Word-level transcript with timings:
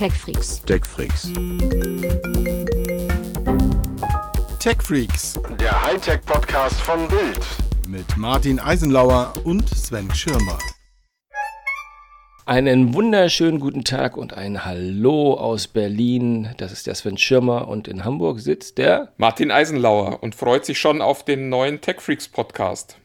TechFreaks. 0.00 0.62
TechFreaks. 0.64 1.30
TechFreaks 4.58 5.38
Der 5.60 5.82
Hightech-Podcast 5.84 6.80
von 6.80 7.06
Bild. 7.06 7.38
mit 7.86 8.16
Martin 8.16 8.58
Eisenlauer 8.58 9.34
und 9.44 9.68
Sven 9.68 10.10
Schirmer. 10.14 10.56
Einen 12.46 12.94
wunderschönen 12.94 13.60
guten 13.60 13.84
Tag 13.84 14.16
und 14.16 14.32
ein 14.32 14.64
Hallo 14.64 15.34
aus 15.34 15.68
Berlin. 15.68 16.54
Das 16.56 16.72
ist 16.72 16.86
der 16.86 16.94
Sven 16.94 17.18
Schirmer 17.18 17.68
und 17.68 17.86
in 17.86 18.02
Hamburg 18.02 18.40
sitzt 18.40 18.78
der. 18.78 19.12
Martin 19.18 19.50
Eisenlauer 19.50 20.22
und 20.22 20.34
freut 20.34 20.64
sich 20.64 20.78
schon 20.78 21.02
auf 21.02 21.26
den 21.26 21.50
neuen 21.50 21.82
TechFreaks 21.82 22.28
Podcast. 22.28 22.96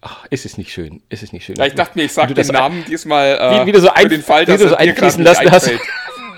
Ach, 0.00 0.26
ist 0.30 0.44
es 0.44 0.58
nicht 0.58 0.72
schön? 0.72 1.02
Ist 1.08 1.22
es 1.22 1.32
nicht 1.32 1.44
schön? 1.44 1.54
Ja, 1.54 1.66
ich 1.66 1.74
dachte 1.74 1.96
mir, 1.96 2.04
ich 2.04 2.12
sage 2.12 2.30
Wie 2.30 2.42
den 2.42 2.48
Namen 2.48 2.84
diesmal 2.84 3.38
äh, 3.40 3.60
wie, 3.62 3.66
wie 3.66 3.72
du 3.72 3.80
so, 3.80 3.90
ein, 3.90 4.02
für 4.02 4.08
den 4.08 4.22
Fall, 4.22 4.42
wie 4.42 4.46
dass 4.46 4.60
du 4.60 4.68
so 4.68 4.74
einfließen 4.74 5.22
lassen 5.22 5.50
hast. 5.52 5.70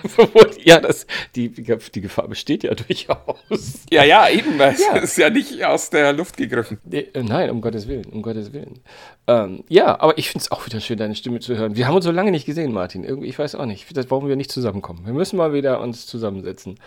ja, 0.64 0.80
das, 0.80 1.06
die, 1.34 1.48
die 1.50 2.00
Gefahr 2.00 2.29
besteht 2.29 2.62
ja 2.64 2.75
durchaus. 2.89 3.80
Ja, 3.90 4.04
ja, 4.04 4.29
eben. 4.29 4.58
Das 4.58 4.80
Ja. 4.80 4.96
ist 4.96 5.16
ja 5.18 5.30
nicht 5.30 5.64
aus 5.64 5.90
der 5.90 6.12
Luft 6.12 6.36
gegriffen. 6.36 6.79
Äh, 6.90 7.04
Nein, 7.22 7.50
um 7.50 7.61
Gottes 7.61 7.89
Willen, 7.89 8.06
um 8.06 8.22
Gottes 8.22 8.53
Willen. 8.53 8.80
Ähm, 9.26 9.64
ja, 9.68 10.00
aber 10.00 10.16
ich 10.18 10.29
finde 10.30 10.42
es 10.44 10.50
auch 10.53 10.64
wieder 10.66 10.80
schön, 10.80 10.98
deine 10.98 11.14
Stimme 11.14 11.40
zu 11.40 11.56
hören. 11.56 11.76
Wir 11.76 11.86
haben 11.86 11.94
uns 11.96 12.04
so 12.04 12.11
lange 12.12 12.30
nicht 12.30 12.46
gesehen, 12.46 12.72
Martin. 12.72 13.04
Irgendwie, 13.04 13.29
ich 13.29 13.39
weiß 13.39 13.54
auch 13.54 13.66
nicht, 13.66 13.96
das, 13.96 14.11
warum 14.11 14.29
wir 14.29 14.36
nicht 14.36 14.50
zusammenkommen. 14.53 15.04
Wir 15.04 15.12
müssen 15.12 15.36
mal 15.36 15.53
wieder 15.53 15.80
uns 15.80 16.06
zusammensetzen. 16.06 16.78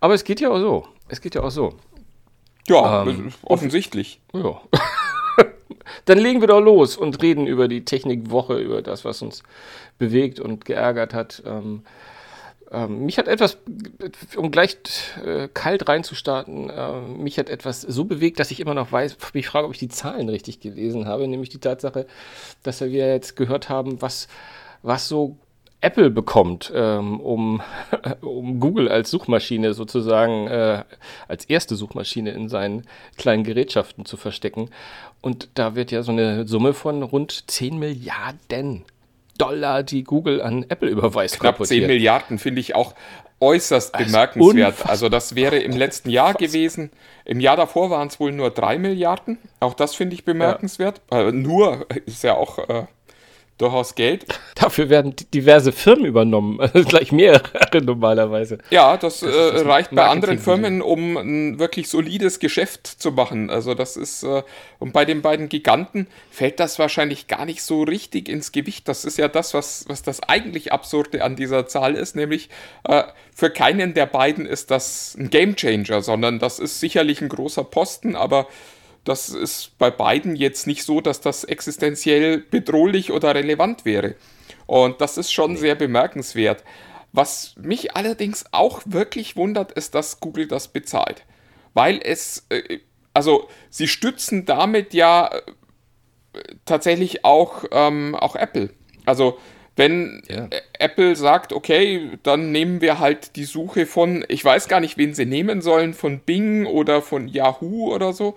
Aber 0.00 0.14
es 0.14 0.24
geht 0.24 0.40
ja 0.40 0.50
auch 0.50 0.58
so. 0.60 0.86
Es 1.08 1.20
geht 1.20 1.34
ja 1.34 1.42
auch 1.42 1.50
so. 1.50 1.74
Ja, 2.68 3.02
Ähm, 3.04 3.32
offensichtlich. 3.42 4.20
Ja. 4.34 4.60
Dann 6.04 6.18
legen 6.18 6.40
wir 6.40 6.48
doch 6.48 6.60
los 6.60 6.96
und 6.96 7.22
reden 7.22 7.46
über 7.46 7.68
die 7.68 7.84
Technikwoche, 7.84 8.58
über 8.58 8.82
das, 8.82 9.04
was 9.04 9.22
uns 9.22 9.42
bewegt 9.98 10.38
und 10.40 10.64
geärgert 10.64 11.14
hat. 11.14 11.42
Ähm, 11.46 11.82
ähm, 12.70 13.06
mich 13.06 13.18
hat 13.18 13.28
etwas, 13.28 13.58
um 14.36 14.50
gleich 14.50 14.76
äh, 15.24 15.48
kalt 15.48 15.88
reinzustarten, 15.88 16.68
äh, 16.68 17.00
mich 17.00 17.38
hat 17.38 17.48
etwas 17.48 17.82
so 17.82 18.04
bewegt, 18.04 18.38
dass 18.40 18.50
ich 18.50 18.60
immer 18.60 18.74
noch 18.74 18.92
weiß, 18.92 19.16
mich 19.32 19.48
frage, 19.48 19.66
ob 19.66 19.72
ich 19.72 19.78
die 19.78 19.88
Zahlen 19.88 20.28
richtig 20.28 20.60
gelesen 20.60 21.06
habe, 21.06 21.26
nämlich 21.28 21.48
die 21.48 21.60
Tatsache, 21.60 22.06
dass 22.62 22.80
wir 22.80 22.90
jetzt 22.90 23.36
gehört 23.36 23.68
haben, 23.68 24.02
was, 24.02 24.28
was 24.82 25.08
so 25.08 25.36
Apple 25.80 26.10
bekommt, 26.10 26.72
ähm, 26.74 27.20
um, 27.20 27.62
um 28.20 28.60
Google 28.60 28.88
als 28.88 29.10
Suchmaschine 29.10 29.74
sozusagen, 29.74 30.48
äh, 30.48 30.84
als 31.28 31.44
erste 31.44 31.76
Suchmaschine 31.76 32.32
in 32.32 32.48
seinen 32.48 32.84
kleinen 33.16 33.44
Gerätschaften 33.44 34.04
zu 34.04 34.16
verstecken. 34.16 34.70
Und 35.20 35.48
da 35.54 35.74
wird 35.74 35.90
ja 35.90 36.02
so 36.02 36.12
eine 36.12 36.46
Summe 36.46 36.74
von 36.74 37.02
rund 37.02 37.50
10 37.50 37.78
Milliarden 37.78 38.84
Dollar, 39.38 39.82
die 39.82 40.04
Google 40.04 40.42
an 40.42 40.66
Apple 40.68 40.88
überweist, 40.88 41.40
Knapp 41.40 41.56
10 41.56 41.58
kolportiert. 41.58 41.88
Milliarden 41.88 42.38
finde 42.38 42.60
ich 42.60 42.74
auch 42.74 42.94
äußerst 43.40 43.94
ist 43.94 44.06
bemerkenswert. 44.06 44.68
unfassbar. 44.68 44.90
Also 44.90 45.08
das 45.08 45.34
wäre 45.34 45.58
im 45.58 45.76
letzten 45.76 46.10
Jahr 46.10 46.34
gewesen. 46.34 46.90
Im 47.24 47.40
Jahr 47.40 47.56
davor 47.56 47.90
waren 47.90 48.08
es 48.08 48.18
wohl 48.18 48.32
nur 48.32 48.50
3 48.50 48.78
Milliarden. 48.78 49.38
Auch 49.60 49.74
das 49.74 49.94
finde 49.94 50.14
ich 50.14 50.24
bemerkenswert. 50.24 51.00
Äh, 51.10 51.32
nur 51.32 51.86
ist 52.06 52.24
ja 52.24 52.34
auch 52.34 52.58
äh, 52.68 52.86
durchaus 53.58 53.94
Geld. 53.94 54.24
Dafür 54.54 54.88
werden 54.88 55.14
diverse 55.34 55.72
Firmen 55.72 56.06
übernommen, 56.06 56.60
also 56.60 56.82
gleich 56.84 57.12
mehrere 57.12 57.82
normalerweise. 57.82 58.58
Ja, 58.70 58.96
das, 58.96 59.22
äh, 59.22 59.26
ist 59.26 59.66
reicht 59.66 59.94
bei 59.94 60.04
anderen 60.04 60.38
Firmen, 60.38 60.80
um 60.80 61.16
ein 61.16 61.58
wirklich 61.58 61.88
solides 61.88 62.38
Geschäft 62.38 62.86
zu 62.86 63.12
machen. 63.12 63.50
Also 63.50 63.74
das 63.74 63.96
ist, 63.96 64.22
äh, 64.22 64.42
und 64.78 64.92
bei 64.92 65.04
den 65.04 65.22
beiden 65.22 65.48
Giganten 65.48 66.06
fällt 66.30 66.60
das 66.60 66.78
wahrscheinlich 66.78 67.26
gar 67.26 67.44
nicht 67.44 67.62
so 67.62 67.82
richtig 67.82 68.28
ins 68.28 68.52
Gewicht. 68.52 68.88
Das 68.88 69.04
ist 69.04 69.18
ja 69.18 69.28
das, 69.28 69.54
was, 69.54 69.84
was 69.88 70.02
das 70.02 70.22
eigentlich 70.22 70.72
Absurde 70.72 71.22
an 71.22 71.36
dieser 71.36 71.66
Zahl 71.66 71.94
ist, 71.94 72.16
nämlich 72.16 72.48
äh, 72.84 73.02
für 73.34 73.50
keinen 73.50 73.94
der 73.94 74.06
beiden 74.06 74.46
ist 74.46 74.70
das 74.70 75.16
ein 75.18 75.30
Gamechanger, 75.30 76.02
sondern 76.02 76.38
das 76.38 76.58
ist 76.58 76.80
sicherlich 76.80 77.20
ein 77.20 77.28
großer 77.28 77.64
Posten, 77.64 78.16
aber 78.16 78.46
das 79.08 79.30
ist 79.30 79.78
bei 79.78 79.90
beiden 79.90 80.36
jetzt 80.36 80.66
nicht 80.66 80.84
so, 80.84 81.00
dass 81.00 81.20
das 81.20 81.44
existenziell 81.44 82.38
bedrohlich 82.38 83.10
oder 83.10 83.34
relevant 83.34 83.84
wäre. 83.84 84.14
Und 84.66 85.00
das 85.00 85.16
ist 85.16 85.32
schon 85.32 85.56
sehr 85.56 85.74
bemerkenswert. 85.74 86.62
Was 87.12 87.54
mich 87.56 87.96
allerdings 87.96 88.44
auch 88.52 88.82
wirklich 88.84 89.34
wundert, 89.36 89.72
ist, 89.72 89.94
dass 89.94 90.20
Google 90.20 90.46
das 90.46 90.68
bezahlt. 90.68 91.24
Weil 91.72 92.00
es, 92.02 92.46
äh, 92.50 92.80
also 93.14 93.48
sie 93.70 93.88
stützen 93.88 94.44
damit 94.44 94.92
ja 94.92 95.28
äh, 95.28 96.40
tatsächlich 96.66 97.24
auch, 97.24 97.64
ähm, 97.72 98.14
auch 98.14 98.36
Apple. 98.36 98.70
Also 99.06 99.38
wenn 99.76 100.22
Ja. 100.28 100.48
äh, 100.50 100.60
Apple 100.78 101.16
sagt, 101.16 101.52
okay, 101.52 102.10
dann 102.24 102.52
nehmen 102.52 102.80
wir 102.80 102.98
halt 102.98 103.36
die 103.36 103.44
Suche 103.44 103.86
von, 103.86 104.24
ich 104.28 104.44
weiß 104.44 104.68
gar 104.68 104.80
nicht, 104.80 104.98
wen 104.98 105.14
sie 105.14 105.24
nehmen 105.24 105.62
sollen, 105.62 105.94
von 105.94 106.20
Bing 106.20 106.66
oder 106.66 107.00
von 107.00 107.28
Yahoo 107.28 107.94
oder 107.94 108.12
so, 108.12 108.36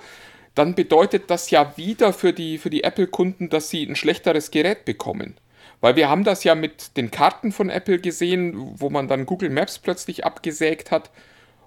dann 0.56 0.76
bedeutet 0.76 1.30
das 1.30 1.50
ja 1.50 1.78
wieder 1.78 2.14
für 2.14 2.34
die, 2.34 2.58
für 2.58 2.70
die 2.70 2.84
Apple-Kunden, 2.84 3.50
dass 3.50 3.70
sie 3.70 3.84
ein 3.84 3.96
schlechteres 3.96 4.52
Gerät 4.52 4.86
bekommen. 4.86 5.38
Weil 5.80 5.96
wir 5.96 6.10
haben 6.10 6.24
das 6.24 6.44
ja 6.44 6.56
mit 6.56 6.96
den 6.98 7.10
Karten 7.10 7.52
von 7.52 7.70
Apple 7.70 8.00
gesehen, 8.00 8.54
wo 8.80 8.90
man 8.90 9.08
dann 9.08 9.26
Google 9.26 9.50
Maps 9.50 9.80
plötzlich 9.80 10.26
abgesägt 10.26 10.92
hat 10.92 11.10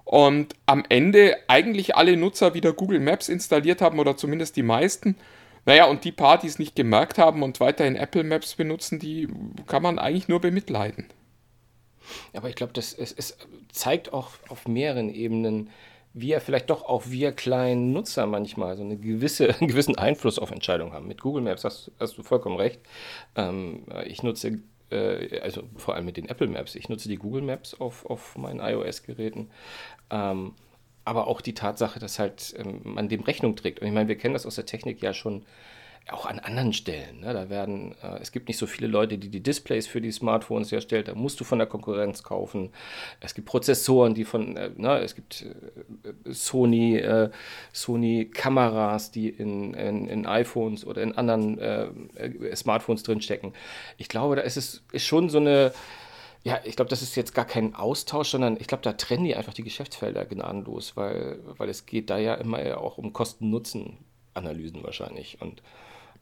und 0.05 0.55
am 0.67 0.83
Ende 0.87 1.35
eigentlich 1.47 1.95
alle 1.95 2.15
Nutzer 2.15 2.53
wieder 2.53 2.73
Google 2.73 2.99
Maps 2.99 3.27
installiert 3.27 3.81
haben 3.81 3.99
oder 3.99 4.15
zumindest 4.15 4.55
die 4.55 4.63
meisten. 4.63 5.17
Naja, 5.65 5.85
und 5.85 6.03
die 6.03 6.11
paar, 6.11 6.37
die 6.37 6.47
es 6.47 6.59
nicht 6.59 6.75
gemerkt 6.75 7.17
haben 7.17 7.41
und 7.41 7.59
weiterhin 7.59 7.95
Apple 7.95 8.23
Maps 8.23 8.53
benutzen, 8.53 8.99
die 8.99 9.27
kann 9.65 9.81
man 9.81 9.97
eigentlich 9.97 10.27
nur 10.27 10.39
bemitleiden. 10.39 11.07
Aber 12.33 12.49
ich 12.49 12.55
glaube, 12.55 12.73
das 12.73 12.93
es, 12.93 13.11
es 13.11 13.35
zeigt 13.71 14.13
auch 14.13 14.31
auf 14.47 14.67
mehreren 14.67 15.09
Ebenen, 15.09 15.71
wie 16.17 16.31
er 16.31 16.39
vielleicht 16.39 16.69
doch 16.69 16.83
auch 16.83 17.03
wir 17.07 17.33
kleinen 17.33 17.91
Nutzer 17.91 18.25
manchmal 18.25 18.77
so 18.77 18.83
eine 18.83 18.97
gewisse, 18.97 19.49
einen 19.59 19.67
gewissen 19.67 19.97
Einfluss 19.97 20.39
auf 20.39 20.49
Entscheidungen 20.49 20.93
haben. 20.93 21.07
Mit 21.07 21.21
Google 21.21 21.43
Maps 21.43 21.65
hast, 21.65 21.91
hast 21.99 22.17
du 22.17 22.23
vollkommen 22.23 22.55
recht. 22.55 22.79
Ähm, 23.35 23.83
ich 24.05 24.23
nutze, 24.23 24.59
äh, 24.91 25.39
also 25.41 25.63
vor 25.75 25.93
allem 25.93 26.05
mit 26.05 26.15
den 26.15 26.29
Apple 26.29 26.47
Maps, 26.47 26.75
ich 26.75 26.87
nutze 26.87 27.09
die 27.09 27.17
Google 27.17 27.41
Maps 27.41 27.79
auf, 27.79 28.05
auf 28.05 28.37
meinen 28.37 28.61
iOS-Geräten. 28.61 29.49
Ähm, 30.09 30.53
aber 31.03 31.27
auch 31.27 31.41
die 31.41 31.53
Tatsache, 31.53 31.99
dass 31.99 32.17
halt 32.17 32.55
ähm, 32.57 32.79
man 32.85 33.09
dem 33.09 33.21
Rechnung 33.21 33.57
trägt. 33.57 33.79
Und 33.79 33.87
ich 33.87 33.93
meine, 33.93 34.07
wir 34.07 34.17
kennen 34.17 34.33
das 34.33 34.45
aus 34.45 34.55
der 34.55 34.65
Technik 34.65 35.01
ja 35.01 35.13
schon 35.13 35.45
auch 36.11 36.27
an 36.27 36.39
anderen 36.39 36.71
Stellen. 36.71 37.21
Ne? 37.21 37.33
Da 37.33 37.49
werden, 37.49 37.95
äh, 38.03 38.19
es 38.21 38.31
gibt 38.31 38.47
nicht 38.47 38.57
so 38.57 38.67
viele 38.67 38.87
Leute, 38.87 39.17
die 39.17 39.29
die 39.29 39.41
Displays 39.41 39.87
für 39.87 40.01
die 40.01 40.11
Smartphones 40.11 40.71
herstellen. 40.71 41.05
Da 41.05 41.15
musst 41.15 41.39
du 41.39 41.43
von 41.43 41.57
der 41.57 41.67
Konkurrenz 41.67 42.21
kaufen. 42.21 42.71
Es 43.21 43.33
gibt 43.33 43.47
Prozessoren, 43.47 44.13
die 44.13 44.23
von, 44.23 44.55
äh, 44.55 44.69
ne? 44.75 44.99
es 44.99 45.15
gibt 45.15 45.41
äh, 45.43 46.31
Sony, 46.31 46.97
äh, 46.97 47.31
Sony 47.73 48.29
Kameras, 48.31 49.11
die 49.11 49.29
in, 49.29 49.73
in, 49.73 50.07
in 50.07 50.25
iPhones 50.27 50.85
oder 50.85 51.01
in 51.01 51.17
anderen 51.17 51.57
äh, 51.57 51.85
äh, 52.15 52.55
Smartphones 52.55 53.01
drinstecken. 53.01 53.53
Ich 53.97 54.07
glaube, 54.07 54.35
da 54.35 54.43
ist 54.43 54.57
es 54.57 54.83
ist 54.91 55.05
schon 55.05 55.29
so 55.29 55.39
eine 55.39 55.73
ja, 56.43 56.59
ich 56.63 56.75
glaube, 56.75 56.89
das 56.89 57.01
ist 57.01 57.15
jetzt 57.15 57.33
gar 57.33 57.45
kein 57.45 57.73
Austausch, 57.73 58.29
sondern 58.29 58.57
ich 58.59 58.67
glaube, 58.67 58.83
da 58.83 58.93
trennen 58.93 59.25
die 59.25 59.35
einfach 59.35 59.55
die 59.55 59.63
Geschäftsfelder 59.63 60.25
gnadenlos, 60.25 60.95
weil, 60.95 61.39
weil 61.57 61.69
es 61.69 61.87
geht 61.87 62.11
da 62.11 62.19
ja 62.19 62.35
immer 62.35 62.79
auch 62.79 62.99
um 62.99 63.13
Kosten-Nutzen-Analysen 63.13 64.83
wahrscheinlich. 64.83 65.41
Und, 65.41 65.63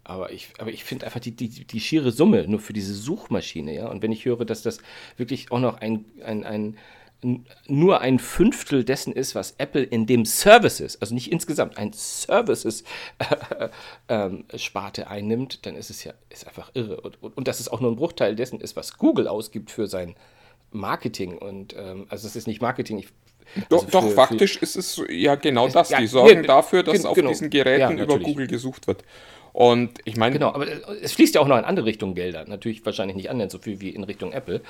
aber 0.03 0.31
ich, 0.31 0.49
aber 0.59 0.71
ich 0.71 0.83
finde 0.83 1.05
einfach 1.05 1.19
die, 1.19 1.31
die, 1.31 1.49
die 1.49 1.79
schiere 1.79 2.11
Summe 2.11 2.47
nur 2.47 2.59
für 2.59 2.73
diese 2.73 2.93
Suchmaschine, 2.93 3.73
ja. 3.73 3.87
Und 3.87 4.01
wenn 4.01 4.11
ich 4.11 4.25
höre, 4.25 4.45
dass 4.45 4.61
das 4.61 4.79
wirklich 5.17 5.51
auch 5.51 5.59
noch 5.59 5.79
ein, 5.79 6.05
ein, 6.23 6.43
ein 6.43 6.77
nur 7.67 8.01
ein 8.01 8.19
Fünftel 8.19 8.83
dessen 8.83 9.13
ist, 9.13 9.35
was 9.35 9.55
Apple 9.57 9.83
in 9.83 10.05
dem 10.05 10.25
Services, 10.25 11.01
also 11.01 11.13
nicht 11.13 11.31
insgesamt, 11.31 11.77
ein 11.77 11.93
Services 11.93 12.83
ähm, 14.09 14.45
Sparte 14.55 15.07
einnimmt, 15.07 15.65
dann 15.65 15.75
ist 15.75 15.89
es 15.89 16.03
ja 16.03 16.13
ist 16.29 16.47
einfach 16.47 16.71
irre. 16.73 16.99
Und, 17.01 17.21
und, 17.23 17.37
und 17.37 17.47
dass 17.47 17.59
es 17.59 17.69
auch 17.69 17.79
nur 17.79 17.91
ein 17.91 17.95
Bruchteil 17.95 18.35
dessen 18.35 18.59
ist, 18.59 18.75
was 18.75 18.97
Google 18.97 19.27
ausgibt 19.27 19.71
für 19.71 19.87
sein 19.87 20.15
Marketing. 20.71 21.37
Und 21.37 21.75
ähm, 21.77 22.07
also 22.09 22.27
es 22.27 22.35
ist 22.35 22.47
nicht 22.47 22.61
Marketing. 22.61 22.99
Ich, 22.99 23.07
also 23.69 23.85
doch 23.89 24.01
für- 24.03 24.09
für- 24.09 24.15
faktisch 24.15 24.57
ist 24.57 24.75
es 24.75 25.01
ja 25.09 25.35
genau 25.35 25.67
das. 25.67 25.89
ja, 25.89 25.99
Die 25.99 26.07
sorgen 26.07 26.35
ja, 26.37 26.41
dafür, 26.43 26.83
dass 26.83 26.97
gen- 26.97 27.05
auf 27.05 27.15
genau. 27.15 27.29
diesen 27.29 27.51
Ja, 27.51 27.63
Geräten 27.63 27.93
über 27.93 28.05
natürlich. 28.05 28.23
Google 28.27 28.47
gesucht 28.47 28.87
wird. 28.87 29.03
Und 29.53 29.99
ich 30.05 30.17
meine, 30.17 30.33
Genau, 30.33 30.49
aber 30.53 30.65
es 31.01 31.13
fließt 31.13 31.35
ja 31.35 31.41
auch 31.41 31.47
noch 31.47 31.57
in 31.59 31.63
andere 31.63 31.85
Richtungen 31.85 32.15
Gelder. 32.15 32.45
Natürlich 32.47 32.83
wahrscheinlich 32.85 33.15
nicht 33.15 33.29
annähernd 33.29 33.51
so 33.51 33.59
viel 33.59 33.79
wie 33.81 33.89
in 33.89 34.03
Richtung 34.03 34.31
Apple. 34.33 34.61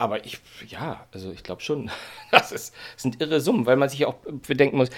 Aber 0.00 0.24
ich, 0.24 0.40
ja, 0.66 1.06
also 1.12 1.30
ich 1.30 1.42
glaube 1.42 1.60
schon, 1.60 1.90
das, 2.30 2.52
ist, 2.52 2.74
sind 2.96 3.20
irre 3.20 3.38
Summen, 3.38 3.66
weil 3.66 3.76
man 3.76 3.90
sich 3.90 3.98
ja 3.98 4.06
auch 4.06 4.16
bedenken 4.48 4.78
muss, 4.78 4.88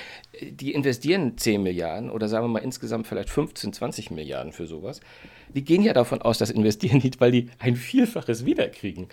die 0.41 0.73
investieren 0.73 1.37
10 1.37 1.61
Milliarden 1.61 2.09
oder 2.09 2.29
sagen 2.29 2.45
wir 2.45 2.49
mal 2.49 2.61
insgesamt 2.61 3.09
vielleicht 3.09 3.29
15, 3.29 3.73
20 3.73 4.13
Milliarden 4.13 4.53
für 4.53 4.69
sowas. 4.69 5.01
Die 5.49 5.65
gehen 5.65 5.83
ja 5.83 5.93
davon 5.93 6.23
aus, 6.23 6.39
dass 6.39 6.51
investieren 6.51 7.01
die, 7.01 7.11
weil 7.19 7.33
die 7.33 7.51
ein 7.59 7.75
Vielfaches 7.75 8.47
wiederkriegen. 8.47 9.09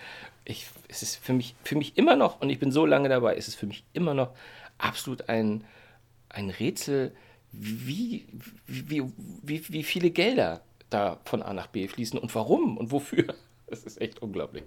Ich, 0.46 0.68
es 0.90 1.02
ist 1.02 1.16
für 1.16 1.34
mich, 1.34 1.56
für 1.64 1.76
mich 1.76 1.98
immer 1.98 2.16
noch, 2.16 2.40
und 2.40 2.52
ich 2.52 2.60
bin 2.60 2.72
so 2.72 2.86
lange 2.86 3.10
dabei, 3.10 3.36
ist 3.36 3.48
es 3.48 3.56
für 3.56 3.66
mich 3.66 3.84
immer 3.94 4.14
noch 4.14 4.30
absolut 4.78 5.28
ein, 5.28 5.64
ein 6.30 6.52
Rätsel, 6.52 7.16
wie, 7.52 8.28
wie, 8.68 9.04
wie, 9.42 9.68
wie 9.68 9.84
viele 9.84 10.12
Gelder 10.12 10.62
da 10.92 11.20
von 11.26 11.42
A 11.42 11.52
nach 11.52 11.66
B 11.66 11.88
fließen 11.88 12.20
und 12.20 12.36
warum 12.36 12.78
und 12.78 12.92
wofür. 12.92 13.34
Das 13.72 13.84
ist 13.84 14.02
echt 14.02 14.24
unglaublich. 14.24 14.64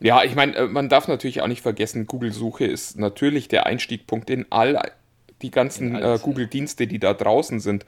Ja, 0.00 0.22
ich 0.22 0.34
meine, 0.34 0.54
äh, 0.56 0.66
man 0.66 0.88
darf 0.88 1.08
natürlich 1.08 1.40
auch 1.42 1.46
nicht 1.46 1.62
vergessen, 1.62 2.06
Google-Suche 2.06 2.64
ist 2.64 2.98
natürlich 2.98 3.48
der 3.48 3.66
Einstiegpunkt 3.66 4.30
in 4.30 4.46
all 4.50 4.80
die 5.42 5.50
ganzen 5.50 5.94
äh, 5.94 6.18
Google-Dienste, 6.20 6.86
die 6.86 6.98
da 6.98 7.14
draußen 7.14 7.60
sind. 7.60 7.84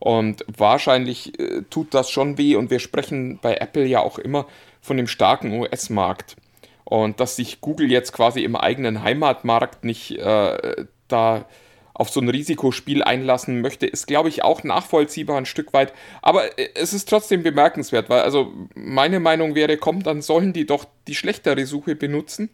Und 0.00 0.44
wahrscheinlich 0.46 1.38
äh, 1.38 1.62
tut 1.70 1.94
das 1.94 2.10
schon 2.10 2.36
weh 2.36 2.56
und 2.56 2.70
wir 2.70 2.78
sprechen 2.78 3.38
bei 3.40 3.56
Apple 3.56 3.86
ja 3.86 4.00
auch 4.00 4.18
immer 4.18 4.46
von 4.80 4.96
dem 4.96 5.06
starken 5.06 5.52
US-Markt. 5.52 6.36
Und 6.84 7.20
dass 7.20 7.36
sich 7.36 7.62
Google 7.62 7.90
jetzt 7.90 8.12
quasi 8.12 8.44
im 8.44 8.56
eigenen 8.56 9.02
Heimatmarkt 9.02 9.84
nicht 9.84 10.18
äh, 10.18 10.84
da 11.08 11.46
auf 11.94 12.10
so 12.10 12.20
ein 12.20 12.28
Risikospiel 12.28 13.02
einlassen 13.04 13.60
möchte, 13.60 13.86
ist, 13.86 14.08
glaube 14.08 14.28
ich, 14.28 14.42
auch 14.42 14.64
nachvollziehbar 14.64 15.38
ein 15.38 15.46
Stück 15.46 15.72
weit. 15.72 15.92
Aber 16.20 16.58
äh, 16.58 16.68
es 16.74 16.92
ist 16.92 17.08
trotzdem 17.08 17.42
bemerkenswert, 17.42 18.10
weil 18.10 18.22
also 18.22 18.52
meine 18.74 19.20
Meinung 19.20 19.54
wäre, 19.54 19.76
komm, 19.76 20.02
dann 20.02 20.20
sollen 20.20 20.52
die 20.52 20.66
doch 20.66 20.84
die 21.06 21.14
schlechtere 21.14 21.64
Suche 21.66 21.94
benutzen. 21.94 22.50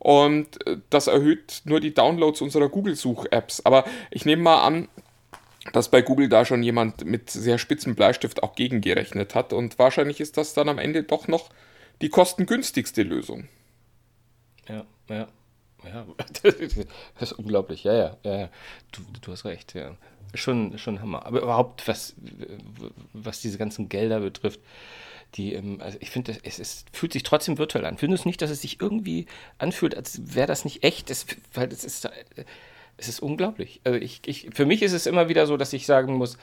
Und 0.00 0.66
äh, 0.66 0.78
das 0.90 1.06
erhöht 1.06 1.62
nur 1.64 1.78
die 1.78 1.94
Downloads 1.94 2.40
unserer 2.40 2.68
Google-Such-Apps. 2.68 3.64
Aber 3.64 3.84
ich 4.10 4.24
nehme 4.24 4.42
mal 4.42 4.62
an, 4.62 4.88
dass 5.72 5.90
bei 5.90 6.02
Google 6.02 6.28
da 6.28 6.44
schon 6.44 6.62
jemand 6.62 7.04
mit 7.04 7.30
sehr 7.30 7.58
spitzem 7.58 7.94
Bleistift 7.94 8.42
auch 8.42 8.56
gegengerechnet 8.56 9.36
hat. 9.36 9.52
Und 9.52 9.78
wahrscheinlich 9.78 10.20
ist 10.20 10.36
das 10.36 10.52
dann 10.52 10.68
am 10.68 10.78
Ende 10.78 11.04
doch 11.04 11.28
noch 11.28 11.50
die 12.02 12.08
kostengünstigste 12.08 13.02
Lösung. 13.02 13.48
Ja, 14.68 14.84
ja. 15.08 15.28
Ja, 15.84 16.06
das 16.42 16.54
ist 17.20 17.32
unglaublich. 17.32 17.84
Ja, 17.84 17.94
ja, 17.94 18.16
ja. 18.24 18.48
Du, 18.92 19.02
du 19.20 19.32
hast 19.32 19.44
recht, 19.44 19.74
ja. 19.74 19.96
Schon, 20.34 20.78
schon 20.78 21.00
Hammer. 21.00 21.26
Aber 21.26 21.42
überhaupt, 21.42 21.88
was, 21.88 22.14
was 23.12 23.40
diese 23.40 23.58
ganzen 23.58 23.88
Gelder 23.88 24.20
betrifft, 24.20 24.60
die, 25.34 25.54
ähm, 25.54 25.80
also 25.80 25.98
ich 26.00 26.10
finde, 26.10 26.36
es, 26.42 26.58
es 26.58 26.84
fühlt 26.92 27.12
sich 27.12 27.22
trotzdem 27.22 27.58
virtuell 27.58 27.84
an. 27.84 27.98
Findest 27.98 28.24
du 28.24 28.28
nicht, 28.28 28.42
dass 28.42 28.50
es 28.50 28.62
sich 28.62 28.80
irgendwie 28.80 29.26
anfühlt, 29.58 29.96
als 29.96 30.34
wäre 30.34 30.46
das 30.46 30.64
nicht 30.64 30.84
echt? 30.84 31.10
Es, 31.10 31.26
weil 31.54 31.68
es 31.72 31.84
ist, 31.84 32.08
es 32.96 33.08
ist 33.08 33.20
unglaublich. 33.20 33.80
Also 33.84 33.98
ich, 33.98 34.20
ich, 34.26 34.48
für 34.52 34.66
mich 34.66 34.82
ist 34.82 34.92
es 34.92 35.06
immer 35.06 35.28
wieder 35.28 35.46
so, 35.46 35.56
dass 35.56 35.72
ich 35.72 35.86
sagen 35.86 36.14
muss, 36.14 36.36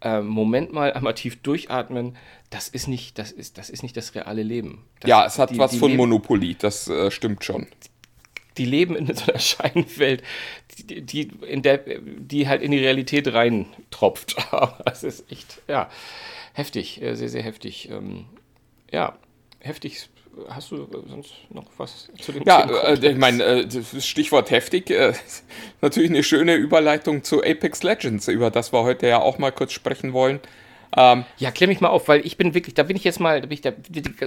äh, 0.00 0.20
Moment 0.20 0.72
mal, 0.72 0.92
einmal 0.92 1.14
tief 1.14 1.40
durchatmen, 1.42 2.16
das 2.50 2.68
ist 2.68 2.88
nicht 2.88 3.18
das, 3.18 3.32
ist, 3.32 3.58
das, 3.58 3.70
ist 3.70 3.82
nicht 3.82 3.96
das 3.96 4.14
reale 4.14 4.42
Leben. 4.42 4.84
Das, 5.00 5.08
ja, 5.08 5.26
es 5.26 5.38
hat 5.38 5.50
die, 5.50 5.58
was 5.58 5.72
die 5.72 5.78
von 5.78 5.90
Leben, 5.90 5.98
Monopoly, 5.98 6.56
das 6.56 6.88
äh, 6.88 7.10
stimmt 7.10 7.44
schon 7.44 7.66
die 8.58 8.64
leben 8.64 8.96
in 8.96 9.06
so 9.14 9.26
einer 9.26 9.38
Scheinwelt, 9.38 10.22
die, 10.78 11.02
die, 11.02 11.30
in 11.48 11.62
der, 11.62 11.78
die 11.78 12.48
halt 12.48 12.62
in 12.62 12.70
die 12.70 12.78
Realität 12.78 13.32
reintropft. 13.32 14.36
Aber 14.50 14.84
es 14.90 15.02
ist 15.02 15.30
echt, 15.30 15.62
ja, 15.68 15.90
heftig, 16.52 17.02
äh, 17.02 17.14
sehr, 17.14 17.28
sehr 17.28 17.42
heftig. 17.42 17.90
Ähm, 17.90 18.26
ja, 18.90 19.16
heftig. 19.60 20.08
Hast 20.48 20.72
du 20.72 20.88
sonst 21.08 21.32
noch 21.50 21.66
was 21.76 22.08
zu 22.20 22.32
dem 22.32 22.42
Ja, 22.42 22.68
äh, 22.88 22.94
ich 22.94 23.16
meine, 23.16 23.44
äh, 23.44 23.66
das 23.66 24.04
Stichwort 24.04 24.50
heftig, 24.50 24.90
äh, 24.90 25.12
natürlich 25.80 26.10
eine 26.10 26.24
schöne 26.24 26.56
Überleitung 26.56 27.22
zu 27.22 27.42
Apex 27.44 27.84
Legends, 27.84 28.26
über 28.26 28.50
das 28.50 28.72
wir 28.72 28.82
heute 28.82 29.06
ja 29.06 29.20
auch 29.20 29.38
mal 29.38 29.52
kurz 29.52 29.72
sprechen 29.72 30.12
wollen. 30.12 30.40
Ähm, 30.96 31.24
ja, 31.38 31.50
klär 31.50 31.68
mich 31.68 31.80
mal 31.80 31.88
auf, 31.88 32.06
weil 32.08 32.24
ich 32.24 32.36
bin 32.36 32.54
wirklich, 32.54 32.74
da 32.74 32.84
bin 32.84 32.96
ich 32.96 33.04
jetzt 33.04 33.18
mal, 33.18 33.40
da 33.40 33.46
bin 33.46 33.54
ich 33.54 33.60
da, 33.62 33.72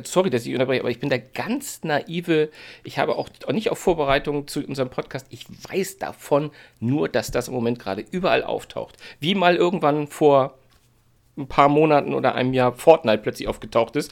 sorry, 0.03 0.29
dass 0.29 0.45
ich 0.45 0.53
unterbreche, 0.53 0.81
aber 0.81 0.89
ich 0.89 0.99
bin 0.99 1.09
der 1.09 1.19
ganz 1.19 1.83
naive, 1.83 2.49
ich 2.83 2.99
habe 2.99 3.15
auch, 3.15 3.29
auch 3.45 3.53
nicht 3.53 3.69
auf 3.71 3.79
Vorbereitung 3.79 4.47
zu 4.47 4.59
unserem 4.65 4.89
Podcast, 4.89 5.27
ich 5.29 5.45
weiß 5.69 5.97
davon 5.97 6.51
nur, 6.79 7.07
dass 7.07 7.31
das 7.31 7.47
im 7.47 7.53
Moment 7.53 7.79
gerade 7.79 8.03
überall 8.11 8.43
auftaucht. 8.43 8.97
Wie 9.19 9.33
mal 9.33 9.55
irgendwann 9.55 10.07
vor 10.07 10.57
ein 11.37 11.47
paar 11.47 11.69
Monaten 11.69 12.13
oder 12.13 12.35
einem 12.35 12.53
Jahr 12.53 12.73
Fortnite 12.73 13.19
plötzlich 13.19 13.47
aufgetaucht 13.47 13.95
ist. 13.95 14.11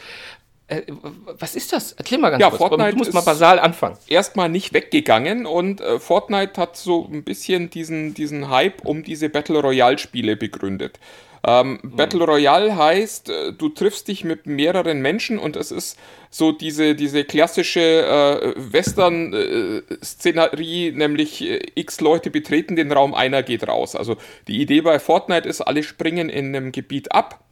Äh, 0.67 0.83
was 1.25 1.55
ist 1.55 1.73
das? 1.73 1.93
Erklär 1.93 2.19
mal 2.19 2.29
ganz 2.29 2.41
ja, 2.41 2.49
kurz. 2.49 2.59
Fortnite 2.59 2.91
du 2.91 2.97
musst 2.97 3.13
mal 3.13 3.21
basal 3.21 3.59
anfangen. 3.59 3.97
Erstmal 4.07 4.49
nicht 4.49 4.73
weggegangen 4.73 5.45
und 5.45 5.81
äh, 5.81 5.99
Fortnite 5.99 6.59
hat 6.59 6.77
so 6.77 7.07
ein 7.11 7.23
bisschen 7.23 7.69
diesen, 7.69 8.13
diesen 8.13 8.49
Hype 8.49 8.85
um 8.85 9.03
diese 9.03 9.29
Battle 9.29 9.59
Royale 9.59 9.97
Spiele 9.97 10.35
begründet. 10.35 10.99
Ähm, 11.47 11.79
mhm. 11.81 11.95
Battle 11.95 12.25
Royale 12.25 12.75
heißt, 12.75 13.29
äh, 13.29 13.53
du 13.53 13.69
triffst 13.69 14.07
dich 14.07 14.23
mit 14.23 14.47
mehreren 14.47 14.99
Menschen 15.01 15.37
und 15.37 15.55
es 15.55 15.69
ist 15.71 15.99
so 16.31 16.51
diese, 16.51 16.95
diese 16.95 17.23
klassische 17.23 17.81
äh, 17.81 18.55
Western-Szenerie, 18.57 20.91
nämlich 20.91 21.43
äh, 21.43 21.61
x 21.75 22.01
Leute 22.01 22.31
betreten 22.31 22.75
den 22.75 22.91
Raum, 22.91 23.13
einer 23.13 23.43
geht 23.43 23.67
raus. 23.67 23.95
Also 23.95 24.17
die 24.47 24.59
Idee 24.59 24.81
bei 24.81 24.97
Fortnite 24.97 25.47
ist, 25.47 25.61
alle 25.61 25.83
springen 25.83 26.29
in 26.29 26.47
einem 26.47 26.71
Gebiet 26.71 27.11
ab 27.11 27.43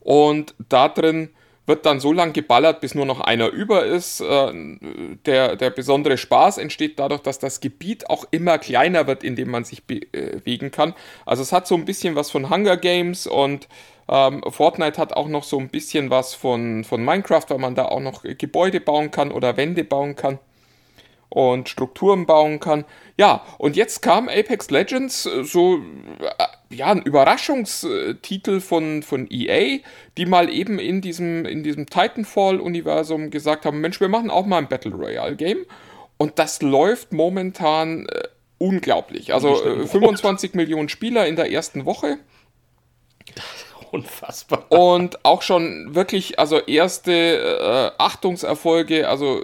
und 0.00 0.54
da 0.68 0.90
drin 0.90 1.30
wird 1.66 1.86
dann 1.86 2.00
so 2.00 2.12
lange 2.12 2.32
geballert, 2.32 2.80
bis 2.80 2.94
nur 2.94 3.06
noch 3.06 3.20
einer 3.20 3.48
über 3.48 3.84
ist. 3.84 4.20
Äh, 4.20 4.52
der, 5.26 5.56
der 5.56 5.70
besondere 5.70 6.18
Spaß 6.18 6.58
entsteht 6.58 6.98
dadurch, 6.98 7.22
dass 7.22 7.38
das 7.38 7.60
Gebiet 7.60 8.10
auch 8.10 8.26
immer 8.30 8.58
kleiner 8.58 9.06
wird, 9.06 9.24
in 9.24 9.36
dem 9.36 9.50
man 9.50 9.64
sich 9.64 9.84
bewegen 9.84 10.70
kann. 10.70 10.94
Also 11.24 11.42
es 11.42 11.52
hat 11.52 11.66
so 11.66 11.74
ein 11.74 11.84
bisschen 11.84 12.14
was 12.16 12.30
von 12.30 12.50
Hunger 12.50 12.76
Games 12.76 13.26
und 13.26 13.68
ähm, 14.08 14.42
Fortnite 14.48 14.98
hat 15.00 15.14
auch 15.14 15.28
noch 15.28 15.44
so 15.44 15.58
ein 15.58 15.68
bisschen 15.68 16.10
was 16.10 16.34
von, 16.34 16.84
von 16.84 17.04
Minecraft, 17.04 17.44
weil 17.48 17.58
man 17.58 17.74
da 17.74 17.86
auch 17.86 18.00
noch 18.00 18.22
Gebäude 18.22 18.80
bauen 18.80 19.10
kann 19.10 19.32
oder 19.32 19.56
Wände 19.56 19.84
bauen 19.84 20.16
kann 20.16 20.38
und 21.34 21.68
Strukturen 21.68 22.26
bauen 22.26 22.60
kann. 22.60 22.84
Ja, 23.16 23.44
und 23.58 23.74
jetzt 23.74 24.02
kam 24.02 24.28
Apex 24.28 24.70
Legends, 24.70 25.26
äh, 25.26 25.42
so 25.42 25.78
äh, 25.78 26.74
ja, 26.74 26.86
ein 26.86 27.02
Überraschungstitel 27.02 28.60
von, 28.60 29.02
von 29.02 29.26
EA, 29.30 29.80
die 30.16 30.26
mal 30.26 30.48
eben 30.48 30.78
in 30.78 31.00
diesem, 31.00 31.44
in 31.44 31.64
diesem 31.64 31.86
Titanfall-Universum 31.86 33.30
gesagt 33.30 33.66
haben: 33.66 33.80
Mensch, 33.80 34.00
wir 34.00 34.08
machen 34.08 34.30
auch 34.30 34.46
mal 34.46 34.58
ein 34.58 34.68
Battle 34.68 34.94
Royale-Game. 34.94 35.66
Und 36.16 36.38
das 36.38 36.62
läuft 36.62 37.12
momentan 37.12 38.06
äh, 38.06 38.28
unglaublich. 38.58 39.34
Also 39.34 39.62
äh, 39.64 39.86
25 39.86 40.54
Millionen 40.54 40.88
Spieler 40.88 41.26
in 41.26 41.34
der 41.34 41.50
ersten 41.50 41.84
Woche. 41.84 42.18
Unfassbar. 43.94 44.64
Und 44.72 45.24
auch 45.24 45.40
schon 45.42 45.94
wirklich, 45.94 46.40
also 46.40 46.58
erste 46.58 47.12
äh, 47.12 48.02
Achtungserfolge. 48.02 49.08
Also, 49.08 49.40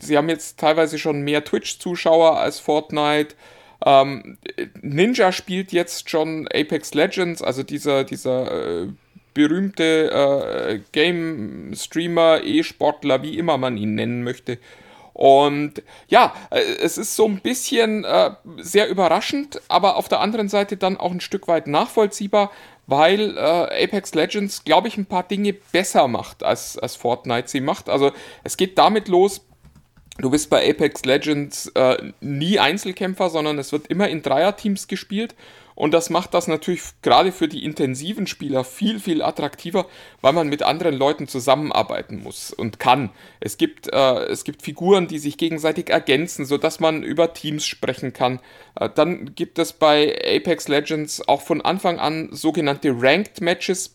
sie 0.00 0.16
haben 0.16 0.28
jetzt 0.28 0.58
teilweise 0.58 0.98
schon 0.98 1.20
mehr 1.22 1.44
Twitch-Zuschauer 1.44 2.36
als 2.36 2.58
Fortnite. 2.58 3.36
Ähm, 3.84 4.38
Ninja 4.82 5.30
spielt 5.30 5.70
jetzt 5.70 6.10
schon 6.10 6.48
Apex 6.52 6.94
Legends, 6.94 7.42
also 7.42 7.62
dieser, 7.62 8.02
dieser 8.02 8.82
äh, 8.82 8.88
berühmte 9.34 10.10
äh, 10.10 10.80
Game-Streamer, 10.90 12.40
E-Sportler, 12.42 13.22
wie 13.22 13.38
immer 13.38 13.56
man 13.56 13.76
ihn 13.76 13.94
nennen 13.94 14.24
möchte. 14.24 14.58
Und 15.12 15.82
ja, 16.08 16.34
äh, 16.50 16.60
es 16.82 16.98
ist 16.98 17.14
so 17.14 17.26
ein 17.26 17.40
bisschen 17.40 18.04
äh, 18.04 18.32
sehr 18.58 18.88
überraschend, 18.88 19.62
aber 19.68 19.96
auf 19.96 20.08
der 20.08 20.20
anderen 20.20 20.48
Seite 20.48 20.76
dann 20.76 20.96
auch 20.96 21.12
ein 21.12 21.20
Stück 21.20 21.46
weit 21.48 21.68
nachvollziehbar, 21.68 22.50
weil 22.86 23.36
äh, 23.36 23.84
Apex 23.84 24.14
Legends, 24.14 24.64
glaube 24.64 24.88
ich, 24.88 24.96
ein 24.96 25.06
paar 25.06 25.24
Dinge 25.24 25.52
besser 25.52 26.08
macht, 26.08 26.42
als, 26.42 26.78
als 26.78 26.96
Fortnite 26.96 27.48
sie 27.48 27.60
macht. 27.60 27.88
Also 27.88 28.12
es 28.44 28.56
geht 28.56 28.78
damit 28.78 29.08
los, 29.08 29.46
du 30.18 30.30
bist 30.30 30.50
bei 30.50 30.68
Apex 30.68 31.04
Legends 31.04 31.68
äh, 31.74 32.12
nie 32.20 32.58
Einzelkämpfer, 32.58 33.30
sondern 33.30 33.58
es 33.58 33.72
wird 33.72 33.86
immer 33.88 34.08
in 34.08 34.22
Dreierteams 34.22 34.88
gespielt 34.88 35.34
und 35.76 35.92
das 35.92 36.08
macht 36.08 36.32
das 36.32 36.48
natürlich 36.48 36.82
gerade 37.02 37.30
für 37.32 37.48
die 37.48 37.62
intensiven 37.62 38.26
Spieler 38.26 38.64
viel, 38.64 38.98
viel 38.98 39.20
attraktiver, 39.20 39.86
weil 40.22 40.32
man 40.32 40.48
mit 40.48 40.62
anderen 40.62 40.96
Leuten 40.96 41.28
zusammenarbeiten 41.28 42.22
muss 42.22 42.50
und 42.50 42.80
kann. 42.80 43.10
Es 43.40 43.58
gibt, 43.58 43.92
äh, 43.92 44.24
es 44.24 44.44
gibt 44.44 44.62
Figuren, 44.62 45.06
die 45.06 45.18
sich 45.18 45.36
gegenseitig 45.36 45.90
ergänzen, 45.90 46.46
sodass 46.46 46.80
man 46.80 47.02
über 47.02 47.34
Teams 47.34 47.66
sprechen 47.66 48.14
kann. 48.14 48.40
Äh, 48.74 48.88
dann 48.94 49.34
gibt 49.34 49.58
es 49.58 49.74
bei 49.74 50.16
Apex 50.24 50.66
Legends 50.66 51.28
auch 51.28 51.42
von 51.42 51.60
Anfang 51.60 51.98
an 51.98 52.30
sogenannte 52.32 52.94
Ranked 52.96 53.42
Matches. 53.42 53.94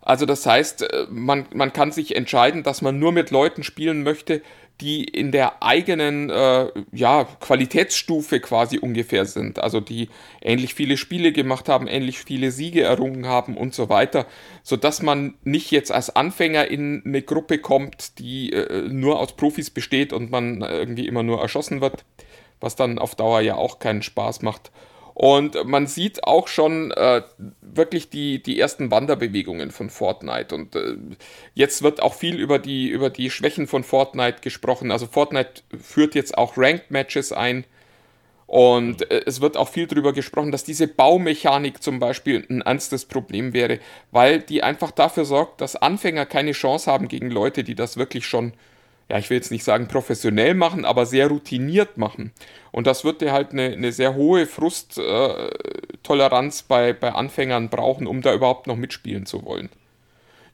Also 0.00 0.26
das 0.26 0.44
heißt, 0.44 0.82
äh, 0.82 1.06
man, 1.08 1.46
man 1.54 1.72
kann 1.72 1.92
sich 1.92 2.16
entscheiden, 2.16 2.64
dass 2.64 2.82
man 2.82 2.98
nur 2.98 3.12
mit 3.12 3.30
Leuten 3.30 3.62
spielen 3.62 4.02
möchte, 4.02 4.42
die 4.80 5.04
in 5.04 5.30
der 5.30 5.62
eigenen 5.62 6.30
äh, 6.30 6.68
ja, 6.92 7.24
Qualitätsstufe 7.40 8.40
quasi 8.40 8.78
ungefähr 8.78 9.26
sind. 9.26 9.58
Also 9.58 9.80
die 9.80 10.08
ähnlich 10.40 10.74
viele 10.74 10.96
Spiele 10.96 11.32
gemacht 11.32 11.68
haben, 11.68 11.86
ähnlich 11.86 12.18
viele 12.18 12.50
Siege 12.50 12.82
errungen 12.82 13.26
haben 13.26 13.56
und 13.56 13.74
so 13.74 13.88
weiter, 13.88 14.26
sodass 14.62 15.02
man 15.02 15.34
nicht 15.44 15.70
jetzt 15.70 15.92
als 15.92 16.14
Anfänger 16.14 16.68
in 16.68 17.02
eine 17.04 17.22
Gruppe 17.22 17.58
kommt, 17.58 18.18
die 18.18 18.52
äh, 18.52 18.88
nur 18.88 19.20
aus 19.20 19.36
Profis 19.36 19.70
besteht 19.70 20.12
und 20.12 20.30
man 20.30 20.62
irgendwie 20.62 21.06
immer 21.06 21.22
nur 21.22 21.40
erschossen 21.40 21.80
wird, 21.80 22.04
was 22.60 22.74
dann 22.74 22.98
auf 22.98 23.14
Dauer 23.14 23.40
ja 23.40 23.54
auch 23.54 23.78
keinen 23.78 24.02
Spaß 24.02 24.42
macht. 24.42 24.72
Und 25.14 25.64
man 25.66 25.86
sieht 25.86 26.24
auch 26.24 26.48
schon 26.48 26.90
äh, 26.92 27.22
wirklich 27.60 28.08
die, 28.08 28.42
die 28.42 28.58
ersten 28.58 28.90
Wanderbewegungen 28.90 29.70
von 29.70 29.90
Fortnite. 29.90 30.54
Und 30.54 30.74
äh, 30.74 30.96
jetzt 31.54 31.82
wird 31.82 32.00
auch 32.02 32.14
viel 32.14 32.36
über 32.36 32.58
die, 32.58 32.88
über 32.88 33.10
die 33.10 33.30
Schwächen 33.30 33.66
von 33.66 33.84
Fortnite 33.84 34.40
gesprochen. 34.40 34.90
Also 34.90 35.06
Fortnite 35.06 35.62
führt 35.80 36.14
jetzt 36.14 36.36
auch 36.38 36.56
Ranked 36.56 36.90
Matches 36.90 37.32
ein. 37.32 37.64
Und 38.46 39.10
äh, 39.10 39.22
es 39.26 39.40
wird 39.40 39.56
auch 39.56 39.68
viel 39.68 39.86
darüber 39.86 40.12
gesprochen, 40.12 40.50
dass 40.50 40.64
diese 40.64 40.88
Baumechanik 40.88 41.82
zum 41.82 41.98
Beispiel 41.98 42.46
ein 42.48 42.62
ernstes 42.62 43.04
Problem 43.04 43.52
wäre, 43.52 43.80
weil 44.10 44.40
die 44.40 44.62
einfach 44.62 44.90
dafür 44.90 45.26
sorgt, 45.26 45.60
dass 45.60 45.76
Anfänger 45.76 46.24
keine 46.24 46.52
Chance 46.52 46.90
haben 46.90 47.08
gegen 47.08 47.30
Leute, 47.30 47.64
die 47.64 47.74
das 47.74 47.96
wirklich 47.96 48.26
schon 48.26 48.54
ja, 49.12 49.18
ich 49.18 49.28
will 49.28 49.36
jetzt 49.36 49.50
nicht 49.50 49.64
sagen 49.64 49.88
professionell 49.88 50.54
machen, 50.54 50.86
aber 50.86 51.04
sehr 51.04 51.26
routiniert 51.26 51.98
machen. 51.98 52.32
Und 52.72 52.86
das 52.86 53.04
wird 53.04 53.20
dir 53.20 53.32
halt 53.32 53.52
eine, 53.52 53.66
eine 53.66 53.92
sehr 53.92 54.14
hohe 54.14 54.46
Frusttoleranz 54.46 56.62
bei, 56.64 56.92
bei 56.92 57.12
Anfängern 57.12 57.68
brauchen, 57.68 58.06
um 58.06 58.22
da 58.22 58.34
überhaupt 58.34 58.66
noch 58.66 58.76
mitspielen 58.76 59.26
zu 59.26 59.44
wollen. 59.44 59.68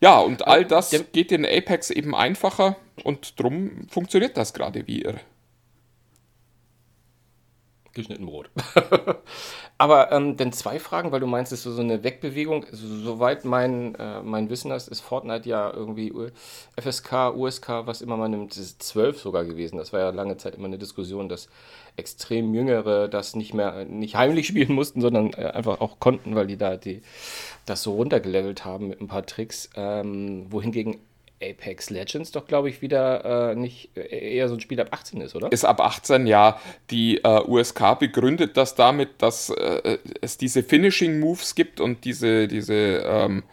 Ja, 0.01 0.19
und 0.19 0.47
all 0.47 0.65
das 0.65 0.95
geht 1.13 1.33
in 1.33 1.47
Apex 1.47 1.91
eben 1.91 2.15
einfacher 2.15 2.77
und 3.03 3.41
drum 3.41 3.89
funktioniert 3.89 4.37
das 4.37 4.53
gerade 4.53 4.87
wie 4.87 5.03
irre 5.03 5.21
geschnitten 7.99 8.27
Brot. 8.27 8.51
Aber 9.79 10.11
ähm, 10.11 10.37
denn 10.37 10.53
zwei 10.53 10.79
Fragen, 10.79 11.13
weil 11.13 11.21
du 11.21 11.27
meinst, 11.27 11.53
es 11.53 11.67
ist 11.67 11.75
so 11.77 11.83
eine 11.83 12.03
Wegbewegung. 12.03 12.67
Soweit 12.73 13.45
mein, 13.45 13.95
äh, 13.97 14.23
mein 14.23 14.51
Wissen 14.51 14.71
ist, 14.71 14.89
ist 14.89 15.01
Fortnite 15.01 15.49
ja 15.49 15.73
irgendwie 15.73 16.13
FSK, 16.81 17.35
USK, 17.35 17.69
was 17.85 18.01
immer 18.01 18.17
man 18.17 18.31
nimmt, 18.31 18.57
ist 18.57 18.83
12 18.83 19.21
sogar 19.21 19.45
gewesen. 19.45 19.77
Das 19.79 19.93
war 19.93 20.01
ja 20.01 20.11
lange 20.11 20.37
Zeit 20.37 20.55
immer 20.55 20.67
eine 20.67 20.79
Diskussion, 20.79 21.29
dass 21.29 21.49
extrem 21.97 22.55
Jüngere 22.55 23.09
das 23.09 23.37
nicht 23.37 23.55
mehr, 23.55 23.85
nicht 23.85 24.17
heimlich 24.17 24.47
spielen 24.49 24.73
mussten, 24.73 25.01
sondern 25.01 25.33
äh, 25.35 25.51
einfach 25.53 25.81
auch 25.81 26.01
konnten, 26.01 26.35
weil 26.35 26.47
die 26.47 26.57
da 26.57 26.77
die, 26.77 27.03
das 27.67 27.83
so 27.83 27.95
runtergelevelt 27.95 28.65
haben 28.65 28.89
mit 28.89 29.01
ein 29.01 29.09
paar 29.09 29.27
Tricks. 29.27 29.71
Ähm, 29.77 30.47
wohingegen 30.51 31.01
Apex 31.43 31.91
Legends 31.91 32.33
doch, 32.33 32.47
glaube 32.47 32.69
ich, 32.69 32.83
wieder 32.83 33.53
äh, 33.53 33.55
nicht 33.55 33.91
äh, 33.97 34.37
eher 34.37 34.49
so 34.49 34.55
ein 34.55 34.61
Spiel 34.61 34.81
ab 34.81 34.89
18 34.91 35.21
ist, 35.21 35.37
oder? 35.37 35.53
Ist 35.53 35.65
ab 35.65 35.81
18, 35.81 36.27
ja. 36.27 36.61
Die 36.91 37.19
äh, 37.19 37.41
USK 37.47 37.99
begründet 37.99 38.57
das 38.57 38.75
damit, 38.75 39.11
dass 39.19 39.51
äh, 39.51 39.99
es 40.21 40.37
diese 40.37 40.63
Finishing 40.63 41.21
Moves 41.21 41.55
gibt 41.55 41.81
und 41.81 42.05
diese, 42.05 42.49
diese, 42.49 42.75
ähm, 42.75 43.45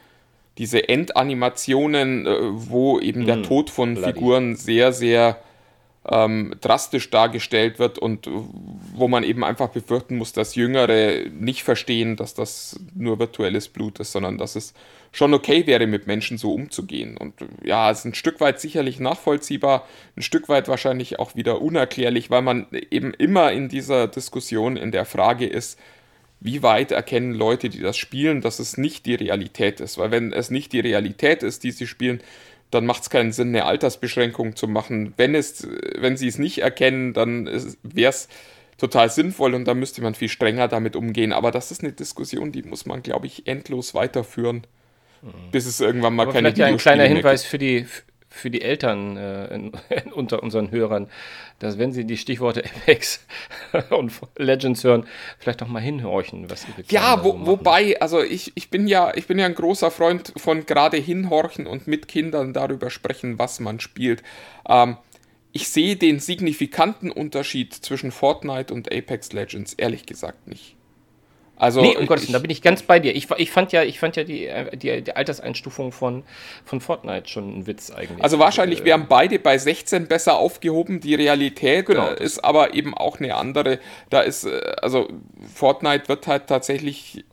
diese 0.58 0.90
Endanimationen, 0.90 2.26
äh, 2.26 2.38
wo 2.52 3.00
eben 3.00 3.24
mm, 3.24 3.26
der 3.28 3.44
Tod 3.44 3.70
von 3.70 3.96
bloody. 3.96 4.14
Figuren 4.14 4.56
sehr, 4.56 4.92
sehr 4.92 5.40
ähm, 6.10 6.56
drastisch 6.62 7.10
dargestellt 7.10 7.80
wird 7.80 7.98
und 7.98 8.30
wo 8.94 9.08
man 9.08 9.24
eben 9.24 9.44
einfach 9.44 9.70
befürchten 9.70 10.18
muss, 10.18 10.34
dass 10.34 10.56
Jüngere 10.56 11.30
nicht 11.32 11.64
verstehen, 11.64 12.16
dass 12.16 12.34
das 12.34 12.80
nur 12.94 13.20
virtuelles 13.20 13.70
Blut 13.70 14.00
ist, 14.00 14.12
sondern 14.12 14.38
dass 14.38 14.56
es 14.56 14.74
schon 15.12 15.34
okay 15.34 15.66
wäre, 15.66 15.88
mit 15.88 16.08
Menschen 16.08 16.38
so 16.38 16.54
umzugehen. 16.54 17.18
Und 17.18 17.34
ja, 17.64 17.90
es 17.90 18.00
ist 18.00 18.06
ein 18.06 18.14
Stück 18.14 18.40
weit 18.40 18.60
sicherlich 18.60 19.00
nachvollziehbar, 19.00 19.88
ein 20.16 20.22
Stück 20.22 20.50
weit 20.50 20.68
wahrscheinlich 20.68 21.20
auch 21.20 21.36
wieder 21.36 21.62
unerklärlich, 21.62 22.30
weil 22.30 22.42
man 22.42 22.68
eben 22.92 23.14
immer 23.14 23.52
in 23.52 23.70
dieser 23.70 24.08
Diskussion 24.08 24.78
in 24.78 24.92
der 24.92 25.06
Frage 25.06 25.48
ist, 25.48 25.80
wie 26.42 26.62
weit 26.62 26.92
erkennen 26.92 27.34
Leute, 27.34 27.70
die 27.70 27.80
das 27.80 27.98
spielen, 27.98 28.42
dass 28.42 28.60
es 28.60 28.78
nicht 28.78 29.06
die 29.06 29.16
Realität 29.16 29.80
ist. 29.80 29.98
Weil 29.98 30.12
wenn 30.12 30.34
es 30.34 30.52
nicht 30.52 30.74
die 30.74 30.82
Realität 30.82 31.42
ist, 31.42 31.64
die 31.64 31.72
sie 31.72 31.88
spielen, 31.88 32.22
dann 32.72 32.86
macht 32.86 33.04
es 33.04 33.10
keinen 33.10 33.32
Sinn, 33.32 33.50
eine 33.50 33.66
Altersbeschränkung 33.66 34.56
zu 34.56 34.68
machen. 34.68 35.14
Wenn, 35.18 35.36
es, 35.36 35.68
wenn 35.98 36.18
sie 36.18 36.28
es 36.28 36.38
nicht 36.38 36.60
erkennen, 36.60 37.14
dann 37.14 37.46
wäre 37.84 38.10
es 38.10 38.28
total 38.78 39.10
sinnvoll 39.10 39.54
und 39.54 39.66
dann 39.66 39.80
müsste 39.80 40.02
man 40.02 40.16
viel 40.16 40.30
strenger 40.30 40.68
damit 40.68 40.96
umgehen. 40.96 41.32
Aber 41.32 41.52
das 41.52 41.72
ist 41.72 41.84
eine 41.84 41.94
Diskussion, 41.94 42.52
die 42.52 42.64
muss 42.64 42.86
man, 42.86 43.02
glaube 43.02 43.28
ich, 43.28 43.48
endlos 43.48 43.94
weiterführen 43.94 44.68
bis 45.52 45.66
es 45.66 45.80
irgendwann 45.80 46.16
mal 46.16 46.24
Aber 46.24 46.34
keine 46.34 46.50
vielleicht 46.50 46.58
ja 46.58 46.66
ein 46.68 46.78
kleiner 46.78 47.06
Hinweis 47.06 47.44
für 47.44 47.58
die, 47.58 47.86
für 48.36 48.50
die 48.50 48.62
Eltern 48.62 49.18
äh, 49.18 49.54
in, 49.54 49.72
in, 49.90 50.12
unter 50.12 50.44
unseren 50.44 50.72
Hörern, 50.72 51.08
dass 51.60 51.78
wenn 51.78 51.94
sie 51.94 52.06
die 52.06 52.18
Stichworte 52.18 52.64
Apex 52.64 53.26
und 53.90 54.12
Legends 54.38 54.84
hören, 54.84 55.06
vielleicht 55.40 55.64
auch 55.64 55.68
mal 55.68 55.82
hinhorchen, 55.82 56.50
was 56.50 56.68
ihre 56.68 56.86
Ja, 56.90 57.24
wo, 57.24 57.32
so 57.32 57.48
wobei, 57.48 58.00
also 58.02 58.22
ich, 58.22 58.52
ich 58.56 58.70
bin 58.70 58.88
ja, 58.88 59.14
ich 59.16 59.28
bin 59.28 59.40
ja 59.40 59.46
ein 59.46 59.56
großer 59.56 59.90
Freund 59.90 60.34
von 60.38 60.66
gerade 60.66 60.98
hinhorchen 60.98 61.66
und 61.66 61.88
mit 61.88 62.08
Kindern 62.08 62.54
darüber 62.54 62.90
sprechen, 62.90 63.40
was 63.40 63.60
man 63.60 63.80
spielt. 63.80 64.22
Ähm, 64.68 64.98
ich 65.52 65.70
sehe 65.70 65.96
den 65.96 66.20
signifikanten 66.20 67.10
Unterschied 67.12 67.74
zwischen 67.74 68.12
Fortnite 68.12 68.74
und 68.74 68.92
Apex 68.92 69.32
Legends 69.32 69.74
ehrlich 69.74 70.06
gesagt 70.06 70.48
nicht. 70.48 70.76
Also 71.58 71.82
nee, 71.82 71.96
um 71.96 72.06
Gottes 72.06 72.26
Willen, 72.26 72.34
da 72.34 72.40
bin 72.40 72.52
ich 72.52 72.62
ganz 72.62 72.84
bei 72.84 73.00
dir. 73.00 73.16
Ich, 73.16 73.30
ich 73.38 73.52
fand 73.52 73.72
ja, 73.72 73.84
ich 73.84 74.00
fand 74.00 74.16
ja 74.18 74.24
die, 74.24 74.48
äh, 74.48 74.76
die, 74.76 75.02
die 75.02 75.16
Alterseinstufung 75.16 75.92
von, 75.92 76.24
von 76.66 76.82
Fortnite 76.82 77.30
schon 77.30 77.60
ein 77.60 77.68
Witz 77.68 77.92
eigentlich. 77.92 78.22
Also 78.24 78.40
wahrscheinlich 78.40 78.82
äh, 78.82 78.86
wären 78.86 79.08
beide 79.08 79.40
bei 79.40 79.58
16 79.58 80.08
besser 80.08 80.38
aufgehoben. 80.38 81.00
Die 81.00 81.16
Realität 81.16 81.86
genau, 81.86 82.10
äh, 82.10 82.24
ist 82.24 82.44
aber 82.44 82.74
eben 82.74 82.94
auch 82.94 83.20
eine 83.20 83.36
andere. 83.36 83.80
Da 84.10 84.22
ist, 84.22 84.46
äh, 84.46 84.60
also 84.82 85.08
Fortnite 85.54 86.10
wird 86.10 86.28
halt 86.28 86.48
tatsächlich 86.48 87.24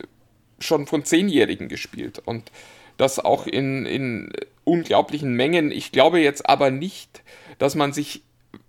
schon 0.60 0.86
von 0.86 1.04
Zehnjährigen 1.04 1.68
gespielt 1.68 2.22
und 2.24 2.52
das 2.96 3.18
auch 3.18 3.46
in, 3.48 3.84
in 3.86 4.32
unglaublichen 4.64 5.34
Mengen. 5.34 5.72
Ich 5.72 5.90
glaube 5.90 6.20
jetzt 6.20 6.48
aber 6.48 6.70
nicht, 6.70 7.22
dass 7.58 7.74
man 7.74 7.92
sich 7.92 8.22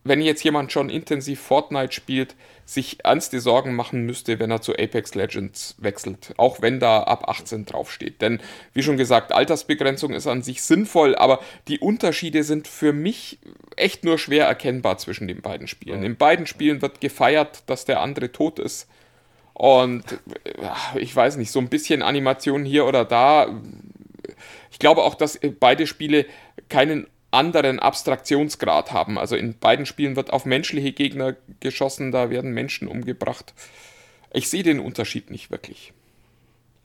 wenn 0.03 0.21
jetzt 0.21 0.43
jemand 0.43 0.71
schon 0.71 0.89
intensiv 0.89 1.39
Fortnite 1.39 1.93
spielt, 1.93 2.35
sich 2.65 3.03
ernste 3.03 3.39
Sorgen 3.39 3.75
machen 3.75 4.05
müsste, 4.05 4.39
wenn 4.39 4.51
er 4.51 4.61
zu 4.61 4.73
Apex 4.73 5.15
Legends 5.15 5.75
wechselt, 5.79 6.33
auch 6.37 6.61
wenn 6.61 6.79
da 6.79 7.03
ab 7.03 7.27
18 7.27 7.65
draufsteht. 7.65 8.21
Denn, 8.21 8.41
wie 8.73 8.83
schon 8.83 8.97
gesagt, 8.97 9.33
Altersbegrenzung 9.33 10.13
ist 10.13 10.27
an 10.27 10.43
sich 10.43 10.61
sinnvoll, 10.63 11.15
aber 11.15 11.39
die 11.67 11.79
Unterschiede 11.79 12.43
sind 12.43 12.67
für 12.67 12.93
mich 12.93 13.39
echt 13.75 14.03
nur 14.03 14.17
schwer 14.17 14.45
erkennbar 14.45 14.97
zwischen 14.97 15.27
den 15.27 15.41
beiden 15.41 15.67
Spielen. 15.67 16.03
In 16.03 16.15
beiden 16.15 16.47
Spielen 16.47 16.81
wird 16.81 17.01
gefeiert, 17.01 17.63
dass 17.67 17.85
der 17.85 18.01
andere 18.01 18.31
tot 18.31 18.59
ist. 18.59 18.87
Und 19.53 20.03
ich 20.95 21.15
weiß 21.15 21.37
nicht, 21.37 21.51
so 21.51 21.59
ein 21.59 21.69
bisschen 21.69 22.01
Animation 22.01 22.65
hier 22.65 22.85
oder 22.85 23.05
da. 23.05 23.47
Ich 24.71 24.79
glaube 24.79 25.03
auch, 25.03 25.15
dass 25.15 25.39
beide 25.59 25.85
Spiele 25.85 26.25
keinen 26.69 27.07
anderen 27.33 27.79
Abstraktionsgrad 27.79 28.91
haben. 28.91 29.17
Also 29.17 29.35
in 29.35 29.57
beiden 29.57 29.85
Spielen 29.85 30.15
wird 30.15 30.31
auf 30.31 30.45
menschliche 30.45 30.91
Gegner 30.91 31.35
geschossen, 31.59 32.11
da 32.11 32.29
werden 32.29 32.51
Menschen 32.51 32.87
umgebracht. 32.87 33.53
Ich 34.31 34.49
sehe 34.49 34.63
den 34.63 34.79
Unterschied 34.79 35.29
nicht 35.29 35.51
wirklich. 35.51 35.93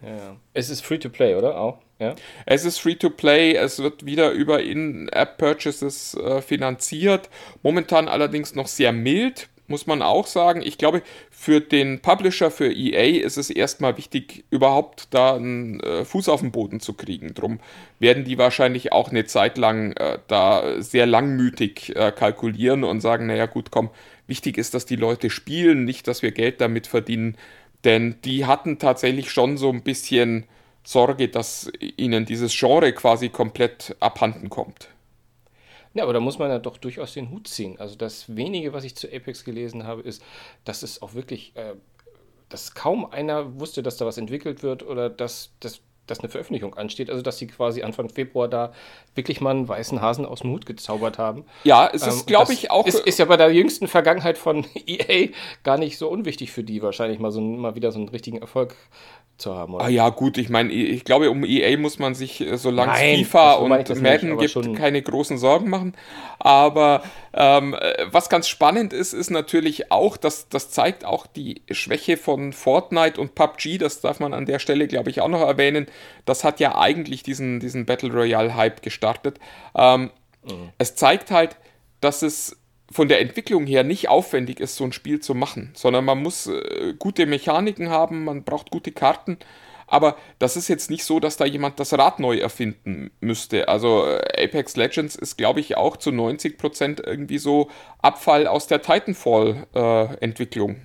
Ja. 0.03 0.37
Es 0.55 0.71
ist 0.71 0.85
free 0.85 0.99
to 0.99 1.09
play, 1.09 1.35
oder? 1.35 1.59
Auch? 1.59 1.79
Ja. 1.99 2.15
Es 2.47 2.65
ist 2.65 2.79
free 2.79 2.95
to 2.95 3.11
play, 3.11 3.55
es 3.55 3.81
wird 3.81 4.07
wieder 4.07 4.31
über 4.31 4.63
In-App-Purchases 4.63 6.15
äh, 6.15 6.41
finanziert. 6.41 7.29
Momentan 7.63 8.07
allerdings 8.07 8.55
noch 8.55 8.69
sehr 8.69 8.93
mild 8.93 9.49
muss 9.69 9.87
man 9.87 10.03
auch 10.03 10.27
sagen. 10.27 10.63
Ich 10.63 10.79
glaube, 10.79 11.03
für 11.31 11.61
den 11.61 12.01
Publisher, 12.01 12.51
für 12.51 12.73
EA 12.73 13.25
ist 13.25 13.37
es 13.37 13.51
erstmal 13.51 13.97
wichtig, 13.97 14.45
überhaupt 14.51 15.09
da 15.11 15.37
einen 15.37 15.81
äh, 15.81 16.05
Fuß 16.05 16.29
auf 16.29 16.41
den 16.41 16.51
Boden 16.51 16.81
zu 16.81 16.95
kriegen. 16.95 17.35
Drum 17.35 17.61
werden 17.99 18.25
die 18.25 18.39
wahrscheinlich 18.39 18.93
auch 18.93 19.11
eine 19.11 19.27
Zeit 19.27 19.59
lang 19.59 19.93
äh, 19.93 20.19
da 20.27 20.81
sehr 20.83 21.07
langmütig 21.07 21.95
äh, 21.95 22.13
kalkulieren 22.13 22.85
und 22.85 23.01
sagen, 23.01 23.27
naja 23.27 23.47
gut, 23.47 23.71
komm, 23.71 23.91
wichtig 24.27 24.59
ist, 24.59 24.75
dass 24.75 24.87
die 24.87 24.97
Leute 24.97 25.31
spielen, 25.31 25.85
nicht, 25.85 26.09
dass 26.09 26.23
wir 26.23 26.33
Geld 26.33 26.61
damit 26.61 26.87
verdienen. 26.87 27.37
Denn 27.85 28.17
die 28.25 28.47
hatten 28.47 28.79
tatsächlich 28.79 29.31
schon 29.31 29.57
so 29.57 29.71
ein 29.71 29.83
bisschen 29.83 30.45
Sorge, 30.83 31.29
dass 31.29 31.71
ihnen 31.97 32.25
dieses 32.25 32.59
Genre 32.59 32.93
quasi 32.93 33.29
komplett 33.29 33.95
abhanden 34.01 34.49
kommt. 34.49 34.89
Ja, 35.95 36.03
aber 36.05 36.13
da 36.13 36.21
muss 36.21 36.39
man 36.39 36.51
ja 36.51 36.59
doch 36.59 36.77
durchaus 36.77 37.15
den 37.15 37.31
Hut 37.31 37.49
ziehen. 37.49 37.79
Also 37.79 37.97
das 37.97 38.35
wenige, 38.35 38.73
was 38.73 38.85
ich 38.85 38.95
zu 38.97 39.09
Apex 39.09 39.45
gelesen 39.45 39.85
habe, 39.85 40.03
ist, 40.03 40.23
dass 40.65 40.83
es 40.83 41.03
auch 41.03 41.15
wirklich, 41.15 41.53
äh, 41.57 41.75
dass 42.49 42.75
kaum 42.75 43.11
einer 43.11 43.59
wusste, 43.61 43.83
dass 43.83 43.97
da 43.97 44.07
was 44.07 44.19
entwickelt 44.19 44.63
wird 44.63 44.83
oder 44.83 45.11
dass, 45.11 45.53
dass, 45.61 45.81
dass 46.07 46.21
eine 46.21 46.29
Veröffentlichung 46.29 46.75
ansteht. 46.75 47.11
Also 47.11 47.23
dass 47.23 47.39
sie 47.39 47.47
quasi 47.47 47.83
Anfang 47.83 48.09
Februar 48.09 48.49
da 48.49 48.73
wirklich 49.15 49.41
mal 49.41 49.51
einen 49.51 49.69
weißen 49.69 50.01
Hasen 50.01 50.27
aus 50.27 50.41
dem 50.41 50.51
Hut 50.51 50.67
gezaubert 50.67 51.19
haben. 51.19 51.45
Ja, 51.65 51.91
es 51.93 52.07
ist, 52.07 52.21
ähm, 52.21 52.27
glaube 52.27 52.53
ich, 52.53 52.71
auch. 52.71 52.87
Ist, 52.87 53.01
ist 53.01 53.19
ja 53.19 53.25
bei 53.25 53.37
der 53.37 53.51
jüngsten 53.51 53.89
Vergangenheit 53.89 54.39
von 54.39 54.67
EA 54.87 55.29
gar 55.63 55.79
nicht 55.79 55.99
so 55.99 56.09
unwichtig 56.09 56.53
für 56.53 56.63
die, 56.63 56.83
wahrscheinlich 56.83 57.19
mal 57.19 57.31
so 57.31 57.41
mal 57.41 57.75
wieder 57.75 57.93
so 57.93 57.99
einen 57.99 58.09
richtigen 58.09 58.39
Erfolg 58.39 58.77
zu 59.39 59.55
haben. 59.55 59.75
Oder? 59.75 59.85
Ah 59.85 59.89
ja, 59.89 60.09
gut, 60.11 60.37
ich 60.37 60.49
meine, 60.49 60.73
ich 60.73 61.05
glaube, 61.05 61.31
um 61.31 61.45
EA 61.45 61.77
muss 61.79 61.99
man 61.99 62.15
sich, 62.15 62.41
äh, 62.41 62.57
solange 62.59 62.93
es 62.93 63.29
FIFA 63.29 63.55
und 63.55 63.69
Madden 63.71 64.03
nicht, 64.37 64.55
gibt, 64.55 64.77
keine 64.77 65.01
großen 65.01 65.39
Sorgen 65.39 65.71
machen. 65.71 65.95
Aber 66.39 67.03
ähm, 67.33 67.75
äh, 67.75 68.07
was 68.11 68.29
ganz 68.29 68.49
spannend 68.49 68.93
ist, 68.93 69.13
ist 69.13 69.31
natürlich 69.31 69.91
auch, 69.91 70.17
dass 70.17 70.49
das 70.49 70.71
zeigt 70.71 71.05
auch 71.05 71.27
die 71.27 71.63
Schwäche 71.71 72.17
von 72.17 72.53
Fortnite 72.53 73.21
und 73.21 73.35
PUBG, 73.35 73.79
das 73.79 74.01
darf 74.01 74.21
man 74.21 74.35
an 74.35 74.47
der 74.47 74.59
Stelle, 74.59 74.89
glaube 74.89 75.11
ich, 75.11 75.21
auch 75.21 75.29
noch 75.29 75.43
erwähnen. 75.43 75.87
Das 76.25 76.45
hat 76.45 76.61
ja 76.61 76.77
eigentlich 76.77 77.23
diesen, 77.23 77.61
diesen 77.61 77.87
Battle 77.87 78.13
Royale-Hype 78.13 78.83
gestartet. 78.83 79.39
Ähm, 79.75 80.11
mhm. 80.45 80.71
Es 80.79 80.95
zeigt 80.97 81.31
halt, 81.31 81.57
dass 82.01 82.23
es 82.23 82.57
von 82.91 83.09
der 83.09 83.21
Entwicklung 83.21 83.67
her 83.67 83.85
nicht 83.85 84.09
aufwendig 84.09 84.61
ist, 84.61 84.77
so 84.77 84.85
ein 84.85 84.93
Spiel 84.93 85.21
zu 85.21 85.35
machen, 85.35 85.71
sondern 85.75 86.05
man 86.05 86.23
muss 86.23 86.47
äh, 86.47 86.95
gute 86.99 87.27
Mechaniken 87.27 87.91
haben, 87.91 88.25
man 88.25 88.45
braucht 88.45 88.71
gute 88.71 88.93
Karten. 88.93 89.39
Aber 89.91 90.17
das 90.39 90.57
ist 90.57 90.69
jetzt 90.69 90.91
nicht 90.91 91.05
so, 91.05 91.19
dass 91.19 91.39
da 91.39 91.47
jemand 91.47 91.81
das 91.81 91.95
Rad 91.95 92.21
neu 92.21 92.37
erfinden 92.39 93.11
müsste. 93.21 93.69
Also 93.69 94.07
äh, 94.07 94.45
Apex 94.45 94.77
Legends 94.77 95.17
ist, 95.17 95.37
glaube 95.39 95.61
ich, 95.61 95.77
auch 95.79 95.97
zu 95.97 96.11
90% 96.11 97.03
irgendwie 97.05 97.39
so 97.39 97.71
Abfall 98.03 98.47
aus 98.47 98.67
der 98.67 98.83
Titanfall-Entwicklung. 98.83 100.73
Äh, 100.73 100.81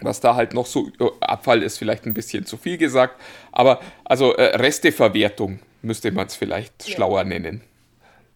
Was 0.00 0.20
da 0.20 0.34
halt 0.34 0.52
noch 0.52 0.66
so, 0.66 0.88
äh, 0.98 1.10
Abfall 1.20 1.62
ist 1.62 1.78
vielleicht 1.78 2.06
ein 2.06 2.14
bisschen 2.14 2.44
zu 2.44 2.56
viel 2.56 2.76
gesagt, 2.76 3.20
aber 3.52 3.80
also 4.04 4.34
äh, 4.34 4.56
Resteverwertung 4.56 5.60
müsste 5.82 6.10
man 6.10 6.26
es 6.26 6.34
vielleicht 6.34 6.86
ja. 6.86 6.94
schlauer 6.94 7.22
nennen. 7.22 7.62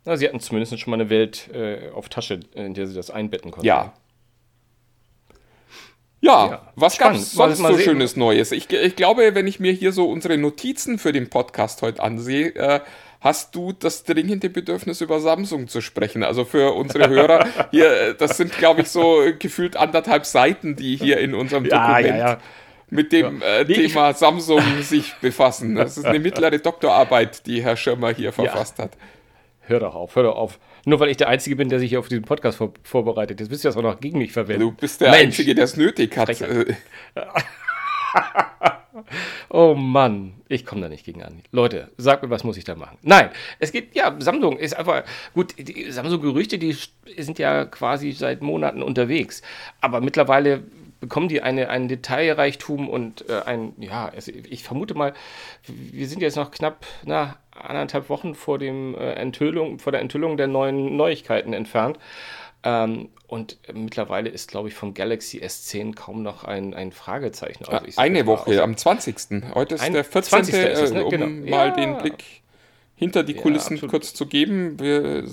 Na, 0.06 0.16
sie 0.16 0.26
hatten 0.26 0.38
zumindest 0.38 0.78
schon 0.78 0.92
mal 0.92 1.00
eine 1.00 1.10
Welt 1.10 1.50
äh, 1.52 1.90
auf 1.90 2.08
Tasche, 2.08 2.38
in 2.54 2.74
der 2.74 2.86
sie 2.86 2.94
das 2.94 3.10
einbetten 3.10 3.50
konnten. 3.50 3.66
Ja. 3.66 3.92
Ja, 6.20 6.46
Ja, 6.46 6.72
was 6.76 6.94
spannend. 6.94 7.18
gab's 7.18 7.32
sonst 7.32 7.58
Mal 7.58 7.72
so 7.72 7.76
sehen. 7.76 7.84
Schönes 7.84 8.16
Neues? 8.16 8.52
Ich, 8.52 8.70
ich 8.70 8.94
glaube, 8.94 9.34
wenn 9.34 9.48
ich 9.48 9.58
mir 9.58 9.72
hier 9.72 9.90
so 9.92 10.08
unsere 10.08 10.38
Notizen 10.38 10.98
für 10.98 11.12
den 11.12 11.28
Podcast 11.28 11.82
heute 11.82 12.00
ansehe, 12.02 12.54
äh, 12.54 12.80
hast 13.20 13.56
du 13.56 13.72
das 13.72 14.04
dringende 14.04 14.48
Bedürfnis, 14.48 15.00
über 15.00 15.18
Samsung 15.18 15.66
zu 15.66 15.80
sprechen. 15.80 16.22
Also 16.22 16.44
für 16.44 16.72
unsere 16.74 17.08
Hörer 17.08 17.44
hier, 17.72 17.90
äh, 17.90 18.14
das 18.14 18.36
sind, 18.36 18.56
glaube 18.56 18.82
ich, 18.82 18.88
so 18.88 19.24
gefühlt 19.40 19.76
anderthalb 19.76 20.24
Seiten, 20.24 20.76
die 20.76 20.94
hier 20.96 21.18
in 21.18 21.34
unserem 21.34 21.64
Dokument 21.64 22.06
ja, 22.06 22.16
ja. 22.16 22.38
mit 22.90 23.10
dem 23.10 23.42
äh, 23.42 23.64
Nee, 23.64 23.74
Thema 23.74 24.14
Samsung 24.14 24.62
sich 24.82 25.14
befassen. 25.16 25.74
Das 25.74 25.98
ist 25.98 26.04
eine 26.06 26.20
mittlere 26.20 26.58
Doktorarbeit, 26.60 27.44
die 27.46 27.60
Herr 27.64 27.76
Schirmer 27.76 28.14
hier 28.14 28.32
verfasst 28.32 28.78
hat. 28.78 28.92
Hör 29.68 29.80
doch 29.80 29.94
auf, 29.94 30.14
hör 30.14 30.22
doch 30.22 30.36
auf. 30.36 30.58
Nur 30.84 31.00
weil 31.00 31.10
ich 31.10 31.16
der 31.16 31.28
Einzige 31.28 31.56
bin, 31.56 31.68
der 31.68 31.80
sich 31.80 31.90
hier 31.90 31.98
auf 31.98 32.08
diesen 32.08 32.24
Podcast 32.24 32.56
vor 32.58 32.72
vorbereitet. 32.84 33.40
Jetzt 33.40 33.50
wisst 33.50 33.64
ihr 33.64 33.68
das 33.68 33.76
auch 33.76 33.82
noch 33.82 34.00
gegen 34.00 34.18
mich 34.18 34.32
verwenden. 34.32 34.60
Du 34.60 34.72
bist 34.72 35.00
der 35.00 35.10
Mensch. 35.10 35.24
Einzige, 35.24 35.54
der 35.54 35.64
es 35.64 35.76
nötig 35.76 36.16
hat. 36.16 36.28
Oh 39.50 39.74
Mann, 39.74 40.34
ich 40.48 40.64
komme 40.64 40.80
da 40.80 40.88
nicht 40.88 41.04
gegen 41.04 41.22
an. 41.22 41.42
Leute, 41.52 41.90
sagt 41.96 42.22
mir, 42.22 42.30
was 42.30 42.44
muss 42.44 42.56
ich 42.56 42.64
da 42.64 42.74
machen? 42.74 42.98
Nein, 43.02 43.30
es 43.58 43.72
geht, 43.72 43.94
ja, 43.94 44.14
Samsung 44.18 44.58
ist 44.58 44.74
einfach, 44.74 45.04
gut, 45.34 45.54
die 45.58 45.90
Samsung-Gerüchte, 45.90 46.58
die 46.58 46.76
sind 47.18 47.38
ja 47.38 47.66
quasi 47.66 48.12
seit 48.12 48.42
Monaten 48.42 48.82
unterwegs. 48.82 49.42
Aber 49.80 50.00
mittlerweile 50.00 50.62
bekommen 51.00 51.28
die 51.28 51.42
eine, 51.42 51.68
einen 51.68 51.88
Detailreichtum 51.88 52.88
und 52.88 53.28
äh, 53.28 53.42
ein, 53.44 53.74
ja, 53.78 54.10
es, 54.14 54.28
ich 54.28 54.64
vermute 54.64 54.94
mal, 54.94 55.12
wir 55.66 56.08
sind 56.08 56.22
jetzt 56.22 56.36
noch 56.36 56.50
knapp, 56.50 56.86
na, 57.04 57.36
anderthalb 57.62 58.08
Wochen 58.08 58.34
vor 58.34 58.58
dem 58.58 58.94
äh, 58.94 59.12
Enthüllung, 59.14 59.78
vor 59.78 59.92
der 59.92 60.00
Enthüllung 60.00 60.36
der 60.36 60.46
neuen 60.46 60.96
Neuigkeiten 60.96 61.52
entfernt. 61.52 61.98
Ähm, 62.62 63.10
und 63.28 63.58
mittlerweile 63.72 64.28
ist, 64.30 64.50
glaube 64.50 64.68
ich, 64.68 64.74
vom 64.74 64.94
Galaxy 64.94 65.38
S10 65.40 65.94
kaum 65.94 66.22
noch 66.22 66.44
ein, 66.44 66.74
ein 66.74 66.92
Fragezeichen. 66.92 67.64
Also 67.66 68.00
Eine 68.00 68.26
Woche, 68.26 68.62
am 68.62 68.76
20. 68.76 69.42
Heute 69.54 69.74
ist 69.76 69.80
Ein- 69.82 69.92
der 69.92 70.04
14. 70.04 70.44
20. 70.44 70.54
ist 70.54 70.80
es, 70.80 70.92
ne? 70.92 71.00
äh, 71.00 71.02
um 71.04 71.10
Genau. 71.10 71.26
mal 71.50 71.68
Ja. 71.68 71.74
den 71.74 71.98
Blick 71.98 72.22
hinter 72.94 73.22
die 73.24 73.34
Ja, 73.34 73.42
Kulissen 73.42 73.74
absolut. 73.74 73.90
kurz 73.90 74.14
zu 74.14 74.26
geben. 74.26 74.78
Wir 74.80 75.24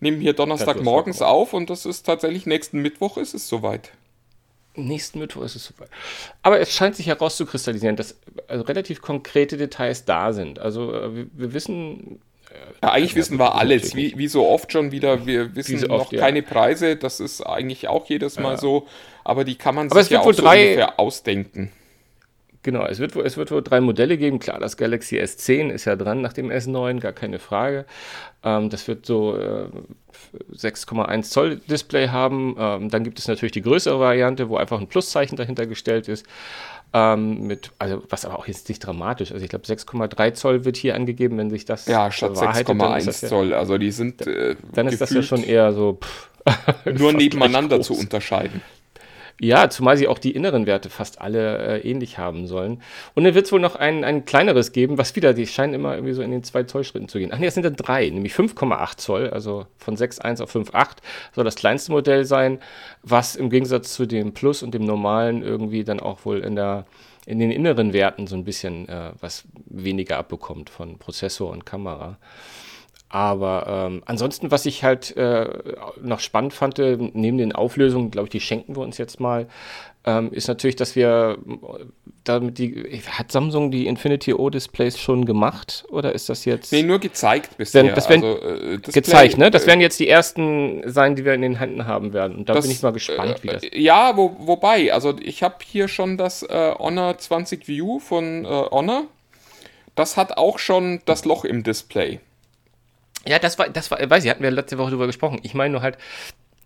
nehmen 0.00 0.20
hier 0.20 0.32
Donnerstag 0.32 0.74
bloß 0.76 0.84
morgens 0.84 1.18
vollkommen. 1.18 1.36
auf 1.42 1.52
und 1.54 1.70
das 1.70 1.86
ist 1.86 2.04
tatsächlich 2.04 2.46
nächsten 2.46 2.80
Mittwoch 2.82 3.16
ist 3.16 3.34
es 3.34 3.48
soweit. 3.48 3.92
Nächsten 4.86 5.18
Mittwoch 5.18 5.42
ist 5.42 5.56
es 5.56 5.64
soweit. 5.66 5.88
Aber 6.42 6.60
es 6.60 6.72
scheint 6.72 6.96
sich 6.96 7.06
herauszukristallisieren, 7.08 7.96
dass 7.96 8.16
also 8.46 8.64
relativ 8.64 9.02
konkrete 9.02 9.56
Details 9.56 10.04
da 10.04 10.32
sind. 10.32 10.58
Also 10.58 10.92
äh, 10.94 11.14
wir, 11.14 11.26
wir 11.34 11.52
wissen, 11.54 12.20
Ja, 12.82 12.92
eigentlich 12.92 13.14
wissen 13.16 13.38
wir 13.38 13.54
alles, 13.56 13.94
wie, 13.94 14.16
wie 14.16 14.28
so 14.28 14.46
oft 14.46 14.72
schon 14.72 14.92
wieder. 14.92 15.26
Wir 15.26 15.54
wissen 15.56 15.78
so 15.78 15.86
noch 15.88 16.00
oft, 16.02 16.12
ja. 16.12 16.20
keine 16.20 16.42
Preise, 16.42 16.96
das 16.96 17.20
ist 17.20 17.42
eigentlich 17.42 17.88
auch 17.88 18.06
jedes 18.06 18.38
Mal 18.38 18.56
so, 18.58 18.86
aber 19.24 19.44
die 19.44 19.56
kann 19.56 19.74
man 19.74 19.90
Aber 19.90 20.02
sich 20.02 20.12
ja 20.12 20.20
auch 20.20 20.32
so 20.32 20.42
drei- 20.42 20.62
ungefähr 20.64 20.98
ausdenken. 21.00 21.72
Genau, 22.70 22.84
es 22.86 22.98
wird, 22.98 23.14
wohl- 23.16 23.24
es 23.24 23.36
wird 23.38 23.50
wohl 23.50 23.62
drei 23.62 23.80
Modelle 23.80 24.18
geben. 24.18 24.38
Klar, 24.38 24.58
das 24.60 24.76
Galaxy 24.76 25.18
S10 25.18 25.70
ist 25.70 25.86
ja 25.86 25.96
dran 25.96 26.20
nach 26.20 26.34
dem 26.34 26.50
S9, 26.50 27.00
gar 27.00 27.12
keine 27.12 27.38
Frage. 27.38 27.86
Ähm, 28.44 28.68
das 28.68 28.86
wird 28.88 29.06
so 29.06 29.36
äh, 29.36 29.68
6,1 30.54 31.22
Zoll 31.22 31.56
Display 31.70 32.08
haben. 32.08 32.54
Ähm, 32.58 32.90
dann 32.90 33.04
gibt 33.04 33.18
es 33.18 33.28
natürlich 33.28 33.52
die 33.52 33.62
größere 33.62 33.98
Variante, 33.98 34.48
wo 34.48 34.56
einfach 34.56 34.78
ein 34.80 34.86
Pluszeichen 34.86 35.36
dahinter 35.36 35.66
gestellt 35.66 36.08
ist. 36.08 36.26
Ähm, 36.92 37.46
mit, 37.46 37.70
also 37.78 38.02
was 38.08 38.24
aber 38.24 38.38
auch 38.38 38.46
jetzt 38.46 38.68
nicht 38.68 38.80
dramatisch. 38.80 39.32
Also 39.32 39.42
ich 39.44 39.50
glaube 39.50 39.64
6,3 39.66 40.32
Zoll 40.34 40.64
wird 40.64 40.76
hier 40.76 40.94
angegeben, 40.94 41.36
wenn 41.38 41.50
sich 41.50 41.64
das 41.64 41.86
Ja, 41.86 42.10
statt 42.10 42.34
bewahrheitet, 42.34 42.68
dann 42.68 42.98
ist 42.98 43.04
6,1 43.04 43.06
das 43.06 43.20
ja- 43.22 43.28
Zoll. 43.28 43.54
Also 43.54 43.78
die 43.78 43.90
sind 43.90 44.26
äh, 44.26 44.56
Dann 44.74 44.88
ist 44.88 45.00
das 45.00 45.10
ja 45.10 45.22
schon 45.22 45.42
eher 45.42 45.72
so 45.72 45.98
pff, 46.02 46.28
nur 46.98 47.12
nebeneinander 47.12 47.80
zu 47.80 47.94
unterscheiden. 47.94 48.62
Ja, 49.40 49.70
zumal 49.70 49.96
sie 49.96 50.08
auch 50.08 50.18
die 50.18 50.32
inneren 50.32 50.66
Werte 50.66 50.90
fast 50.90 51.20
alle 51.20 51.58
äh, 51.80 51.88
ähnlich 51.88 52.18
haben 52.18 52.48
sollen. 52.48 52.82
Und 53.14 53.22
dann 53.22 53.34
wird 53.34 53.46
es 53.46 53.52
wohl 53.52 53.60
noch 53.60 53.76
ein, 53.76 54.02
ein 54.02 54.24
kleineres 54.24 54.72
geben, 54.72 54.98
was 54.98 55.14
wieder, 55.14 55.32
die 55.32 55.46
scheinen 55.46 55.74
immer 55.74 55.94
irgendwie 55.94 56.12
so 56.12 56.22
in 56.22 56.32
den 56.32 56.42
zwei 56.42 56.64
Zoll 56.64 56.82
Schritten 56.82 57.08
zu 57.08 57.20
gehen. 57.20 57.30
Ach 57.32 57.38
nee, 57.38 57.46
es 57.46 57.54
sind 57.54 57.62
dann 57.62 57.76
drei, 57.76 58.10
nämlich 58.10 58.34
5,8 58.34 58.96
Zoll, 58.96 59.30
also 59.30 59.66
von 59.78 59.96
6,1 59.96 60.42
auf 60.42 60.54
5,8 60.54 60.96
soll 61.34 61.44
das 61.44 61.54
kleinste 61.54 61.92
Modell 61.92 62.24
sein, 62.24 62.58
was 63.04 63.36
im 63.36 63.48
Gegensatz 63.48 63.94
zu 63.94 64.06
dem 64.06 64.34
Plus 64.34 64.64
und 64.64 64.74
dem 64.74 64.84
normalen 64.84 65.42
irgendwie 65.44 65.84
dann 65.84 66.00
auch 66.00 66.24
wohl 66.24 66.40
in 66.40 66.56
der 66.56 66.86
in 67.28 67.38
den 67.40 67.50
inneren 67.50 67.92
Werten 67.92 68.26
so 68.26 68.34
ein 68.36 68.44
bisschen 68.44 68.88
äh, 68.88 69.12
was 69.20 69.44
weniger 69.66 70.16
abbekommt 70.16 70.70
von 70.70 70.96
Prozessor 70.96 71.50
und 71.50 71.66
Kamera. 71.66 72.16
Aber 73.10 73.86
ähm, 73.86 74.02
ansonsten, 74.04 74.50
was 74.50 74.66
ich 74.66 74.84
halt 74.84 75.16
äh, 75.16 75.48
noch 76.02 76.20
spannend 76.20 76.52
fand, 76.52 76.78
äh, 76.78 76.98
neben 76.98 77.38
den 77.38 77.52
Auflösungen, 77.54 78.10
glaube 78.10 78.26
ich, 78.26 78.30
die 78.30 78.40
schenken 78.40 78.76
wir 78.76 78.82
uns 78.82 78.98
jetzt 78.98 79.18
mal, 79.18 79.46
ähm, 80.04 80.30
ist 80.30 80.46
natürlich, 80.46 80.76
dass 80.76 80.94
wir 80.94 81.38
äh, 81.48 81.84
damit 82.24 82.58
die, 82.58 83.00
hat 83.10 83.32
Samsung 83.32 83.70
die 83.70 83.86
Infinity 83.86 84.34
O-Displays 84.34 84.98
schon 84.98 85.24
gemacht 85.24 85.86
oder 85.88 86.14
ist 86.14 86.28
das 86.28 86.44
jetzt 86.44 86.70
Nee, 86.70 86.82
nur 86.82 86.98
gezeigt 86.98 87.56
bisher. 87.56 87.82
Denn 87.82 87.94
das 87.94 88.10
werden 88.10 88.24
also, 88.24 88.42
äh, 88.42 88.76
Display, 88.76 88.92
gezeigt, 88.92 89.38
ne? 89.38 89.50
Das 89.50 89.64
äh, 89.64 89.68
werden 89.68 89.80
jetzt 89.80 89.98
die 89.98 90.08
ersten 90.08 90.82
sein, 90.84 91.16
die 91.16 91.24
wir 91.24 91.32
in 91.32 91.40
den 91.40 91.58
Händen 91.58 91.86
haben 91.86 92.12
werden. 92.12 92.36
Und 92.36 92.50
da 92.50 92.54
Das, 92.54 92.66
bin 92.66 92.72
ich 92.72 92.82
mal 92.82 92.92
gespannt, 92.92 93.42
wie 93.42 93.48
das. 93.48 93.62
Äh, 93.62 93.80
Ja, 93.80 94.18
wo, 94.18 94.36
wobei, 94.40 94.92
also 94.92 95.16
ich 95.18 95.42
habe 95.42 95.56
hier 95.64 95.88
schon 95.88 96.18
das 96.18 96.46
Honor 96.48 97.16
20 97.16 97.66
View 97.68 98.00
von 98.00 98.46
Honor. 98.46 99.04
Das 99.94 100.16
hat 100.18 100.36
auch 100.36 100.58
schon 100.58 101.00
das 101.06 101.24
Loch 101.24 101.44
im 101.44 101.62
Display. 101.62 102.20
Ja, 103.28 103.38
das 103.38 103.58
war, 103.58 103.68
das 103.68 103.90
war, 103.90 103.98
weiß 104.08 104.24
ich, 104.24 104.30
hatten 104.30 104.42
wir 104.42 104.50
letzte 104.50 104.78
Woche 104.78 104.90
drüber 104.90 105.06
gesprochen. 105.06 105.38
Ich 105.42 105.52
meine 105.52 105.72
nur 105.72 105.82
halt, 105.82 105.98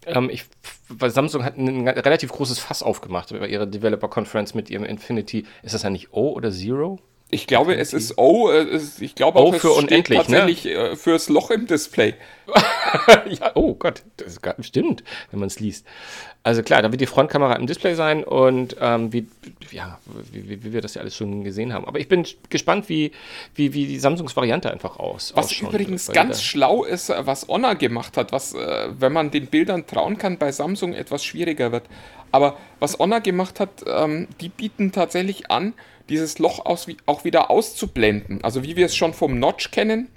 ähm, 0.06 0.30
ich, 0.30 0.44
weil 0.88 1.10
Samsung 1.10 1.44
hat 1.44 1.58
ein 1.58 1.88
relativ 1.88 2.30
großes 2.30 2.58
Fass 2.60 2.82
aufgemacht 2.82 3.30
bei 3.30 3.48
ihrer 3.48 3.66
Developer 3.66 4.08
Conference 4.08 4.54
mit 4.54 4.70
ihrem 4.70 4.84
Infinity. 4.84 5.44
Ist 5.62 5.74
das 5.74 5.84
eigentlich 5.84 6.12
O 6.12 6.30
oder 6.30 6.52
Zero? 6.52 7.00
Ich 7.34 7.46
glaube, 7.46 7.74
es 7.76 7.94
ist 7.94 8.18
O, 8.18 8.50
äh, 8.50 8.78
ich 9.00 9.14
glaube 9.14 9.38
O 9.38 9.44
auch, 9.48 9.54
es 9.54 9.62
für 9.62 9.72
unendlich, 9.72 10.28
ne? 10.28 10.36
tatsächlich 10.40 10.66
äh, 10.66 10.96
fürs 10.96 11.30
Loch 11.30 11.50
im 11.50 11.66
Display. 11.66 12.12
ja, 13.30 13.52
oh 13.54 13.72
Gott, 13.74 14.02
das 14.18 14.38
stimmt, 14.60 15.02
wenn 15.30 15.40
man 15.40 15.46
es 15.46 15.58
liest. 15.58 15.86
Also 16.42 16.62
klar, 16.62 16.82
da 16.82 16.90
wird 16.90 17.00
die 17.00 17.06
Frontkamera 17.06 17.54
im 17.54 17.66
Display 17.66 17.94
sein 17.94 18.22
und 18.22 18.76
ähm, 18.80 19.12
wie, 19.14 19.26
ja, 19.70 19.98
wie, 20.30 20.46
wie, 20.46 20.62
wie 20.64 20.72
wir 20.74 20.82
das 20.82 20.92
ja 20.92 21.00
alles 21.00 21.16
schon 21.16 21.42
gesehen 21.42 21.72
haben. 21.72 21.86
Aber 21.86 22.00
ich 22.00 22.08
bin 22.08 22.26
gespannt, 22.50 22.90
wie, 22.90 23.12
wie, 23.54 23.72
wie 23.72 23.86
die 23.86 23.98
Samsungs 23.98 24.36
Variante 24.36 24.70
einfach 24.70 24.98
aus, 24.98 25.32
Was 25.34 25.52
übrigens 25.58 26.08
ganz 26.08 26.36
da- 26.36 26.42
schlau 26.44 26.84
ist, 26.84 27.08
äh, 27.08 27.26
was 27.26 27.48
Honor 27.48 27.76
gemacht 27.76 28.18
hat, 28.18 28.32
was, 28.32 28.54
wenn 28.54 29.12
man 29.12 29.30
den 29.30 29.46
Bildern 29.46 29.86
trauen 29.86 30.18
kann, 30.18 30.36
bei 30.36 30.52
Samsung 30.52 30.92
etwas 30.92 31.24
schwieriger 31.24 31.72
wird. 31.72 31.84
Aber 32.32 32.56
was 32.80 32.98
Honor 32.98 33.20
gemacht 33.20 33.60
hat, 33.60 33.84
ähm, 33.86 34.28
die 34.40 34.48
bieten 34.48 34.90
tatsächlich 34.90 35.50
an, 35.50 35.74
dieses 36.08 36.38
Loch 36.38 36.64
aus, 36.64 36.86
auch 37.06 37.24
wieder 37.24 37.50
auszublenden. 37.50 38.42
Also 38.42 38.64
wie 38.64 38.76
wir 38.76 38.86
es 38.86 38.96
schon 38.96 39.14
vom 39.14 39.38
Notch 39.38 39.70
kennen, 39.70 40.08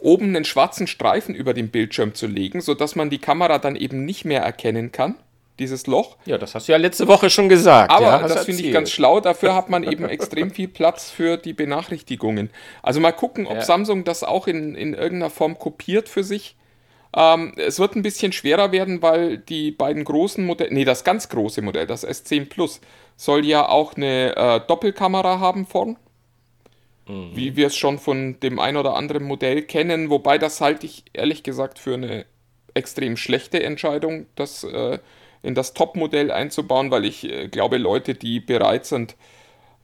oben 0.00 0.26
einen 0.26 0.44
schwarzen 0.44 0.86
Streifen 0.86 1.34
über 1.34 1.54
den 1.54 1.68
Bildschirm 1.68 2.14
zu 2.14 2.26
legen, 2.26 2.60
sodass 2.60 2.96
man 2.96 3.10
die 3.10 3.18
Kamera 3.18 3.58
dann 3.58 3.76
eben 3.76 4.04
nicht 4.04 4.24
mehr 4.24 4.42
erkennen 4.42 4.90
kann, 4.90 5.14
dieses 5.58 5.86
Loch. 5.86 6.16
Ja, 6.24 6.38
das 6.38 6.54
hast 6.54 6.68
du 6.68 6.72
ja 6.72 6.78
letzte 6.78 7.06
Woche 7.06 7.30
schon 7.30 7.48
gesagt. 7.48 7.90
Aber 7.90 8.06
ja, 8.06 8.28
das 8.28 8.44
finde 8.44 8.62
ich 8.62 8.72
ganz 8.72 8.90
schlau. 8.90 9.20
Dafür 9.20 9.54
hat 9.54 9.70
man 9.70 9.84
eben 9.84 10.04
extrem 10.04 10.50
viel 10.50 10.68
Platz 10.68 11.10
für 11.10 11.36
die 11.36 11.52
Benachrichtigungen. 11.52 12.50
Also 12.82 13.00
mal 13.00 13.12
gucken, 13.12 13.46
ob 13.46 13.56
Ja. 13.56 13.62
Samsung 13.62 14.04
das 14.04 14.24
auch 14.24 14.46
in, 14.48 14.74
in 14.74 14.94
irgendeiner 14.94 15.30
Form 15.30 15.58
kopiert 15.58 16.08
für 16.08 16.24
sich. 16.24 16.56
Ähm, 17.14 17.52
es 17.56 17.78
wird 17.78 17.94
ein 17.96 18.02
bisschen 18.02 18.32
schwerer 18.32 18.72
werden, 18.72 19.02
weil 19.02 19.38
die 19.38 19.70
beiden 19.70 20.04
großen 20.04 20.44
Modelle, 20.44 20.72
nee, 20.72 20.84
das 20.84 21.04
ganz 21.04 21.28
große 21.28 21.62
Modell, 21.62 21.86
das 21.86 22.06
S10 22.06 22.48
Plus, 22.48 22.80
soll 23.16 23.44
ja 23.44 23.68
auch 23.68 23.94
eine 23.94 24.36
äh, 24.36 24.60
Doppelkamera 24.66 25.38
haben 25.38 25.66
vorn. 25.66 25.96
Wie 27.34 27.56
wir 27.56 27.66
es 27.66 27.76
schon 27.76 27.98
von 27.98 28.38
dem 28.40 28.58
ein 28.60 28.76
oder 28.76 28.94
anderen 28.94 29.24
Modell 29.24 29.62
kennen, 29.62 30.08
wobei 30.08 30.38
das 30.38 30.60
halte 30.60 30.86
ich 30.86 31.04
ehrlich 31.12 31.42
gesagt 31.42 31.78
für 31.80 31.94
eine 31.94 32.26
extrem 32.74 33.16
schlechte 33.16 33.62
Entscheidung, 33.62 34.26
das 34.36 34.64
äh, 34.64 34.98
in 35.42 35.54
das 35.54 35.74
Top-Modell 35.74 36.30
einzubauen, 36.30 36.90
weil 36.90 37.04
ich 37.04 37.24
äh, 37.24 37.48
glaube, 37.48 37.78
Leute, 37.78 38.14
die 38.14 38.40
bereit 38.40 38.86
sind, 38.86 39.16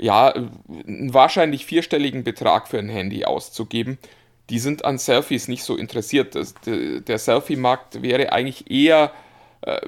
ja, 0.00 0.30
äh, 0.30 0.46
einen 0.86 1.12
wahrscheinlich 1.12 1.66
vierstelligen 1.66 2.24
Betrag 2.24 2.68
für 2.68 2.78
ein 2.78 2.88
Handy 2.88 3.24
auszugeben, 3.24 3.98
die 4.50 4.58
sind 4.58 4.84
an 4.84 4.98
Selfies 4.98 5.48
nicht 5.48 5.62
so 5.62 5.76
interessiert. 5.76 6.34
Das, 6.34 6.54
der 6.66 7.00
der 7.00 7.18
Selfie-Markt 7.18 8.02
wäre 8.02 8.32
eigentlich 8.32 8.70
eher 8.70 9.12
äh, 9.62 9.80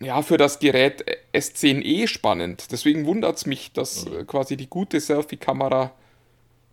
ja, 0.00 0.22
für 0.22 0.36
das 0.36 0.58
Gerät 0.58 1.04
S10e 1.32 2.06
spannend. 2.06 2.70
Deswegen 2.70 3.06
wundert 3.06 3.36
es 3.36 3.46
mich, 3.46 3.72
dass 3.72 4.06
äh, 4.06 4.24
quasi 4.24 4.56
die 4.56 4.68
gute 4.68 5.00
Selfie-Kamera 5.00 5.92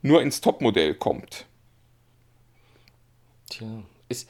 nur 0.02 0.22
ins 0.22 0.42
Topmodell 0.42 0.96
kommt. 0.96 1.46
Tja, 3.50 3.68
ist, 4.10 4.30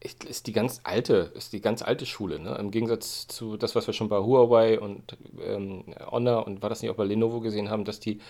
ist 0.00 0.46
die 0.46 0.52
ganz 0.52 0.80
alte, 0.84 1.32
ist 1.34 1.52
die 1.52 1.60
ganz 1.60 1.82
alte 1.82 2.06
Schule, 2.06 2.38
ne? 2.38 2.56
Im 2.58 2.70
Gegensatz 2.70 3.26
zu 3.26 3.56
das, 3.56 3.74
was 3.74 3.86
wir 3.86 3.94
schon 3.94 4.08
bei 4.08 4.18
Huawei 4.18 4.80
und 4.80 5.16
ähm, 5.44 5.84
Honor 6.10 6.46
und 6.46 6.62
war 6.62 6.68
das 6.68 6.82
nicht 6.82 6.90
auch 6.90 6.96
bei 6.96 7.04
Lenovo 7.04 7.40
gesehen 7.40 7.70
haben, 7.70 7.84
dass 7.84 8.00
die 8.00 8.20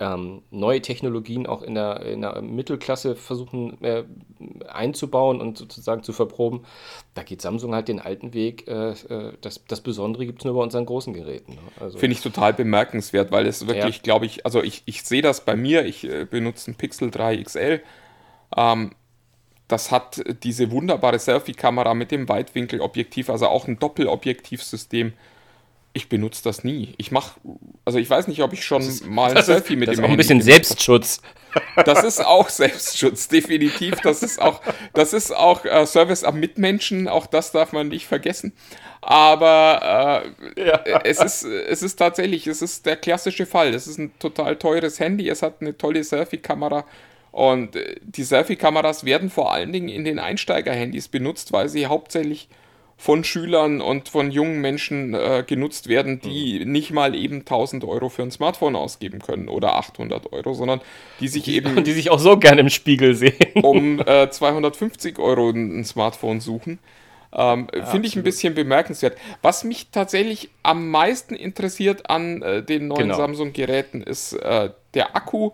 ähm, 0.00 0.42
neue 0.50 0.80
Technologien 0.80 1.46
auch 1.46 1.62
in 1.62 1.74
der, 1.74 2.02
in 2.02 2.22
der 2.22 2.40
Mittelklasse 2.40 3.16
versuchen 3.16 3.82
äh, 3.82 4.04
einzubauen 4.68 5.40
und 5.40 5.58
sozusagen 5.58 6.02
zu 6.02 6.12
verproben. 6.12 6.64
Da 7.14 7.22
geht 7.22 7.42
Samsung 7.42 7.74
halt 7.74 7.88
den 7.88 8.00
alten 8.00 8.32
Weg. 8.32 8.68
Äh, 8.68 8.90
äh 8.90 9.32
das, 9.40 9.64
das 9.66 9.80
Besondere 9.80 10.26
gibt 10.26 10.40
es 10.40 10.44
nur 10.44 10.54
bei 10.54 10.62
unseren 10.62 10.86
großen 10.86 11.12
Geräten. 11.12 11.54
Ne? 11.54 11.60
Also, 11.80 11.98
Finde 11.98 12.14
ich 12.14 12.22
total 12.22 12.52
bemerkenswert, 12.52 13.32
weil 13.32 13.46
es 13.46 13.66
wirklich, 13.66 13.96
ja. 13.96 14.02
glaube 14.02 14.26
ich, 14.26 14.44
also 14.44 14.62
ich, 14.62 14.82
ich 14.86 15.02
sehe 15.02 15.22
das 15.22 15.44
bei 15.44 15.56
mir, 15.56 15.84
ich 15.84 16.04
äh, 16.04 16.24
benutze 16.24 16.70
ein 16.70 16.74
Pixel 16.76 17.10
3 17.10 17.42
XL. 17.42 17.80
Ähm, 18.56 18.92
das 19.66 19.90
hat 19.90 20.22
diese 20.42 20.70
wunderbare 20.70 21.18
Selfie-Kamera 21.18 21.92
mit 21.94 22.10
dem 22.10 22.28
Weitwinkelobjektiv, 22.28 23.28
also 23.28 23.48
auch 23.48 23.68
ein 23.68 23.78
Doppelobjektivsystem. 23.78 25.12
Ich 25.94 26.08
benutze 26.08 26.44
das 26.44 26.64
nie. 26.64 26.94
Ich 26.98 27.10
mache, 27.10 27.40
also 27.84 27.98
ich 27.98 28.08
weiß 28.08 28.28
nicht, 28.28 28.42
ob 28.42 28.52
ich 28.52 28.64
schon 28.64 28.82
ist, 28.82 29.06
mal 29.06 29.36
ein 29.36 29.42
Selfie 29.42 29.74
mit 29.74 29.88
das 29.88 29.96
dem 29.96 30.04
ist 30.04 30.08
auch 30.08 30.10
ein 30.12 30.16
bisschen 30.16 30.42
Selbstschutz. 30.42 31.20
Das 31.84 32.04
ist 32.04 32.24
auch 32.24 32.48
Selbstschutz, 32.50 33.28
definitiv. 33.28 34.00
Das 34.02 34.22
ist 34.22 34.40
auch, 34.40 34.60
das 34.92 35.12
ist 35.12 35.34
auch 35.34 35.64
äh, 35.64 35.86
Service 35.86 36.24
am 36.24 36.38
Mitmenschen. 36.38 37.08
Auch 37.08 37.26
das 37.26 37.52
darf 37.52 37.72
man 37.72 37.88
nicht 37.88 38.06
vergessen. 38.06 38.52
Aber 39.00 40.24
äh, 40.56 40.68
ja. 40.68 41.00
es, 41.04 41.20
ist, 41.20 41.44
es 41.44 41.82
ist 41.82 41.96
tatsächlich, 41.96 42.46
es 42.46 42.62
ist 42.62 42.84
der 42.86 42.96
klassische 42.96 43.46
Fall. 43.46 43.74
Es 43.74 43.86
ist 43.86 43.98
ein 43.98 44.12
total 44.18 44.56
teures 44.56 45.00
Handy. 45.00 45.28
Es 45.28 45.42
hat 45.42 45.60
eine 45.60 45.76
tolle 45.76 46.04
Selfie-Kamera. 46.04 46.84
Und 47.32 47.76
äh, 47.76 47.96
die 48.02 48.24
Selfie-Kameras 48.24 49.04
werden 49.04 49.30
vor 49.30 49.52
allen 49.52 49.72
Dingen 49.72 49.88
in 49.88 50.04
den 50.04 50.18
Einsteiger-Handys 50.18 51.08
benutzt, 51.08 51.52
weil 51.52 51.68
sie 51.68 51.86
hauptsächlich 51.86 52.48
von 53.00 53.22
Schülern 53.22 53.80
und 53.80 54.08
von 54.08 54.32
jungen 54.32 54.60
Menschen 54.60 55.14
äh, 55.14 55.44
genutzt 55.46 55.88
werden, 55.88 56.20
die 56.20 56.58
mhm. 56.58 56.72
nicht 56.72 56.90
mal 56.90 57.14
eben 57.14 57.38
1000 57.38 57.84
Euro 57.84 58.08
für 58.08 58.22
ein 58.22 58.32
Smartphone 58.32 58.74
ausgeben 58.74 59.20
können 59.20 59.48
oder 59.48 59.76
800 59.76 60.32
Euro, 60.32 60.52
sondern 60.52 60.80
die 61.20 61.28
sich 61.28 61.46
eben. 61.46 61.76
Und 61.76 61.86
die 61.86 61.92
sich 61.92 62.10
auch 62.10 62.18
so 62.18 62.36
gerne 62.36 62.60
im 62.60 62.70
Spiegel 62.70 63.14
sehen. 63.14 63.36
Um 63.62 64.00
äh, 64.06 64.28
250 64.28 65.18
Euro 65.18 65.50
ein 65.50 65.84
Smartphone 65.84 66.40
suchen. 66.40 66.80
Ähm, 67.32 67.68
ja, 67.74 67.86
Finde 67.86 68.08
ich 68.08 68.16
ein 68.16 68.22
bisschen 68.24 68.54
bemerkenswert. 68.54 69.16
Was 69.42 69.62
mich 69.62 69.90
tatsächlich 69.90 70.50
am 70.62 70.90
meisten 70.90 71.34
interessiert 71.34 72.10
an 72.10 72.42
äh, 72.42 72.62
den 72.62 72.88
neuen 72.88 73.02
genau. 73.02 73.16
Samsung-Geräten 73.16 74.02
ist 74.02 74.32
äh, 74.32 74.70
der 74.94 75.14
Akku 75.14 75.52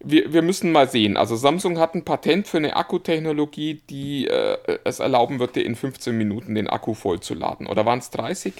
wir, 0.00 0.32
wir 0.32 0.42
müssen 0.42 0.72
mal 0.72 0.88
sehen. 0.88 1.16
Also 1.16 1.36
Samsung 1.36 1.78
hat 1.78 1.94
ein 1.94 2.04
Patent 2.04 2.46
für 2.46 2.58
eine 2.58 2.76
Akkutechnologie, 2.76 3.82
die 3.90 4.26
äh, 4.28 4.78
es 4.84 5.00
erlauben 5.00 5.38
dir 5.52 5.64
in 5.64 5.74
15 5.74 6.16
Minuten 6.16 6.54
den 6.54 6.68
Akku 6.68 6.94
vollzuladen. 6.94 7.66
Oder 7.66 7.84
waren 7.84 7.98
es 7.98 8.10
30? 8.10 8.52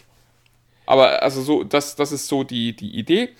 Aber 0.86 1.22
also 1.22 1.42
so, 1.42 1.64
das, 1.64 1.96
das 1.96 2.12
ist 2.12 2.28
so 2.28 2.44
die, 2.44 2.74
die 2.74 2.98
Idee. 2.98 3.30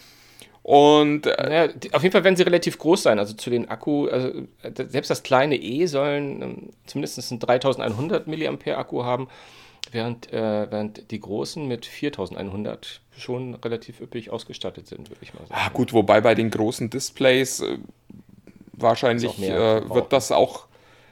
Und 0.63 1.27
äh, 1.27 1.49
naja, 1.49 1.73
auf 1.93 2.03
jeden 2.03 2.13
Fall 2.13 2.25
werden 2.25 2.37
sie 2.37 2.43
relativ 2.43 2.79
groß 2.79 3.05
sein. 3.05 3.19
Also 3.19 3.35
zu 3.35 3.51
den 3.51 3.69
Akku, 3.69 4.07
also 4.07 4.43
selbst 4.63 5.11
das 5.11 5.23
kleine 5.23 5.57
E 5.57 5.87
sollen 5.87 6.43
ähm, 6.43 6.69
zumindest 6.87 7.33
einen 7.33 7.41
3100 7.41 8.27
mAh 8.27 8.77
Akku 8.77 9.03
haben, 9.03 9.29
während, 9.93 10.33
äh, 10.33 10.71
während 10.71 11.11
die 11.11 11.21
großen 11.21 11.67
mit 11.67 11.87
4100 11.87 13.01
schon 13.17 13.55
relativ 13.55 14.01
üppig 14.01 14.31
ausgestattet 14.31 14.87
sind, 14.87 15.11
würde 15.11 15.21
ich 15.23 15.35
mal 15.35 15.41
sagen. 15.41 15.55
Ah, 15.55 15.69
gut, 15.71 15.93
wobei 15.93 16.21
bei 16.21 16.35
den 16.35 16.51
großen 16.51 16.91
Displays 16.91 17.61
äh, 17.61 17.79
wahrscheinlich 18.73 19.39
äh, 19.43 19.89
wird 19.89 20.13
das 20.13 20.33
auch 20.33 20.67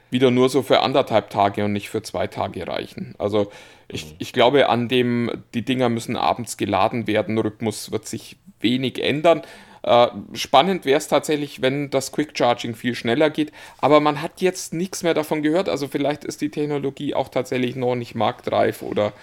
wieder 0.09 0.31
nur 0.31 0.49
so 0.49 0.61
für 0.61 0.81
anderthalb 0.81 1.29
Tage 1.29 1.65
und 1.65 1.73
nicht 1.73 1.89
für 1.89 2.01
zwei 2.01 2.27
Tage 2.27 2.67
reichen. 2.67 3.15
Also 3.17 3.51
ich, 3.87 4.05
mhm. 4.05 4.15
ich 4.19 4.33
glaube, 4.33 4.69
an 4.69 4.87
dem, 4.87 5.43
die 5.53 5.63
Dinger 5.63 5.89
müssen 5.89 6.15
abends 6.15 6.57
geladen 6.57 7.07
werden, 7.07 7.37
Rhythmus 7.37 7.91
wird 7.91 8.07
sich 8.07 8.37
wenig 8.59 9.03
ändern. 9.03 9.41
Äh, 9.83 10.07
spannend 10.33 10.85
wäre 10.85 10.97
es 10.97 11.07
tatsächlich, 11.07 11.61
wenn 11.61 11.89
das 11.89 12.11
Quick 12.11 12.37
Charging 12.37 12.75
viel 12.75 12.95
schneller 12.95 13.29
geht, 13.29 13.51
aber 13.79 13.99
man 13.99 14.21
hat 14.21 14.41
jetzt 14.41 14.73
nichts 14.73 15.03
mehr 15.03 15.13
davon 15.13 15.41
gehört. 15.41 15.69
Also 15.69 15.87
vielleicht 15.87 16.23
ist 16.23 16.41
die 16.41 16.49
Technologie 16.49 17.13
auch 17.15 17.29
tatsächlich 17.29 17.75
noch 17.75 17.95
nicht 17.95 18.15
marktreif 18.15 18.81
oder 18.81 19.13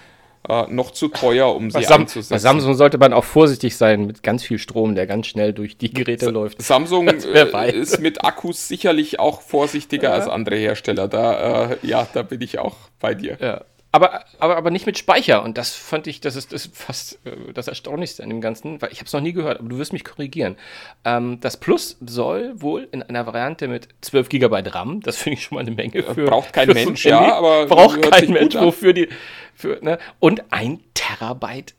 äh, 0.49 0.65
noch 0.69 0.91
zu 0.91 1.09
teuer, 1.09 1.55
um 1.55 1.71
sie 1.71 1.83
Sam 1.83 2.03
einzusetzen. 2.03 2.35
Bei 2.35 2.39
Samsung 2.39 2.75
sollte 2.75 2.99
man 2.99 3.13
auch 3.13 3.25
vorsichtig 3.25 3.77
sein 3.77 4.07
mit 4.07 4.23
ganz 4.23 4.43
viel 4.43 4.59
Strom, 4.59 4.95
der 4.95 5.07
ganz 5.07 5.27
schnell 5.27 5.53
durch 5.53 5.79
die 5.79 5.93
Geräte 5.93 6.27
S 6.27 6.33
läuft. 6.33 6.63
Samsung 6.63 7.09
äh, 7.35 7.73
ist 7.73 8.01
mit 8.01 8.25
Akkus 8.25 8.69
sicherlich 8.69 9.19
auch 9.21 9.41
vorsichtiger 9.41 10.11
ja. 10.11 10.15
als 10.15 10.29
andere 10.29 10.57
Hersteller. 10.57 11.09
Da, 11.09 11.71
äh, 11.71 11.77
ja, 11.83 12.07
da 12.13 12.23
bin 12.23 12.43
ich 12.43 12.59
auch 12.59 12.77
bei 13.01 13.15
dir. 13.15 13.39
Ja. 13.41 13.65
Aber, 13.95 14.25
aber, 14.41 14.57
aber 14.57 14.73
nicht 14.73 14.87
mit 14.87 14.99
Speicher. 14.99 15.45
Und 15.45 15.57
das 15.57 15.73
fand 15.73 16.09
ich, 16.09 16.21
das 16.21 16.35
ist, 16.35 16.53
das 16.53 16.67
ist 16.67 16.77
fast 16.77 17.25
äh, 17.25 17.53
das 17.53 17.69
Erstaunlichste 17.69 18.25
an 18.25 18.29
dem 18.29 18.41
Ganzen, 18.41 18.83
weil 18.83 18.91
ich 18.91 18.99
habe 18.99 19.07
es 19.07 19.13
noch 19.13 19.21
nie 19.21 19.33
gehört, 19.33 19.61
aber 19.61 19.69
du 19.69 19.79
wirst 19.79 19.93
mich 19.93 20.03
korrigieren. 20.03 20.57
Ähm, 21.05 21.39
das 21.41 21.57
Plus 21.57 21.97
soll 22.05 22.61
wohl 22.61 22.89
in 22.91 23.05
einer 23.05 23.25
Variante 23.25 23.69
mit 23.69 23.87
12 24.01 24.31
GB 24.31 24.63
RAM, 24.71 25.01
das 25.01 25.17
finde 25.17 25.39
ich 25.39 25.45
schon 25.45 25.55
mal 25.55 25.61
eine 25.61 25.71
Menge 25.71 26.03
für. 26.03 26.25
Braucht 26.25 26.53
kein 26.53 26.71
Mensch, 26.71 27.07
ja, 27.07 27.37
aber. 27.37 27.67
Braucht 27.67 28.03
kein 28.03 28.33
Mensch, 28.33 28.57
wofür 28.57 28.95
die. 28.95 29.09
Für, 29.55 29.79
ne? 29.81 30.01
Und 30.19 30.43
ein 30.51 30.81
Terabyte 30.95 31.77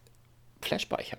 Flash-Speicher. 0.62 1.18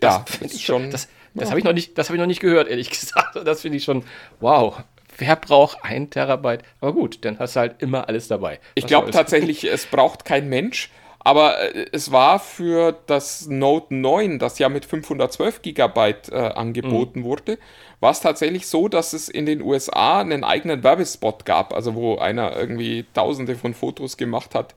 Ja, 0.00 0.24
das 0.40 0.54
ich 0.54 0.64
schon. 0.64 0.90
Das, 0.90 1.06
das 1.34 1.44
ja. 1.44 1.50
habe 1.50 1.60
ich, 1.60 1.64
noch 1.64 1.72
nicht, 1.72 1.96
hab 1.96 2.10
ich 2.10 2.18
noch 2.18 2.26
nicht 2.26 2.40
gehört, 2.40 2.66
ehrlich 2.66 2.90
gesagt. 3.00 3.36
Das 3.44 3.60
finde 3.60 3.78
ich 3.78 3.84
schon, 3.84 4.02
wow, 4.40 4.82
wer 5.18 5.36
braucht 5.36 5.78
ein 5.82 6.10
Terabyte? 6.10 6.62
Aber 6.80 6.92
gut, 6.92 7.24
dann 7.24 7.38
hast 7.38 7.56
du 7.56 7.60
halt 7.60 7.82
immer 7.82 8.08
alles 8.08 8.28
dabei. 8.28 8.60
Ich 8.74 8.86
glaube 8.86 9.10
tatsächlich, 9.10 9.64
es 9.72 9.86
braucht 9.86 10.24
kein 10.24 10.48
Mensch. 10.48 10.90
Aber 11.24 11.74
äh, 11.74 11.86
es 11.92 12.10
war 12.10 12.40
für 12.40 12.96
das 13.06 13.46
Note 13.46 13.94
9, 13.94 14.38
das 14.38 14.58
ja 14.58 14.68
mit 14.68 14.84
512 14.84 15.62
Gigabyte 15.62 16.30
äh, 16.30 16.36
angeboten 16.36 17.20
mhm. 17.20 17.24
wurde, 17.24 17.58
war 18.00 18.10
es 18.10 18.20
tatsächlich 18.20 18.66
so, 18.66 18.88
dass 18.88 19.12
es 19.12 19.28
in 19.28 19.46
den 19.46 19.62
USA 19.62 20.20
einen 20.20 20.42
eigenen 20.42 20.82
Werbespot 20.82 21.44
gab, 21.44 21.72
also 21.72 21.94
wo 21.94 22.18
einer 22.18 22.56
irgendwie 22.56 23.06
tausende 23.14 23.54
von 23.54 23.74
Fotos 23.74 24.16
gemacht 24.16 24.54
hat 24.56 24.74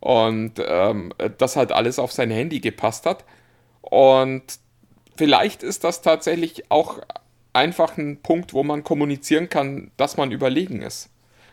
und 0.00 0.54
ähm, 0.66 1.12
das 1.38 1.56
halt 1.56 1.70
alles 1.70 1.98
auf 1.98 2.12
sein 2.12 2.30
Handy 2.30 2.58
gepasst 2.58 3.06
hat. 3.06 3.24
Und 3.80 4.42
vielleicht 5.16 5.62
ist 5.62 5.84
das 5.84 6.02
tatsächlich 6.02 6.70
auch 6.70 6.98
einfach 7.54 7.96
ein 7.96 8.20
Punkt, 8.20 8.52
wo 8.52 8.62
man 8.62 8.84
kommunizieren 8.84 9.48
kann, 9.48 9.90
dass 9.96 10.16
man 10.16 10.32
überlegen 10.32 10.82
ist. 10.82 11.10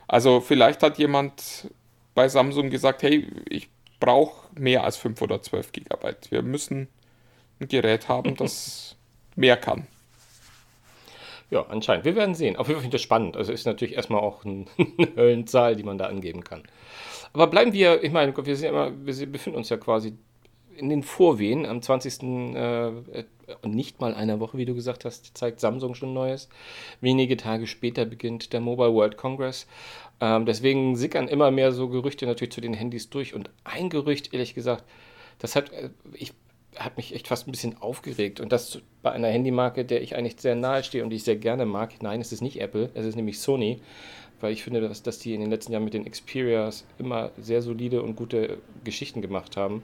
Also 0.08 0.42
vielleicht 0.42 0.84
hat 0.84 0.98
jemand 0.98 1.70
bei 2.14 2.28
Samsung 2.28 2.70
gesagt, 2.70 3.04
hey, 3.04 3.28
ich 3.48 3.70
brauche 4.00 4.48
mehr 4.60 4.84
als 4.84 4.98
5 4.98 5.22
oder 5.22 5.42
12 5.42 5.72
Gigabyte. 5.72 6.32
Wir 6.32 6.42
müssen 6.42 6.90
ein 7.62 7.68
Gerät 7.70 8.10
haben, 8.10 8.36
das 8.36 8.98
mehr 9.36 9.56
kann. 9.56 9.88
Ja, 11.50 11.66
anscheinend. 11.68 12.06
Wir 12.06 12.16
werden 12.16 12.34
sehen. 12.34 12.56
Auf 12.56 12.68
jeden 12.68 12.78
Fall 12.78 12.84
finde 12.84 12.96
ich 12.96 13.02
das 13.02 13.04
spannend. 13.04 13.38
Also 13.38 13.52
ist 13.52 13.66
natürlich 13.66 13.96
erstmal 13.96 14.22
auch 14.22 14.44
eine 14.46 14.66
Höllenzahl, 15.16 15.76
die 15.76 15.84
man 15.84 15.98
da 15.98 16.08
angeben 16.08 16.44
kann. 16.44 16.64
Aber 17.34 17.48
bleiben 17.48 17.72
wir, 17.72 18.04
ich 18.04 18.12
meine, 18.12 18.36
wir, 18.36 18.56
sind 18.56 18.70
immer, 18.70 18.92
wir 19.06 19.32
befinden 19.32 19.58
uns 19.58 19.70
ja 19.70 19.78
quasi 19.78 20.18
in 20.78 20.90
den 20.90 21.04
Vorwehen. 21.04 21.66
Am 21.66 21.82
20. 21.82 22.24
Äh, 22.24 22.92
nicht 23.64 24.00
mal 24.00 24.14
einer 24.14 24.40
Woche, 24.40 24.58
wie 24.58 24.66
du 24.66 24.74
gesagt 24.74 25.06
hast, 25.06 25.38
zeigt 25.38 25.60
Samsung 25.60 25.96
schon 25.96 26.14
Neues. 26.14 26.48
Wenige 27.02 27.38
Tage 27.38 27.68
später 27.68 28.06
beginnt 28.06 28.54
der 28.54 28.62
Mobile 28.62 28.94
World 28.94 29.18
Congress. 29.18 29.68
Ähm, 30.20 30.46
deswegen 30.46 30.96
sickern 30.96 31.28
immer 31.28 31.52
mehr 31.52 31.72
so 31.72 31.90
Gerüchte 31.90 32.26
natürlich 32.26 32.54
zu 32.54 32.62
den 32.62 32.74
Handys 32.74 33.10
durch. 33.10 33.34
Und 33.34 33.50
ein 33.64 33.90
Gerücht, 33.90 34.34
ehrlich 34.34 34.54
gesagt, 34.54 34.86
das 35.40 35.56
hat, 35.56 35.72
äh, 35.74 35.90
ich, 36.14 36.34
hat 36.78 36.96
mich 36.98 37.14
echt 37.14 37.28
fast 37.28 37.48
ein 37.48 37.52
bisschen 37.52 37.82
aufgeregt. 37.82 38.40
Und 38.40 38.52
das 38.52 38.80
bei 39.02 39.12
einer 39.12 39.28
Handymarke, 39.28 39.84
der 39.84 40.02
ich 40.02 40.16
eigentlich 40.16 40.40
sehr 40.40 40.56
nahe 40.56 40.84
stehe 40.84 41.04
und 41.04 41.10
die 41.10 41.18
ich 41.18 41.24
sehr 41.24 41.36
gerne 41.36 41.66
mag. 41.66 42.02
Nein, 42.02 42.22
es 42.22 42.32
ist 42.32 42.42
nicht 42.42 42.62
Apple, 42.62 42.90
es 42.94 43.06
ist 43.06 43.16
nämlich 43.16 43.40
Sony 43.40 43.82
weil 44.42 44.54
ich 44.54 44.64
finde, 44.64 44.82
dass, 44.82 45.04
dass 45.04 45.20
die 45.20 45.34
in 45.34 45.42
den 45.42 45.50
letzten 45.50 45.72
Jahren 45.72 45.84
mit 45.84 45.94
den 45.94 46.10
Xperias 46.10 46.86
immer 46.98 47.32
sehr 47.40 47.62
solide 47.62 48.02
und 48.02 48.16
gute 48.16 48.58
Geschichten 48.84 49.22
gemacht 49.22 49.58
haben. 49.58 49.84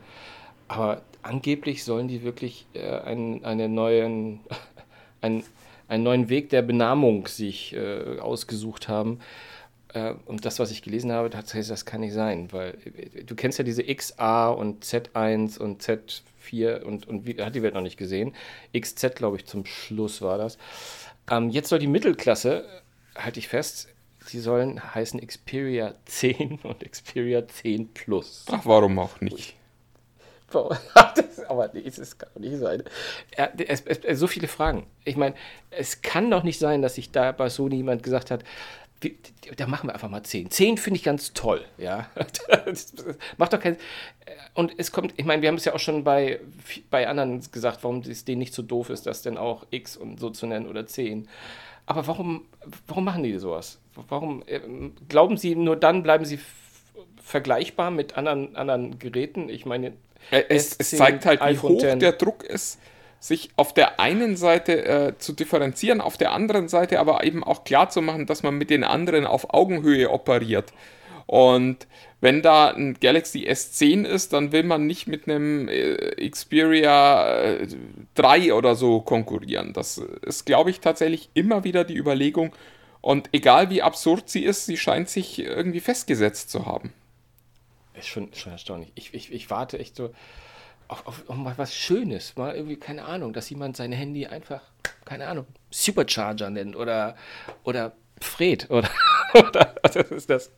Aber 0.68 1.02
angeblich 1.22 1.84
sollen 1.84 2.08
die 2.08 2.24
wirklich 2.24 2.66
äh, 2.74 2.88
einen, 3.00 3.44
einen, 3.46 3.74
neuen, 3.74 4.40
einen, 5.22 5.44
einen 5.88 6.04
neuen 6.04 6.30
Weg 6.30 6.50
der 6.50 6.62
Benamung 6.62 7.28
sich 7.28 7.74
äh, 7.74 8.20
ausgesucht 8.20 8.88
haben. 8.88 9.20
Äh, 9.94 10.14
und 10.26 10.46
das, 10.46 10.60
was 10.60 10.72
ich 10.72 10.82
gelesen 10.82 11.12
habe, 11.12 11.30
tatsächlich, 11.30 11.68
das 11.68 11.86
kann 11.86 12.02
nicht 12.02 12.14
sein, 12.14 12.52
weil 12.52 12.78
äh, 12.96 13.24
du 13.24 13.36
kennst 13.36 13.58
ja 13.58 13.64
diese 13.64 13.84
XA 13.84 14.50
und 14.50 14.84
Z1 14.84 15.60
und 15.60 15.82
Z4 15.82 16.82
und, 16.82 17.08
und 17.08 17.26
wie, 17.26 17.42
hat 17.42 17.56
die 17.56 17.62
Welt 17.64 17.74
noch 17.74 17.82
nicht 17.82 17.98
gesehen. 17.98 18.34
XZ, 18.78 19.16
glaube 19.16 19.38
ich, 19.38 19.46
zum 19.46 19.66
Schluss 19.66 20.22
war 20.22 20.38
das. 20.38 20.58
Ähm, 21.30 21.50
jetzt 21.50 21.70
soll 21.70 21.80
die 21.80 21.88
Mittelklasse, 21.88 22.66
halte 23.16 23.40
ich 23.40 23.48
fest, 23.48 23.90
die 24.32 24.40
sollen 24.40 24.94
heißen 24.94 25.26
Xperia 25.26 25.96
10 26.06 26.60
und 26.64 26.80
Xperia 26.80 27.48
10 27.48 27.94
Plus. 27.94 28.46
Ach, 28.52 28.66
warum 28.66 29.00
auch 29.00 29.22
nicht? 29.22 29.57
das, 31.16 31.40
aber 31.48 31.70
nee, 31.74 31.84
es 31.86 32.18
kann 32.18 32.30
doch 32.34 32.42
nicht 32.42 32.58
sein. 32.58 32.84
Er, 33.32 33.52
es, 33.60 33.82
es, 33.82 34.20
so 34.20 34.28
viele 34.28 34.48
Fragen. 34.48 34.88
Ich 35.04 35.18
meine, 35.18 35.36
es 35.72 36.02
kann 36.02 36.32
doch 36.32 36.44
nicht 36.44 36.60
sein, 36.60 36.82
dass 36.82 36.96
sich 36.96 37.12
da 37.12 37.32
bei 37.32 37.50
Sony 37.50 37.78
jemand 37.78 38.04
gesagt 38.04 38.32
hat, 38.32 38.44
da 39.58 39.68
machen 39.68 39.90
wir 39.90 39.94
einfach 39.94 40.10
mal 40.10 40.24
10. 40.24 40.50
10 40.50 40.78
finde 40.78 40.98
ich 40.98 41.04
ganz 41.04 41.34
toll, 41.34 41.64
ja. 41.78 42.10
macht 43.38 43.54
doch 43.54 43.60
keinen. 43.60 43.78
Und 44.56 44.74
es 44.78 44.92
kommt, 44.92 45.14
ich 45.18 45.26
meine, 45.26 45.42
wir 45.42 45.50
haben 45.50 45.56
es 45.58 45.66
ja 45.66 45.74
auch 45.74 45.80
schon 45.80 46.04
bei, 46.04 46.40
bei 46.90 47.08
anderen 47.08 47.42
gesagt, 47.52 47.84
warum 47.84 48.00
es 48.00 48.26
denen 48.26 48.40
nicht 48.40 48.56
so 48.56 48.64
doof 48.64 48.90
ist, 48.90 49.06
das 49.06 49.22
denn 49.22 49.38
auch 49.38 49.68
X 49.70 49.98
und 49.98 50.20
so 50.20 50.32
zu 50.32 50.48
nennen 50.48 50.68
oder 50.68 50.88
10. 50.88 51.28
Aber 51.86 52.08
warum, 52.08 52.46
warum 52.88 53.06
machen 53.06 53.24
die 53.24 53.38
sowas? 53.38 53.80
Warum 54.10 54.44
äh, 54.48 54.60
glauben 55.08 55.38
sie, 55.38 55.56
nur 55.56 55.76
dann 55.76 56.02
bleiben 56.04 56.26
sie 56.26 56.40
vergleichbar 57.22 57.92
mit 57.92 58.18
anderen, 58.18 58.56
anderen 58.56 58.98
Geräten? 59.00 59.48
Ich 59.48 59.66
meine, 59.66 59.88
äh, 59.88 59.92
es, 60.32 60.76
es 60.78 60.92
zeigt 60.92 61.26
halt, 61.26 61.42
wie 61.42 61.58
hoch 61.58 61.80
10. 61.80 62.00
der 62.00 62.14
Druck 62.14 62.44
ist 62.44 62.80
sich 63.20 63.50
auf 63.56 63.74
der 63.74 64.00
einen 64.00 64.38
Seite 64.38 64.86
äh, 64.86 65.18
zu 65.18 65.34
differenzieren, 65.34 66.02
auf 66.02 66.18
der 66.18 66.32
anderen 66.32 66.68
Seite 66.68 67.00
aber 67.00 67.24
eben 67.24 67.44
auch 67.44 67.64
klar 67.64 67.90
zu 67.90 68.02
machen, 68.02 68.26
dass 68.26 68.44
man 68.44 68.58
mit 68.58 68.70
den 68.70 68.84
anderen 68.84 69.26
auf 69.26 69.54
Augenhöhe 69.54 70.12
operiert. 70.12 70.72
Und 71.26 71.88
wenn 72.22 72.42
da 72.42 72.70
ein 72.70 72.96
Galaxy 73.00 73.48
S10 73.48 74.06
ist, 74.06 74.34
dann 74.34 74.52
will 74.52 74.64
man 74.64 74.88
nicht 74.88 75.08
mit 75.08 75.28
einem 75.28 75.68
äh, 75.68 76.30
Xperia 76.30 77.44
äh, 77.44 77.68
3 78.16 78.54
oder 78.54 78.76
so 78.76 79.02
konkurrieren. 79.02 79.74
Das 79.74 80.02
ist, 80.26 80.46
glaube 80.46 80.70
ich, 80.70 80.80
tatsächlich 80.80 81.30
immer 81.34 81.64
wieder 81.64 81.84
die 81.84 81.98
Überlegung. 81.98 82.54
Und 83.02 83.30
egal 83.34 83.70
wie 83.70 83.82
absurd 83.82 84.30
sie 84.30 84.44
ist, 84.44 84.66
sie 84.66 84.78
scheint 84.78 85.10
sich 85.10 85.40
irgendwie 85.40 85.80
festgesetzt 85.80 86.50
zu 86.50 86.66
haben. 86.66 86.94
Ist 87.98 88.08
schon, 88.08 88.34
schon 88.34 88.52
erstaunlich. 88.52 88.92
Ich, 88.96 89.14
ich, 89.14 89.32
ich 89.32 89.50
warte 89.50 89.80
echt 89.80 89.96
so 89.96 90.14
auf, 90.88 91.06
auf, 91.06 91.24
auf 91.28 91.36
mal 91.36 91.58
was 91.58 91.76
Schönes, 91.76 92.36
mal 92.36 92.56
irgendwie, 92.56 92.78
keine 92.78 93.06
Ahnung, 93.06 93.34
dass 93.34 93.50
jemand 93.50 93.76
sein 93.76 93.92
Handy 93.92 94.28
einfach, 94.28 94.62
keine 95.06 95.28
Ahnung, 95.28 95.46
Supercharger 95.70 96.50
nennt 96.50 96.76
oder, 96.76 97.16
oder 97.64 97.94
Fred 98.22 98.70
oder, 98.70 98.90
oder 99.34 99.76
was 99.82 99.96
ist 99.96 100.30
das? 100.30 100.52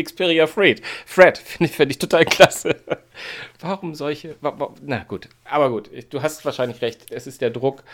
Xperia 0.00 0.48
Fred. 0.48 0.82
Fred, 1.06 1.38
finde 1.38 1.70
ich, 1.70 1.76
find 1.76 1.90
ich 1.90 1.98
total 1.98 2.24
klasse. 2.24 2.76
Warum 3.60 3.94
solche? 3.94 4.34
Na 4.82 5.04
gut, 5.04 5.28
aber 5.44 5.70
gut, 5.70 5.90
du 6.10 6.22
hast 6.22 6.44
wahrscheinlich 6.44 6.82
recht, 6.82 7.12
es 7.12 7.26
ist 7.26 7.40
der 7.40 7.50
Druck. 7.50 7.84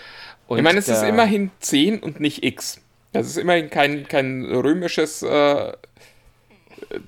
ich 0.48 0.62
meine, 0.62 0.78
es 0.78 0.88
ist 0.88 1.02
immerhin 1.02 1.50
10 1.60 2.00
und 2.00 2.20
nicht 2.20 2.42
X. 2.42 2.80
Das 3.12 3.26
ist 3.26 3.36
immerhin 3.36 3.70
kein, 3.70 4.06
kein 4.06 4.44
römisches 4.44 5.22
äh, 5.22 5.72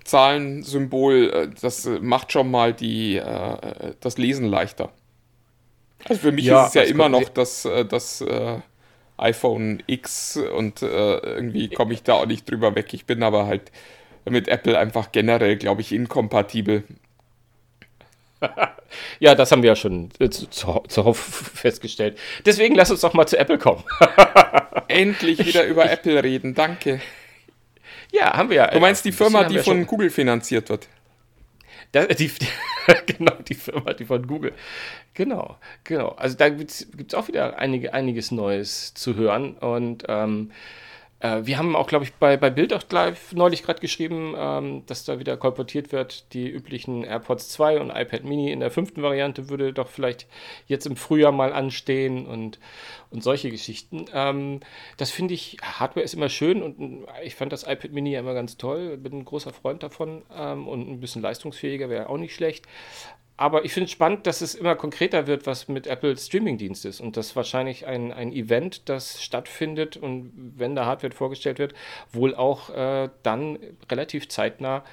Zahlensymbol, 0.04 1.30
äh, 1.30 1.48
das 1.60 1.88
macht 2.00 2.32
schon 2.32 2.50
mal 2.50 2.72
die, 2.72 3.16
äh, 3.16 3.94
das 4.00 4.18
Lesen 4.18 4.46
leichter. 4.46 4.90
Also 6.04 6.20
für 6.22 6.32
mich 6.32 6.46
ja, 6.46 6.62
ist 6.62 6.68
es 6.68 6.74
ja 6.74 6.82
immer 6.82 7.08
noch 7.08 7.28
das, 7.28 7.64
äh, 7.64 7.84
das 7.84 8.24
iPhone 9.18 9.82
X 9.86 10.36
und 10.36 10.82
irgendwie 10.82 11.68
komme 11.68 11.92
ich 11.92 12.02
da 12.02 12.14
auch 12.14 12.26
nicht 12.26 12.50
drüber 12.50 12.74
weg. 12.74 12.92
Ich 12.92 13.04
bin 13.04 13.22
aber 13.22 13.46
halt 13.46 13.70
mit 14.24 14.48
Apple 14.48 14.76
einfach 14.76 15.12
generell, 15.12 15.56
glaube 15.56 15.80
ich, 15.80 15.92
inkompatibel. 15.92 16.82
ja, 19.20 19.34
das 19.34 19.52
haben 19.52 19.62
wir 19.62 19.70
ja 19.70 19.76
schon 19.76 20.10
zuhauf 20.50 21.18
festgestellt. 21.54 22.18
Deswegen 22.44 22.74
lass 22.74 22.90
uns 22.90 23.00
doch 23.00 23.14
mal 23.14 23.26
zu 23.26 23.38
Apple 23.38 23.58
kommen. 23.58 23.84
Endlich 24.88 25.44
wieder 25.46 25.64
über 25.66 25.88
Apple 25.88 26.22
reden, 26.22 26.54
danke. 26.54 27.00
Ja, 28.12 28.36
haben 28.36 28.50
wir 28.50 28.56
ja. 28.56 28.66
Du 28.68 28.78
meinst 28.78 29.04
die 29.04 29.12
Firma, 29.12 29.44
die 29.44 29.58
von 29.58 29.86
Google 29.86 30.10
finanziert 30.10 30.68
wird? 30.68 30.86
Das, 31.92 32.08
die, 32.08 32.28
die, 32.28 32.46
genau, 33.06 33.34
die 33.48 33.54
Firma, 33.54 33.92
die 33.94 34.04
von 34.04 34.26
Google. 34.26 34.52
Genau, 35.14 35.56
genau. 35.84 36.10
Also 36.10 36.36
da 36.36 36.48
gibt 36.48 36.70
es 36.70 37.14
auch 37.14 37.28
wieder 37.28 37.58
einige, 37.58 37.92
einiges 37.92 38.30
Neues 38.30 38.94
zu 38.94 39.16
hören. 39.16 39.54
Und 39.54 40.04
ähm, 40.08 40.52
äh, 41.22 41.46
wir 41.46 41.56
haben 41.56 41.76
auch, 41.76 41.86
glaube 41.86 42.04
ich, 42.04 42.12
bei, 42.14 42.36
bei 42.36 42.50
Bild 42.50 42.72
auch 42.72 42.82
live 42.90 43.32
neulich 43.32 43.62
gerade 43.62 43.80
geschrieben, 43.80 44.34
ähm, 44.36 44.82
dass 44.86 45.04
da 45.04 45.20
wieder 45.20 45.36
kolportiert 45.36 45.92
wird, 45.92 46.32
die 46.34 46.50
üblichen 46.50 47.04
AirPods 47.04 47.48
2 47.50 47.80
und 47.80 47.90
iPad 47.90 48.24
Mini 48.24 48.50
in 48.50 48.58
der 48.58 48.72
fünften 48.72 49.02
Variante 49.02 49.48
würde 49.48 49.72
doch 49.72 49.88
vielleicht 49.88 50.26
jetzt 50.66 50.84
im 50.86 50.96
Frühjahr 50.96 51.30
mal 51.30 51.52
anstehen 51.52 52.26
und, 52.26 52.58
und 53.10 53.22
solche 53.22 53.50
Geschichten. 53.50 54.06
Ähm, 54.12 54.60
das 54.96 55.12
finde 55.12 55.34
ich, 55.34 55.58
Hardware 55.62 56.04
ist 56.04 56.14
immer 56.14 56.28
schön 56.28 56.60
und 56.60 57.06
ich 57.22 57.36
fand 57.36 57.52
das 57.52 57.62
iPad 57.62 57.92
Mini 57.92 58.12
ja 58.12 58.20
immer 58.20 58.34
ganz 58.34 58.56
toll, 58.56 58.96
bin 58.96 59.20
ein 59.20 59.24
großer 59.24 59.52
Freund 59.52 59.84
davon 59.84 60.22
ähm, 60.36 60.66
und 60.66 60.90
ein 60.90 60.98
bisschen 60.98 61.22
leistungsfähiger 61.22 61.88
wäre 61.88 62.08
auch 62.08 62.18
nicht 62.18 62.34
schlecht. 62.34 62.66
Aber 63.36 63.64
ich 63.64 63.72
finde 63.72 63.86
es 63.86 63.90
spannend, 63.90 64.26
dass 64.26 64.40
es 64.40 64.54
immer 64.54 64.76
konkreter 64.76 65.26
wird, 65.26 65.46
was 65.46 65.66
mit 65.66 65.86
Apple 65.86 66.16
Streaming-Dienst 66.16 66.84
ist. 66.84 67.00
Und 67.00 67.16
das 67.16 67.34
wahrscheinlich 67.34 67.86
ein, 67.86 68.12
ein 68.12 68.32
Event, 68.32 68.88
das 68.88 69.22
stattfindet 69.22 69.96
und 69.96 70.32
wenn 70.56 70.74
da 70.76 70.84
Hardware 70.84 71.12
vorgestellt 71.12 71.58
wird, 71.58 71.74
wohl 72.12 72.34
auch 72.34 72.70
äh, 72.70 73.08
dann 73.22 73.58
relativ 73.90 74.28
zeitnah 74.28 74.84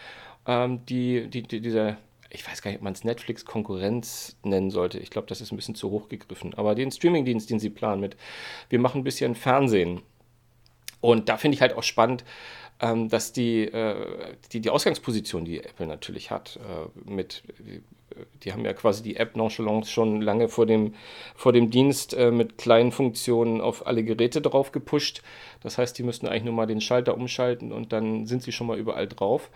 ähm, 0.48 0.86
die, 0.86 1.30
die, 1.30 1.44
die, 1.44 1.62
dieser, 1.62 1.98
ich 2.30 2.48
weiß 2.48 2.62
gar 2.62 2.72
nicht, 2.72 2.80
ob 2.80 2.84
man 2.84 2.94
es 2.94 3.04
Netflix-Konkurrenz 3.04 4.38
nennen 4.44 4.72
sollte. 4.72 5.00
Ich 5.00 5.10
glaube, 5.10 5.28
das 5.28 5.42
ist 5.42 5.52
ein 5.52 5.58
bisschen 5.58 5.76
zu 5.76 5.92
hoch 5.92 6.10
gegriffen. 6.10 6.54
Aber 6.56 6.76
den 6.76 6.92
Streaming-Dienst, 6.92 7.50
den 7.50 7.60
sie 7.60 7.70
planen 7.70 8.02
mit, 8.02 8.16
wir 8.70 8.80
machen 8.80 9.02
ein 9.02 9.04
bisschen 9.04 9.36
Fernsehen. 9.36 10.02
Und 11.02 11.30
da 11.30 11.38
finde 11.38 11.56
ich 11.56 11.62
halt 11.62 11.74
auch 11.74 11.84
spannend, 11.84 12.24
ähm, 12.80 13.10
dass 13.10 13.34
die, 13.34 13.66
äh, 13.66 14.36
die, 14.52 14.62
die 14.62 14.70
Ausgangsposition, 14.70 15.46
die 15.46 15.64
Apple 15.64 15.88
natürlich 15.88 16.32
hat, 16.32 16.58
äh, 16.58 17.10
mit 17.10 17.44
die 18.44 18.54
haben 18.54 18.66
ja 18.66 18.74
quasi 18.74 19.04
die 19.04 19.18
App 19.18 19.36
Nonchalance 19.36 19.92
schon 19.92 20.22
lange 20.22 20.50
vor 20.50 20.66
dem, 20.66 20.94
vor 21.36 21.54
dem 21.54 21.70
Dienst 21.70 22.14
äh, 22.14 22.32
mit 22.32 22.58
kleinen 22.58 22.92
Funktionen 22.92 23.62
auf 23.62 23.86
alle 23.88 24.04
Geräte 24.04 24.42
drauf 24.42 24.72
gepusht. 24.72 25.22
Das 25.62 25.78
heißt, 25.78 25.98
die 25.98 26.04
müssten 26.04 26.28
eigentlich 26.28 26.46
nur 26.46 26.54
mal 26.54 26.68
den 26.68 26.82
Schalter 26.82 27.16
umschalten 27.16 27.72
und 27.72 27.94
dann 27.94 28.26
sind 28.26 28.44
sie 28.44 28.52
schon 28.52 28.68
mal 28.68 28.78
überall 28.78 29.08
drauf. 29.08 29.50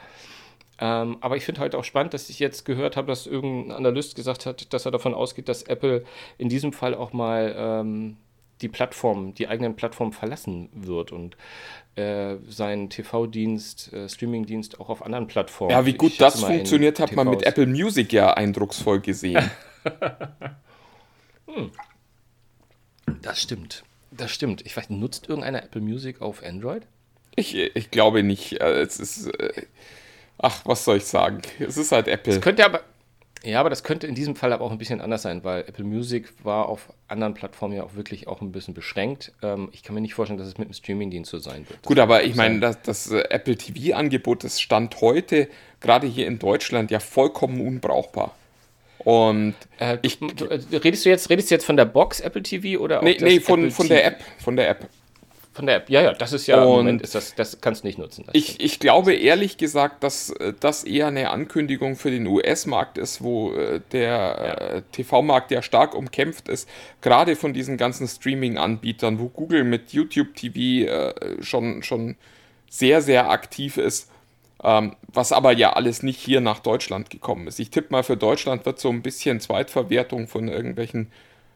Ähm, 0.80 1.18
aber 1.22 1.38
ich 1.38 1.46
finde 1.46 1.62
halt 1.62 1.76
auch 1.76 1.84
spannend, 1.84 2.14
dass 2.14 2.30
ich 2.30 2.40
jetzt 2.40 2.66
gehört 2.66 2.98
habe, 2.98 3.08
dass 3.08 3.28
irgendein 3.28 3.78
Analyst 3.78 4.16
gesagt 4.16 4.46
hat, 4.46 4.74
dass 4.74 4.86
er 4.86 4.92
davon 4.92 5.14
ausgeht, 5.14 5.48
dass 5.48 5.64
Apple 5.64 6.04
in 6.38 6.50
diesem 6.50 6.74
Fall 6.74 6.96
auch 6.96 7.14
mal 7.14 7.54
ähm, 7.56 8.18
die 8.64 8.70
Plattform, 8.70 9.36
die 9.36 9.48
eigenen 9.48 9.76
Plattformen 9.76 10.14
verlassen 10.14 10.70
wird 10.74 11.12
und 11.12 11.38
äh, 11.96 12.38
seinen 12.48 12.90
TV-Dienst, 12.90 13.94
äh, 13.94 14.10
Streaming-Dienst 14.10 14.80
auch 14.80 14.90
auf 14.90 15.06
anderen 15.06 15.28
Plattformen. 15.28 15.72
Ja, 15.72 15.86
wie 15.86 15.94
gut 15.94 16.20
das 16.20 16.42
funktioniert, 16.44 17.00
hat 17.00 17.16
man 17.16 17.30
mit 17.30 17.44
Apple 17.44 17.68
Music 17.68 18.12
ja 18.14 18.34
eindrucksvoll 18.34 19.02
gesehen. 19.02 19.52
hm. 21.46 21.72
Das 23.22 23.42
stimmt. 23.42 23.84
Das 24.12 24.32
stimmt. 24.32 24.66
Ich 24.66 24.76
weiß, 24.76 24.90
nutzt 24.90 25.28
irgendeiner 25.28 25.64
Apple 25.64 25.82
Music 25.82 26.22
auf 26.22 26.44
Android? 26.44 26.88
Ich, 27.36 27.56
ich 27.56 27.92
glaube 27.92 28.24
nicht. 28.24 28.62
Äh, 28.62 28.82
es 28.82 29.00
ist. 29.00 29.28
Äh, 29.28 29.68
ach, 30.38 30.62
was 30.66 30.86
soll 30.86 30.98
ich 30.98 31.06
sagen? 31.06 31.42
Es 31.60 31.78
ist 31.78 31.92
halt 31.92 32.08
Apple. 32.08 32.34
Es 32.34 32.42
könnte 32.42 32.64
aber, 32.64 32.82
ja, 33.44 33.60
aber 33.60 33.70
das 33.70 33.84
könnte 33.84 34.08
in 34.08 34.16
diesem 34.16 34.36
Fall 34.36 34.54
aber 34.54 34.64
auch 34.64 34.72
ein 34.72 34.78
bisschen 34.78 35.02
anders 35.02 35.22
sein, 35.22 35.44
weil 35.44 35.62
Apple 35.62 35.84
Music 35.84 36.34
war 36.44 36.70
auf 36.70 36.94
anderen 37.10 37.34
Plattformen 37.34 37.76
ja 37.76 37.84
auch 37.84 37.96
wirklich 37.96 38.28
auch 38.28 38.42
ein 38.42 38.52
bisschen 38.52 38.74
beschränkt. 38.74 39.34
Ähm, 39.42 39.70
ich 39.74 39.84
kann 39.84 39.96
mir 39.96 40.02
nicht 40.02 40.14
vorstellen, 40.14 40.38
dass 40.38 40.48
es 40.48 40.58
mit 40.58 40.70
dem 40.70 40.74
Streamingdienst 40.74 41.30
so 41.30 41.40
sein 41.40 41.68
wird. 41.68 41.82
Gut, 41.84 42.00
aber 42.00 42.24
ich 42.24 42.36
meine, 42.36 42.60
das, 42.60 42.82
das 42.82 43.12
äh, 43.12 43.24
Apple 43.30 43.58
TV-Angebot, 43.58 44.46
das 44.46 44.62
stand 44.62 45.02
heute 45.02 45.50
gerade 45.82 46.08
hier 46.08 46.28
in 46.28 46.40
Deutschland 46.40 46.90
ja 46.90 47.00
vollkommen 47.00 47.60
unbrauchbar. 47.60 48.34
Und 49.00 49.56
äh, 49.80 49.98
ich, 50.02 50.22
äh, 50.22 50.78
redest 50.78 51.06
du 51.06 51.10
jetzt 51.10 51.30
redest 51.30 51.52
du 51.52 51.56
jetzt 51.56 51.66
von 51.66 51.76
der 51.76 51.86
Box 51.86 52.22
Apple 52.22 52.42
TV 52.42 52.82
oder 52.82 53.02
nee, 53.02 53.18
nee 53.20 53.42
von, 53.42 53.70
von 53.72 53.90
der 53.90 54.06
App, 54.06 54.22
von 54.40 54.56
der 54.56 54.70
App. 54.70 54.88
Von 55.54 55.68
der 55.68 55.76
App, 55.76 55.90
ja, 55.92 56.02
ja, 56.02 56.14
das 56.14 56.34
ist 56.34 56.48
ja, 56.48 56.64
und 56.64 56.78
Moment 56.78 57.04
ist 57.04 57.14
das, 57.14 57.36
das 57.36 57.62
kannst 57.62 57.84
du 57.84 57.88
nicht 57.88 58.00
nutzen. 58.00 58.26
Ich, 58.34 58.60
ich 58.60 58.80
glaube 58.80 59.14
ehrlich 59.14 59.58
gesagt, 59.58 60.04
dass 60.04 60.32
äh, 60.32 60.52
das 60.60 60.84
eher 60.84 61.08
eine 61.08 61.30
Ankündigung 61.30 61.96
für 61.96 62.10
den 62.10 62.26
US-Markt 62.26 62.98
ist, 62.98 63.22
wo 63.22 63.54
äh, 63.54 63.80
der 63.92 64.10
ja. 64.10 64.54
äh, 64.54 64.82
TV-Markt 64.92 65.52
ja 65.52 65.62
stark 65.62 65.94
umkämpft 65.94 66.48
ist, 66.48 66.68
gerade 67.02 67.36
von 67.36 67.54
diesen 67.54 67.78
ganzen 67.78 68.08
Streaming-Anbietern, 68.08 69.20
wo 69.20 69.30
Google 69.30 69.64
mit 69.64 69.94
YouTube 69.94 70.36
TV 70.36 71.14
schon, 71.42 71.84
schon 71.84 72.16
sehr, 72.70 73.02
sehr 73.02 73.30
aktiv 73.30 73.78
ist. 73.78 74.10
Ähm, 74.64 74.96
was 75.08 75.34
aber 75.34 75.52
ja 75.52 75.74
alles 75.74 76.04
nicht 76.04 76.20
hier 76.20 76.40
nach 76.40 76.60
Deutschland 76.60 77.10
gekommen 77.10 77.48
ist. 77.48 77.60
Ich 77.60 77.70
tippe 77.70 77.90
mal, 77.92 78.02
für 78.02 78.16
Deutschland 78.16 78.66
wird 78.66 78.80
so 78.80 78.90
ein 78.90 79.02
bisschen 79.02 79.42
Zweitverwertung 79.42 80.28
von 80.28 80.48
irgendwelchen 80.48 81.12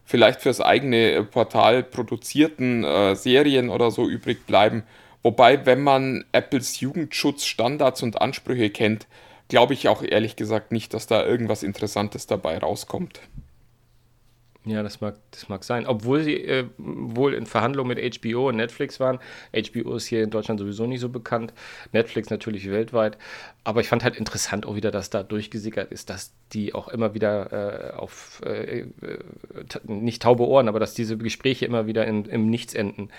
vielleicht 0.07 0.41
fürs 0.41 0.61
eigene 0.61 1.11
äh, 1.11 1.23
Portal 1.23 1.83
produzierten 1.83 2.83
äh, 2.83 3.15
Serien 3.15 3.69
oder 3.69 3.91
so 3.91 4.07
übrig 4.07 4.47
bleiben. 4.47 4.83
Wobei, 5.21 5.65
wenn 5.65 5.83
man 5.83 6.23
Apples 6.31 6.79
Jugendschutzstandards 6.79 8.01
und 8.01 8.21
Ansprüche 8.21 8.69
kennt, 8.69 9.05
glaube 9.49 9.73
ich 9.73 9.89
auch 9.89 10.01
ehrlich 10.01 10.37
gesagt 10.37 10.71
nicht, 10.71 10.93
dass 10.93 11.07
da 11.07 11.25
irgendwas 11.25 11.61
Interessantes 11.61 12.25
dabei 12.25 12.57
rauskommt. 12.57 13.19
Ja, 14.67 14.83
das 14.83 14.99
mag, 14.99 15.15
das 15.31 15.47
mag 15.47 15.63
sein. 15.63 15.87
Obwohl 15.87 16.23
sie 16.23 16.35
äh, 16.43 16.65
wohl 16.77 17.33
in 17.33 17.45
Verhandlungen 17.45 17.95
mit 17.95 18.21
HBO 18.21 18.49
und 18.49 18.57
Netflix 18.57 18.99
waren. 18.99 19.19
HBO 19.53 19.95
ist 19.95 20.07
hier 20.07 20.23
in 20.23 20.29
Deutschland 20.29 20.59
sowieso 20.59 20.85
nicht 20.85 20.99
so 20.99 21.07
bekannt. 21.07 21.53
Netflix 21.93 22.29
natürlich 22.29 22.69
weltweit. 22.69 23.17
Aber 23.63 23.81
ich 23.81 23.87
fand 23.87 24.03
halt 24.03 24.17
interessant 24.17 24.65
auch 24.65 24.75
wieder, 24.75 24.91
dass 24.91 25.09
da 25.09 25.23
durchgesickert 25.23 25.91
ist, 25.91 26.09
dass 26.09 26.33
die 26.53 26.73
auch 26.73 26.87
immer 26.89 27.13
wieder 27.13 27.91
äh, 27.91 27.97
auf, 27.97 28.41
äh, 28.45 28.79
äh 28.79 28.87
nicht 29.83 30.21
taube 30.21 30.47
Ohren, 30.47 30.67
aber 30.67 30.79
dass 30.79 30.93
diese 30.93 31.17
Gespräche 31.17 31.65
immer 31.65 31.87
wieder 31.87 32.05
in, 32.05 32.25
im 32.25 32.49
Nichts 32.49 32.73
enden. 32.73 33.09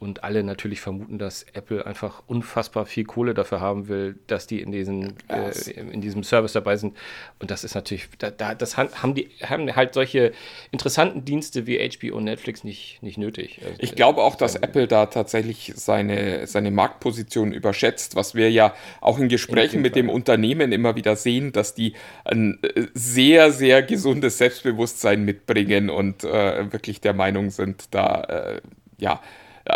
Und 0.00 0.22
alle 0.22 0.44
natürlich 0.44 0.80
vermuten, 0.80 1.18
dass 1.18 1.44
Apple 1.52 1.84
einfach 1.84 2.22
unfassbar 2.26 2.86
viel 2.86 3.04
Kohle 3.04 3.34
dafür 3.34 3.60
haben 3.60 3.88
will, 3.88 4.16
dass 4.28 4.46
die 4.46 4.60
in, 4.60 4.70
diesen, 4.70 5.14
äh, 5.28 5.52
in 5.72 6.00
diesem 6.00 6.22
Service 6.22 6.52
dabei 6.52 6.76
sind. 6.76 6.96
Und 7.40 7.50
das 7.50 7.64
ist 7.64 7.74
natürlich, 7.74 8.08
da, 8.18 8.30
da, 8.30 8.54
das 8.54 8.76
haben 8.76 9.14
die 9.14 9.28
haben 9.42 9.74
halt 9.74 9.94
solche 9.94 10.32
interessanten 10.70 10.87
Dienste 11.24 11.66
wie 11.66 11.78
HBO 11.78 12.16
und 12.16 12.24
Netflix 12.24 12.64
nicht, 12.64 13.02
nicht 13.02 13.18
nötig. 13.18 13.60
Also, 13.64 13.76
ich 13.78 13.94
glaube 13.94 14.22
auch, 14.22 14.34
dass 14.34 14.56
Apple 14.56 14.86
da 14.86 15.06
tatsächlich 15.06 15.72
seine, 15.76 16.46
seine 16.46 16.70
Marktposition 16.70 17.52
überschätzt, 17.52 18.16
was 18.16 18.34
wir 18.34 18.50
ja 18.50 18.74
auch 19.00 19.18
in 19.18 19.28
Gesprächen 19.28 19.82
mit 19.82 19.96
dem 19.96 20.08
Unternehmen 20.08 20.72
immer 20.72 20.96
wieder 20.96 21.16
sehen, 21.16 21.52
dass 21.52 21.74
die 21.74 21.94
ein 22.24 22.58
äh, 22.62 22.86
sehr, 22.94 23.52
sehr 23.52 23.82
gesundes 23.82 24.38
Selbstbewusstsein 24.38 25.24
mitbringen 25.24 25.90
und 25.90 26.24
äh, 26.24 26.72
wirklich 26.72 27.00
der 27.00 27.14
Meinung 27.14 27.50
sind, 27.50 27.94
da, 27.94 28.22
äh, 28.22 28.60
ja, 28.98 29.20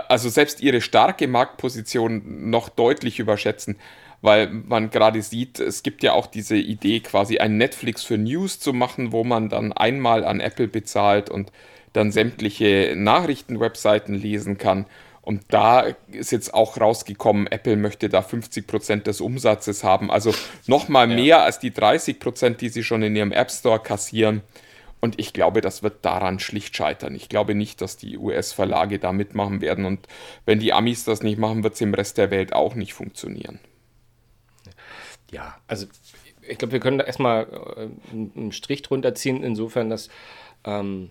also 0.09 0.29
selbst 0.29 0.61
ihre 0.62 0.81
starke 0.81 1.29
Marktposition 1.29 2.51
noch 2.51 2.68
deutlich 2.68 3.18
überschätzen, 3.18 3.77
weil 4.22 4.48
man 4.48 4.90
gerade 4.90 5.20
sieht, 5.20 5.58
es 5.61 5.82
gibt 5.82 6.02
ja 6.02 6.12
auch 6.12 6.26
diese 6.26 6.56
Idee, 6.56 7.00
quasi 7.00 7.38
ein 7.38 7.58
Netflix 7.58 8.04
für 8.04 8.16
News 8.16 8.61
zu 8.61 8.72
machen, 8.72 9.12
wo 9.12 9.24
man 9.24 9.48
dann 9.48 9.72
einmal 9.72 10.24
an 10.24 10.40
Apple 10.40 10.68
bezahlt 10.68 11.28
und 11.28 11.52
dann 11.92 12.12
sämtliche 12.12 12.94
Nachrichtenwebseiten 12.96 14.14
lesen 14.14 14.56
kann. 14.56 14.87
Und 15.22 15.42
da 15.48 15.87
ist 16.11 16.32
jetzt 16.32 16.54
auch 16.54 16.80
rausgekommen, 16.80 17.46
Apple 17.46 17.76
möchte 17.76 18.08
da 18.08 18.20
50% 18.20 19.02
des 19.02 19.20
Umsatzes 19.20 19.85
haben. 19.85 20.11
Also 20.11 20.35
nochmal 20.66 21.08
ja. 21.11 21.16
mehr 21.16 21.42
als 21.42 21.58
die 21.58 21.70
30%, 21.70 22.56
die 22.56 22.68
sie 22.68 22.82
schon 22.82 23.02
in 23.02 23.14
ihrem 23.14 23.32
App 23.32 23.50
Store 23.50 23.78
kassieren. 23.78 24.42
Und 25.00 25.18
ich 25.18 25.32
glaube, 25.32 25.61
das 25.61 25.82
wird 25.82 26.04
daran 26.04 26.38
schlicht 26.38 26.76
scheitern. 26.76 27.14
Ich 27.16 27.28
glaube 27.28 27.56
nicht, 27.56 27.80
dass 27.80 27.96
die 27.96 28.18
US-Verlage 28.18 29.00
da 29.00 29.12
mitmachen 29.12 29.61
werden. 29.61 29.85
Und 29.85 30.06
wenn 30.44 30.61
die 30.61 30.72
Amis 30.72 31.04
das 31.04 31.22
nicht 31.22 31.38
machen, 31.38 31.64
wird 31.64 31.74
es 31.74 31.80
im 31.80 31.94
Rest 31.94 32.18
der 32.18 32.30
Welt 32.30 32.52
auch 32.52 32.76
nicht 32.76 32.94
funktionieren. 32.94 33.58
Ja, 35.33 35.57
also 35.66 35.87
ich 36.42 36.59
glaube, 36.59 36.73
wir 36.73 36.81
können 36.81 36.99
da 36.99 37.05
erstmal 37.05 37.45
äh, 37.77 37.88
einen 38.12 38.53
Strich 38.53 38.83
drunter 38.83 39.14
ziehen, 39.14 39.42
insofern, 39.42 39.90
dass 39.90 40.09
ähm, 40.64 41.11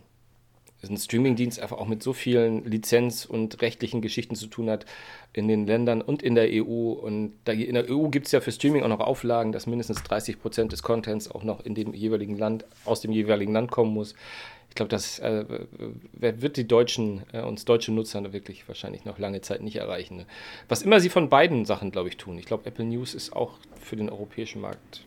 ein 0.89 0.97
Streamingdienst 0.97 1.59
einfach 1.59 1.77
auch 1.77 1.87
mit 1.87 2.01
so 2.01 2.13
vielen 2.13 2.65
Lizenz- 2.65 3.25
und 3.25 3.61
rechtlichen 3.61 4.01
Geschichten 4.01 4.35
zu 4.35 4.47
tun 4.47 4.69
hat 4.69 4.85
in 5.33 5.47
den 5.47 5.67
Ländern 5.67 6.01
und 6.01 6.23
in 6.23 6.35
der 6.35 6.47
EU. 6.49 6.91
Und 6.93 7.33
da, 7.45 7.51
in 7.51 7.75
der 7.75 7.89
EU 7.89 8.07
gibt 8.09 8.25
es 8.25 8.31
ja 8.31 8.41
für 8.41 8.51
Streaming 8.51 8.83
auch 8.83 8.87
noch 8.87 8.99
Auflagen, 8.99 9.51
dass 9.51 9.67
mindestens 9.67 10.03
30 10.03 10.41
Prozent 10.41 10.71
des 10.71 10.83
Contents 10.83 11.29
auch 11.29 11.43
noch 11.43 11.63
in 11.63 11.75
dem 11.75 11.93
jeweiligen 11.93 12.37
Land, 12.37 12.65
aus 12.85 13.01
dem 13.01 13.11
jeweiligen 13.11 13.53
Land 13.53 13.71
kommen 13.71 13.93
muss. 13.93 14.15
Ich 14.69 14.75
glaube, 14.75 14.89
das 14.89 15.19
äh, 15.19 15.43
wird 16.13 16.55
die 16.55 16.65
deutschen, 16.65 17.23
äh, 17.33 17.41
uns 17.41 17.65
deutsche 17.65 17.91
Nutzer 17.91 18.31
wirklich 18.31 18.67
wahrscheinlich 18.69 19.03
noch 19.03 19.19
lange 19.19 19.41
Zeit 19.41 19.61
nicht 19.61 19.75
erreichen. 19.75 20.15
Ne? 20.15 20.25
Was 20.69 20.81
immer 20.81 21.01
sie 21.01 21.09
von 21.09 21.27
beiden 21.27 21.65
Sachen, 21.65 21.91
glaube 21.91 22.07
ich, 22.07 22.15
tun. 22.15 22.37
Ich 22.37 22.45
glaube, 22.45 22.65
Apple 22.65 22.85
News 22.85 23.13
ist 23.13 23.33
auch 23.33 23.57
für 23.81 23.97
den 23.97 24.09
europäischen 24.09 24.61
Markt 24.61 25.05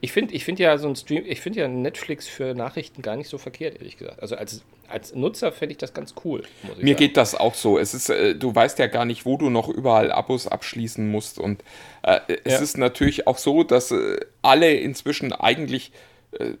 ich 0.00 0.12
finde 0.12 0.34
ich 0.34 0.44
find 0.44 0.58
ja 0.58 0.78
so 0.78 0.88
ein 0.88 0.96
Stream, 0.96 1.24
ich 1.26 1.40
finde 1.40 1.60
ja 1.60 1.68
Netflix 1.68 2.26
für 2.26 2.54
Nachrichten 2.54 3.02
gar 3.02 3.16
nicht 3.16 3.28
so 3.28 3.38
verkehrt, 3.38 3.76
ehrlich 3.76 3.96
gesagt. 3.96 4.20
Also 4.20 4.36
als, 4.36 4.62
als 4.88 5.14
Nutzer 5.14 5.52
fände 5.52 5.72
ich 5.72 5.78
das 5.78 5.94
ganz 5.94 6.14
cool. 6.24 6.42
Mir 6.62 6.74
sagen. 6.74 6.96
geht 6.96 7.16
das 7.16 7.34
auch 7.34 7.54
so. 7.54 7.78
Es 7.78 7.94
ist, 7.94 8.08
äh, 8.08 8.34
du 8.34 8.54
weißt 8.54 8.78
ja 8.78 8.86
gar 8.86 9.04
nicht, 9.04 9.24
wo 9.24 9.36
du 9.36 9.50
noch 9.50 9.68
überall 9.68 10.12
Abos 10.12 10.46
abschließen 10.46 11.10
musst. 11.10 11.38
Und 11.38 11.62
äh, 12.02 12.20
es 12.44 12.54
ja. 12.54 12.60
ist 12.60 12.78
natürlich 12.78 13.26
auch 13.26 13.38
so, 13.38 13.64
dass 13.64 13.90
äh, 13.90 14.20
alle 14.42 14.74
inzwischen 14.74 15.32
eigentlich 15.32 15.92
äh, 16.32 16.52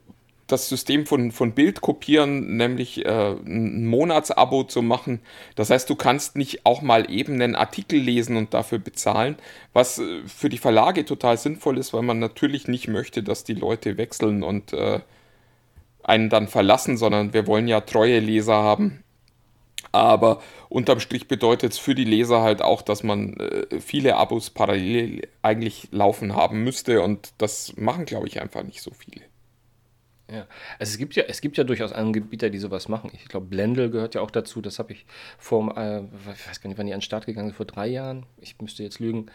das 0.48 0.68
System 0.68 1.06
von, 1.06 1.30
von 1.30 1.52
Bild 1.52 1.80
kopieren, 1.82 2.56
nämlich 2.56 3.04
äh, 3.04 3.32
ein 3.32 3.86
Monatsabo 3.86 4.64
zu 4.64 4.82
machen. 4.82 5.20
Das 5.54 5.70
heißt, 5.70 5.88
du 5.88 5.94
kannst 5.94 6.36
nicht 6.36 6.66
auch 6.66 6.82
mal 6.82 7.10
eben 7.10 7.34
einen 7.34 7.54
Artikel 7.54 8.00
lesen 8.00 8.36
und 8.36 8.54
dafür 8.54 8.78
bezahlen, 8.78 9.36
was 9.72 9.98
äh, 9.98 10.22
für 10.26 10.48
die 10.48 10.58
Verlage 10.58 11.04
total 11.04 11.36
sinnvoll 11.36 11.78
ist, 11.78 11.92
weil 11.92 12.02
man 12.02 12.18
natürlich 12.18 12.66
nicht 12.66 12.88
möchte, 12.88 13.22
dass 13.22 13.44
die 13.44 13.54
Leute 13.54 13.98
wechseln 13.98 14.42
und 14.42 14.72
äh, 14.72 15.00
einen 16.02 16.30
dann 16.30 16.48
verlassen, 16.48 16.96
sondern 16.96 17.34
wir 17.34 17.46
wollen 17.46 17.68
ja 17.68 17.82
treue 17.82 18.18
Leser 18.18 18.54
haben. 18.54 19.04
Aber 19.92 20.40
unterm 20.68 21.00
Strich 21.00 21.28
bedeutet 21.28 21.72
es 21.72 21.78
für 21.78 21.94
die 21.94 22.04
Leser 22.04 22.42
halt 22.42 22.62
auch, 22.62 22.82
dass 22.82 23.02
man 23.02 23.34
äh, 23.36 23.80
viele 23.80 24.16
Abos 24.16 24.50
parallel 24.50 25.28
eigentlich 25.42 25.88
laufen 25.92 26.34
haben 26.34 26.64
müsste 26.64 27.02
und 27.02 27.32
das 27.38 27.76
machen, 27.76 28.06
glaube 28.06 28.28
ich, 28.28 28.40
einfach 28.40 28.62
nicht 28.62 28.82
so 28.82 28.90
viele. 28.92 29.27
Ja, 30.30 30.46
also 30.78 30.90
es 30.90 30.98
gibt 30.98 31.16
ja, 31.16 31.24
es 31.26 31.40
gibt 31.40 31.56
ja 31.56 31.64
durchaus 31.64 31.90
Anbieter, 31.90 32.50
die 32.50 32.58
sowas 32.58 32.88
machen. 32.88 33.10
Ich 33.14 33.28
glaube, 33.28 33.46
Blendl 33.46 33.88
gehört 33.88 34.14
ja 34.14 34.20
auch 34.20 34.30
dazu. 34.30 34.60
Das 34.60 34.78
habe 34.78 34.92
ich 34.92 35.06
vor, 35.38 35.74
äh, 35.78 36.00
ich 36.00 36.48
weiß 36.48 36.60
gar 36.60 36.68
nicht, 36.68 36.76
wann 36.76 36.86
die 36.86 36.92
an 36.92 36.98
den 36.98 37.02
Start 37.02 37.24
gegangen 37.24 37.48
sind, 37.48 37.56
vor 37.56 37.64
drei 37.64 37.86
Jahren. 37.86 38.26
Ich 38.38 38.60
müsste 38.60 38.82
jetzt 38.82 39.00
lügen. 39.00 39.30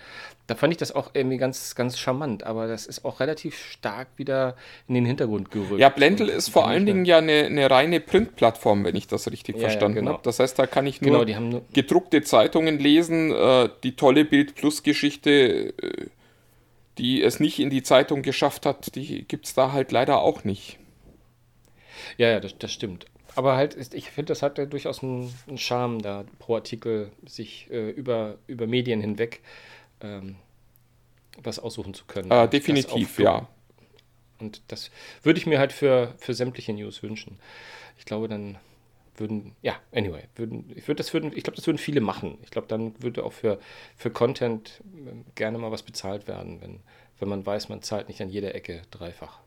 Da 0.46 0.54
fand 0.54 0.72
ich 0.72 0.78
das 0.78 0.92
auch 0.92 1.10
irgendwie 1.16 1.38
ganz, 1.38 1.74
ganz 1.74 1.98
charmant, 1.98 2.44
aber 2.44 2.68
das 2.68 2.86
ist 2.86 3.06
auch 3.06 3.20
relativ 3.20 3.58
stark 3.58 4.08
wieder 4.18 4.56
in 4.88 4.94
den 4.94 5.06
Hintergrund 5.06 5.50
gerückt. 5.50 5.80
Ja, 5.80 5.90
Blendl 5.90 6.30
ist 6.30 6.50
vor 6.50 6.68
allen 6.68 6.86
Dingen 6.86 7.06
ja 7.06 7.18
eine, 7.18 7.46
eine 7.46 7.72
reine 7.72 8.00
Printplattform, 8.00 8.84
wenn 8.84 8.96
ich 8.96 9.08
das 9.08 9.32
richtig 9.32 9.56
ja, 9.56 9.62
verstanden 9.62 9.98
ja, 9.98 10.02
genau. 10.02 10.14
habe. 10.14 10.24
Das 10.24 10.38
heißt, 10.38 10.60
da 10.60 10.68
kann 10.68 10.86
ich 10.86 11.02
nur, 11.02 11.26
genau, 11.26 11.40
nur 11.40 11.62
gedruckte 11.74 12.22
Zeitungen 12.22 12.78
lesen, 12.78 13.32
äh, 13.32 13.68
die 13.84 13.96
tolle 13.96 14.26
Bild 14.26 14.54
Plus 14.54 14.84
Geschichte. 14.84 15.74
Äh, 15.82 16.08
die 17.00 17.24
es 17.24 17.40
nicht 17.40 17.60
in 17.60 17.72
die 17.72 17.82
Zeitung 17.82 18.22
geschafft 18.22 18.68
hat, 18.68 18.94
die 18.94 19.28
gibt 19.28 19.48
es 19.48 19.56
da 19.56 19.72
halt 19.72 19.92
leider 19.92 20.22
auch 20.22 20.44
nicht. 20.44 20.78
Ja, 22.18 22.30
ja, 22.30 22.40
das, 22.40 22.58
das 22.58 22.72
stimmt. 22.72 23.06
Aber 23.36 23.56
halt, 23.56 23.74
ist, 23.74 23.94
ich 23.94 24.12
finde, 24.12 24.28
das 24.28 24.42
hat 24.42 24.58
ja 24.58 24.66
durchaus 24.66 25.02
einen, 25.02 25.34
einen 25.48 25.58
Charme, 25.58 26.02
da 26.02 26.26
pro 26.40 26.56
Artikel 26.56 27.12
sich 27.26 27.68
äh, 27.72 27.90
über, 27.90 28.38
über 28.48 28.68
Medien 28.68 29.02
hinweg 29.02 29.42
ähm, 30.02 30.36
was 31.42 31.60
aussuchen 31.60 31.94
zu 31.94 32.06
können. 32.06 32.30
Äh, 32.30 32.48
definitiv, 32.48 33.18
ja. 33.20 33.48
Und 34.40 34.62
das 34.68 34.92
würde 35.24 35.40
ich 35.40 35.46
mir 35.46 35.60
halt 35.60 35.72
für, 35.72 36.14
für 36.18 36.34
sämtliche 36.34 36.74
News 36.74 37.02
wünschen. 37.02 37.40
Ich 37.98 38.06
glaube, 38.06 38.28
dann 38.28 38.58
würden, 39.16 39.56
ja, 39.62 39.76
anyway, 39.92 40.24
würden, 40.36 40.72
ich 40.76 40.88
würde 40.88 40.98
das 40.98 41.14
würden, 41.14 41.32
ich 41.36 41.44
glaube, 41.44 41.56
das 41.56 41.66
würden 41.68 41.78
viele 41.78 42.02
machen. 42.02 42.38
Ich 42.44 42.52
glaube, 42.52 42.68
dann 42.68 43.02
würde 43.02 43.24
auch 43.24 43.34
für, 43.34 43.60
für 43.96 44.10
Content 44.10 44.82
ähm, 45.08 45.26
gerne 45.36 45.58
mal 45.58 45.72
was 45.72 45.84
bezahlt 45.84 46.28
werden, 46.28 46.62
wenn, 46.62 46.80
wenn 47.20 47.30
man 47.30 47.46
weiß, 47.46 47.70
man 47.70 47.82
zahlt 47.82 48.08
nicht 48.10 48.22
an 48.22 48.30
jeder 48.30 48.54
Ecke 48.56 48.82
dreifach. 48.92 49.40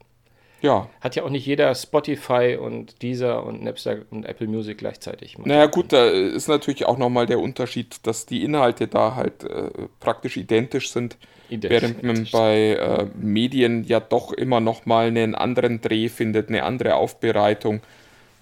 Ja. 0.62 0.88
Hat 1.00 1.16
ja 1.16 1.22
auch 1.22 1.30
nicht 1.30 1.46
jeder 1.46 1.74
Spotify 1.74 2.58
und 2.60 3.02
Deezer 3.02 3.44
und 3.44 3.62
Napster 3.62 3.98
und 4.10 4.24
Apple 4.24 4.46
Music 4.46 4.78
gleichzeitig. 4.78 5.36
Naja, 5.38 5.66
gut, 5.66 5.92
da 5.92 6.06
ist 6.06 6.48
natürlich 6.48 6.86
auch 6.86 6.98
nochmal 6.98 7.26
der 7.26 7.40
Unterschied, 7.40 8.06
dass 8.06 8.26
die 8.26 8.42
Inhalte 8.42 8.88
da 8.88 9.14
halt 9.14 9.44
äh, 9.44 9.70
praktisch 10.00 10.36
identisch 10.36 10.90
sind. 10.90 11.18
Identisch. 11.48 11.70
Während 11.70 12.02
man 12.02 12.26
bei 12.32 12.72
äh, 12.72 13.06
Medien 13.14 13.84
ja 13.84 14.00
doch 14.00 14.32
immer 14.32 14.60
nochmal 14.60 15.08
einen 15.08 15.34
anderen 15.34 15.80
Dreh 15.80 16.08
findet, 16.08 16.48
eine 16.48 16.64
andere 16.64 16.96
Aufbereitung, 16.96 17.82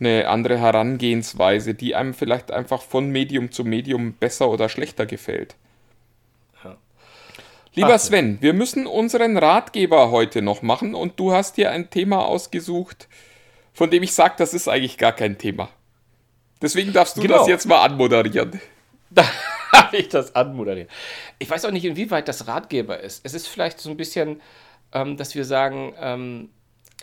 eine 0.00 0.28
andere 0.28 0.58
Herangehensweise, 0.58 1.74
die 1.74 1.94
einem 1.94 2.14
vielleicht 2.14 2.50
einfach 2.50 2.82
von 2.82 3.10
Medium 3.10 3.50
zu 3.50 3.64
Medium 3.64 4.14
besser 4.14 4.48
oder 4.48 4.68
schlechter 4.68 5.06
gefällt. 5.06 5.56
Lieber 7.76 7.98
Sven, 7.98 8.38
wir 8.40 8.52
müssen 8.52 8.86
unseren 8.86 9.36
Ratgeber 9.36 10.12
heute 10.12 10.42
noch 10.42 10.62
machen 10.62 10.94
und 10.94 11.18
du 11.18 11.32
hast 11.32 11.56
dir 11.56 11.72
ein 11.72 11.90
Thema 11.90 12.24
ausgesucht, 12.24 13.08
von 13.72 13.90
dem 13.90 14.04
ich 14.04 14.14
sage, 14.14 14.34
das 14.38 14.54
ist 14.54 14.68
eigentlich 14.68 14.96
gar 14.96 15.12
kein 15.12 15.38
Thema. 15.38 15.68
Deswegen 16.62 16.92
darfst 16.92 17.16
du 17.16 17.22
genau. 17.22 17.38
das 17.38 17.48
jetzt 17.48 17.66
mal 17.66 17.82
anmoderieren. 17.82 18.60
Da 19.10 19.24
habe 19.72 19.98
ich 19.98 20.08
das 20.08 20.34
anmoderiert. 20.34 20.90
Ich 21.38 21.48
weiß 21.48 21.64
auch 21.66 21.70
nicht, 21.70 21.84
inwieweit 21.84 22.26
das 22.26 22.48
Ratgeber 22.48 22.98
ist. 22.98 23.24
Es 23.24 23.32
ist 23.32 23.46
vielleicht 23.46 23.78
so 23.78 23.90
ein 23.90 23.96
bisschen, 23.96 24.40
ähm, 24.92 25.16
dass 25.16 25.36
wir 25.36 25.44
sagen, 25.44 25.94
ähm, 26.00 26.48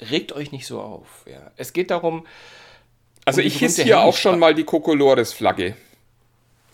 regt 0.09 0.33
euch 0.33 0.51
nicht 0.51 0.67
so 0.67 0.81
auf. 0.81 1.23
Ja. 1.25 1.51
Es 1.55 1.71
geht 1.71 1.89
darum. 1.89 2.27
Also 3.23 3.39
um 3.39 3.47
ich 3.47 3.59
hisse 3.59 3.83
hier 3.83 4.01
auch 4.01 4.17
schon 4.17 4.39
mal 4.39 4.53
die 4.53 4.65
Kokolores-Flagge. 4.65 5.77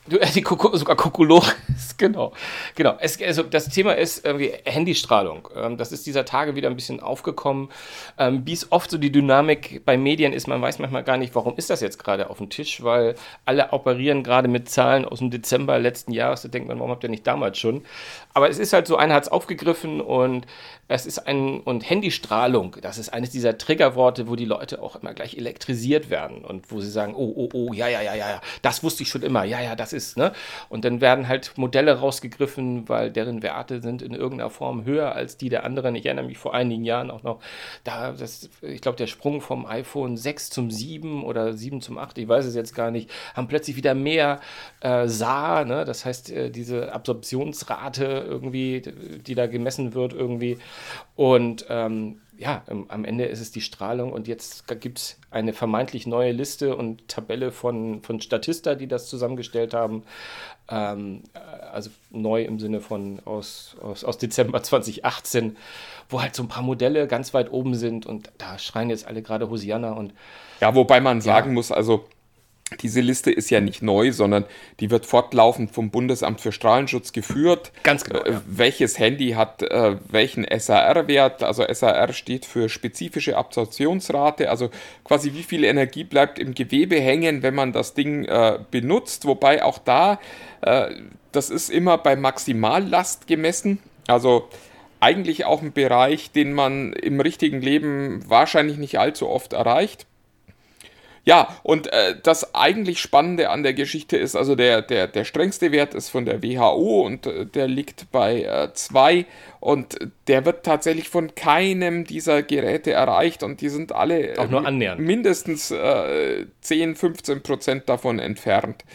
Du, 0.09 0.17
äh, 0.17 0.27
die 0.31 0.41
Kuku, 0.41 0.75
sogar 0.77 0.95
Kokolores, 0.95 1.53
genau. 1.97 2.31
genau. 2.75 2.95
Es, 2.99 3.21
also 3.21 3.43
das 3.43 3.67
Thema 3.67 3.93
ist 3.93 4.25
irgendwie 4.25 4.53
Handystrahlung. 4.63 5.49
Ähm, 5.55 5.77
das 5.77 5.91
ist 5.91 6.05
dieser 6.05 6.23
Tage 6.23 6.55
wieder 6.55 6.69
ein 6.69 6.75
bisschen 6.75 7.01
aufgekommen. 7.01 7.69
Ähm, 8.17 8.43
wie 8.45 8.53
es 8.53 8.71
oft 8.71 8.89
so 8.89 8.97
die 8.97 9.11
Dynamik 9.11 9.83
bei 9.85 9.97
Medien 9.97 10.31
ist, 10.31 10.47
man 10.47 10.61
weiß 10.61 10.79
manchmal 10.79 11.03
gar 11.03 11.17
nicht, 11.17 11.35
warum 11.35 11.55
ist 11.57 11.69
das 11.69 11.81
jetzt 11.81 12.01
gerade 12.01 12.29
auf 12.29 12.37
dem 12.37 12.49
Tisch, 12.49 12.83
weil 12.83 13.15
alle 13.43 13.73
operieren 13.73 14.23
gerade 14.23 14.47
mit 14.47 14.69
Zahlen 14.69 15.03
aus 15.03 15.19
dem 15.19 15.29
Dezember 15.29 15.77
letzten 15.77 16.13
Jahres. 16.13 16.41
Da 16.41 16.47
denkt 16.47 16.69
man, 16.69 16.79
warum 16.79 16.91
habt 16.91 17.03
ihr 17.03 17.09
nicht 17.09 17.27
damals 17.27 17.57
schon? 17.57 17.83
Aber 18.33 18.49
es 18.49 18.59
ist 18.59 18.71
halt 18.71 18.87
so, 18.87 18.95
einer 18.95 19.15
hat 19.15 19.23
es 19.23 19.29
aufgegriffen 19.29 19.99
und 19.99 20.45
es 20.89 21.05
ist 21.05 21.19
ein, 21.27 21.59
und 21.59 21.89
Handystrahlung, 21.89 22.77
das 22.81 22.97
ist 22.97 23.09
eines 23.09 23.29
dieser 23.29 23.57
Triggerworte, 23.57 24.27
wo 24.29 24.35
die 24.35 24.45
Leute 24.45 24.81
auch 24.81 24.95
immer 24.95 25.13
gleich 25.13 25.35
elektrisiert 25.35 26.09
werden 26.09 26.45
und 26.45 26.71
wo 26.71 26.79
sie 26.79 26.89
sagen, 26.89 27.13
oh, 27.15 27.33
oh, 27.35 27.49
oh, 27.53 27.73
ja, 27.73 27.89
ja, 27.89 28.01
ja, 28.01 28.15
ja, 28.15 28.41
das 28.61 28.83
wusste 28.83 29.03
ich 29.03 29.09
schon 29.09 29.21
immer, 29.21 29.43
ja, 29.43 29.61
ja, 29.61 29.75
das 29.75 29.91
ist, 29.91 30.17
ne? 30.17 30.31
Und 30.69 30.85
dann 30.85 31.01
werden 31.01 31.27
halt 31.27 31.57
Modelle 31.57 31.99
rausgegriffen, 31.99 32.87
weil 32.87 33.11
deren 33.11 33.43
Werte 33.43 33.81
sind 33.81 34.01
in 34.01 34.13
irgendeiner 34.13 34.49
Form 34.49 34.85
höher 34.85 35.13
als 35.13 35.37
die 35.37 35.49
der 35.49 35.65
anderen. 35.65 35.95
Ich 35.95 36.05
erinnere 36.05 36.25
mich 36.25 36.37
vor 36.37 36.53
einigen 36.53 36.85
Jahren 36.85 37.11
auch 37.11 37.23
noch, 37.23 37.41
da, 37.83 38.13
das, 38.13 38.49
ich 38.61 38.81
glaube, 38.81 38.97
der 38.97 39.07
Sprung 39.07 39.41
vom 39.41 39.65
iPhone 39.65 40.15
6 40.15 40.49
zum 40.51 40.71
7 40.71 41.23
oder 41.23 41.53
7 41.53 41.81
zum 41.81 41.97
8, 41.97 42.17
ich 42.17 42.27
weiß 42.27 42.45
es 42.45 42.55
jetzt 42.55 42.73
gar 42.73 42.91
nicht, 42.91 43.09
haben 43.33 43.47
plötzlich 43.47 43.75
wieder 43.75 43.93
mehr 43.93 44.39
äh, 44.79 45.07
SAR, 45.07 45.65
ne? 45.65 45.83
Das 45.83 46.05
heißt, 46.05 46.31
äh, 46.31 46.49
diese 46.49 46.93
Absorptionsrate 46.93 48.25
irgendwie, 48.25 48.81
die 49.25 49.35
da 49.35 49.47
gemessen 49.47 49.93
wird, 49.93 50.13
irgendwie 50.13 50.57
und 51.15 51.65
ähm, 51.69 52.21
ja, 52.37 52.61
am 52.67 53.03
Ende 53.03 53.25
ist 53.25 53.39
es 53.39 53.51
die 53.51 53.61
Strahlung 53.61 54.13
und 54.13 54.27
jetzt 54.27 54.67
gibt 54.79 54.99
es 54.99 55.19
eine 55.31 55.53
vermeintlich 55.53 56.05
neue 56.05 56.31
Liste 56.31 56.75
und 56.75 57.07
Tabelle 57.07 57.51
von, 57.51 58.03
von 58.03 58.21
Statista, 58.21 58.75
die 58.75 58.87
das 58.87 59.09
zusammengestellt 59.09 59.73
haben. 59.73 60.03
Ähm, 60.69 61.23
äh, 61.33 61.39
also 61.39 61.89
neu 62.11 62.43
im 62.43 62.59
Sinne 62.59 62.79
von 62.79 63.21
aus, 63.25 63.75
aus, 63.81 64.03
aus 64.03 64.17
Dezember 64.19 64.61
2018, 64.63 65.57
wo 66.09 66.21
halt 66.21 66.35
so 66.35 66.43
ein 66.43 66.47
paar 66.47 66.63
Modelle 66.63 67.07
ganz 67.07 67.33
weit 67.33 67.51
oben 67.51 67.73
sind 67.73 68.05
und 68.05 68.31
da 68.37 68.59
schreien 68.59 68.89
jetzt 68.91 69.07
alle 69.07 69.23
gerade 69.23 69.49
Hosianna 69.49 69.93
und 69.93 70.13
ja, 70.59 70.75
wobei 70.75 71.01
man 71.01 71.21
sagen 71.21 71.49
ja. 71.49 71.53
muss, 71.53 71.71
also 71.71 72.05
diese 72.81 72.99
Liste 72.99 73.31
ist 73.31 73.49
ja 73.49 73.61
nicht 73.61 73.81
neu, 73.81 74.11
sondern 74.11 74.43
die 74.81 74.91
wird 74.91 75.05
fortlaufend 75.05 75.71
vom 75.71 75.89
Bundesamt 75.89 76.41
für 76.41 76.51
Strahlenschutz 76.51 77.13
geführt. 77.13 77.71
Ganz 77.83 78.03
genau. 78.03 78.23
Äh, 78.23 78.33
ja. 78.33 78.41
Welches 78.45 78.99
Handy 78.99 79.31
hat 79.31 79.63
äh, 79.63 79.95
welchen 80.09 80.45
SAR-Wert? 80.45 81.43
Also 81.43 81.65
SAR 81.71 82.11
steht 82.11 82.45
für 82.45 82.67
spezifische 82.67 83.37
Absorptionsrate, 83.37 84.49
also 84.49 84.69
quasi 85.05 85.33
wie 85.33 85.43
viel 85.43 85.63
Energie 85.63 86.03
bleibt 86.03 86.39
im 86.39 86.53
Gewebe 86.53 86.99
hängen, 86.99 87.41
wenn 87.41 87.55
man 87.55 87.71
das 87.71 87.93
Ding 87.93 88.25
äh, 88.25 88.59
benutzt. 88.69 89.25
Wobei 89.25 89.63
auch 89.63 89.77
da, 89.77 90.19
äh, 90.61 90.89
das 91.31 91.49
ist 91.49 91.69
immer 91.69 91.97
bei 91.97 92.17
Maximallast 92.17 93.27
gemessen. 93.27 93.79
Also 94.07 94.49
eigentlich 94.99 95.45
auch 95.45 95.61
ein 95.61 95.71
Bereich, 95.71 96.31
den 96.31 96.53
man 96.53 96.91
im 96.93 97.21
richtigen 97.21 97.61
Leben 97.61 98.27
wahrscheinlich 98.27 98.77
nicht 98.77 98.99
allzu 98.99 99.29
oft 99.29 99.53
erreicht. 99.53 100.05
Ja, 101.27 101.59
und 101.61 101.91
äh, 101.91 102.15
das 102.23 102.55
eigentlich 102.55 103.01
Spannende 103.01 103.49
an 103.49 103.61
der 103.61 103.73
Geschichte 103.73 104.15
ist, 104.15 104.37
also 104.37 104.55
der, 104.55 104.81
der, 104.81 105.07
der 105.07 105.25
strengste 105.25 105.73
Wert 105.73 105.93
ist 105.93 106.07
von 106.07 106.23
der 106.23 106.41
WHO 106.41 107.01
und 107.01 107.27
äh, 107.27 107.45
der 107.45 107.67
liegt 107.67 108.09
bei 108.13 108.69
2 108.73 109.13
äh, 109.13 109.25
und 109.59 109.99
der 110.27 110.45
wird 110.45 110.65
tatsächlich 110.65 111.09
von 111.09 111.35
keinem 111.35 112.05
dieser 112.05 112.43
Geräte 112.43 112.93
erreicht 112.93 113.43
und 113.43 113.59
die 113.59 113.67
sind 113.67 113.91
alle 113.91 114.35
auch 114.37 114.49
nur 114.49 114.65
annähernd. 114.65 115.01
mindestens 115.01 115.69
äh, 115.69 116.45
10, 116.61 116.95
15 116.95 117.43
Prozent 117.43 117.89
davon 117.89 118.19
entfernt. 118.19 118.85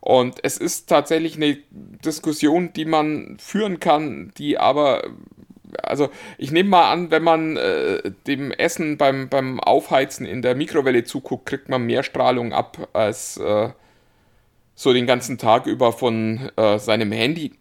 Und 0.00 0.40
es 0.42 0.58
ist 0.58 0.88
tatsächlich 0.88 1.36
eine 1.36 1.58
Diskussion, 1.70 2.72
die 2.72 2.86
man 2.86 3.36
führen 3.38 3.78
kann, 3.78 4.32
die 4.36 4.58
aber 4.58 5.04
also 5.82 6.10
ich 6.38 6.50
nehme 6.50 6.70
mal 6.70 6.92
an, 6.92 7.10
wenn 7.10 7.22
man 7.22 7.56
äh, 7.56 8.10
dem 8.26 8.52
Essen 8.52 8.96
beim, 8.98 9.28
beim 9.28 9.60
Aufheizen 9.60 10.26
in 10.26 10.42
der 10.42 10.54
Mikrowelle 10.54 11.04
zuguckt, 11.04 11.46
kriegt 11.46 11.68
man 11.68 11.82
mehr 11.82 12.02
Strahlung 12.02 12.52
ab 12.52 12.88
als 12.92 13.36
äh, 13.38 13.70
so 14.74 14.92
den 14.92 15.06
ganzen 15.06 15.38
Tag 15.38 15.66
über 15.66 15.92
von 15.92 16.50
äh, 16.56 16.78
seinem 16.78 17.12
Handy. 17.12 17.52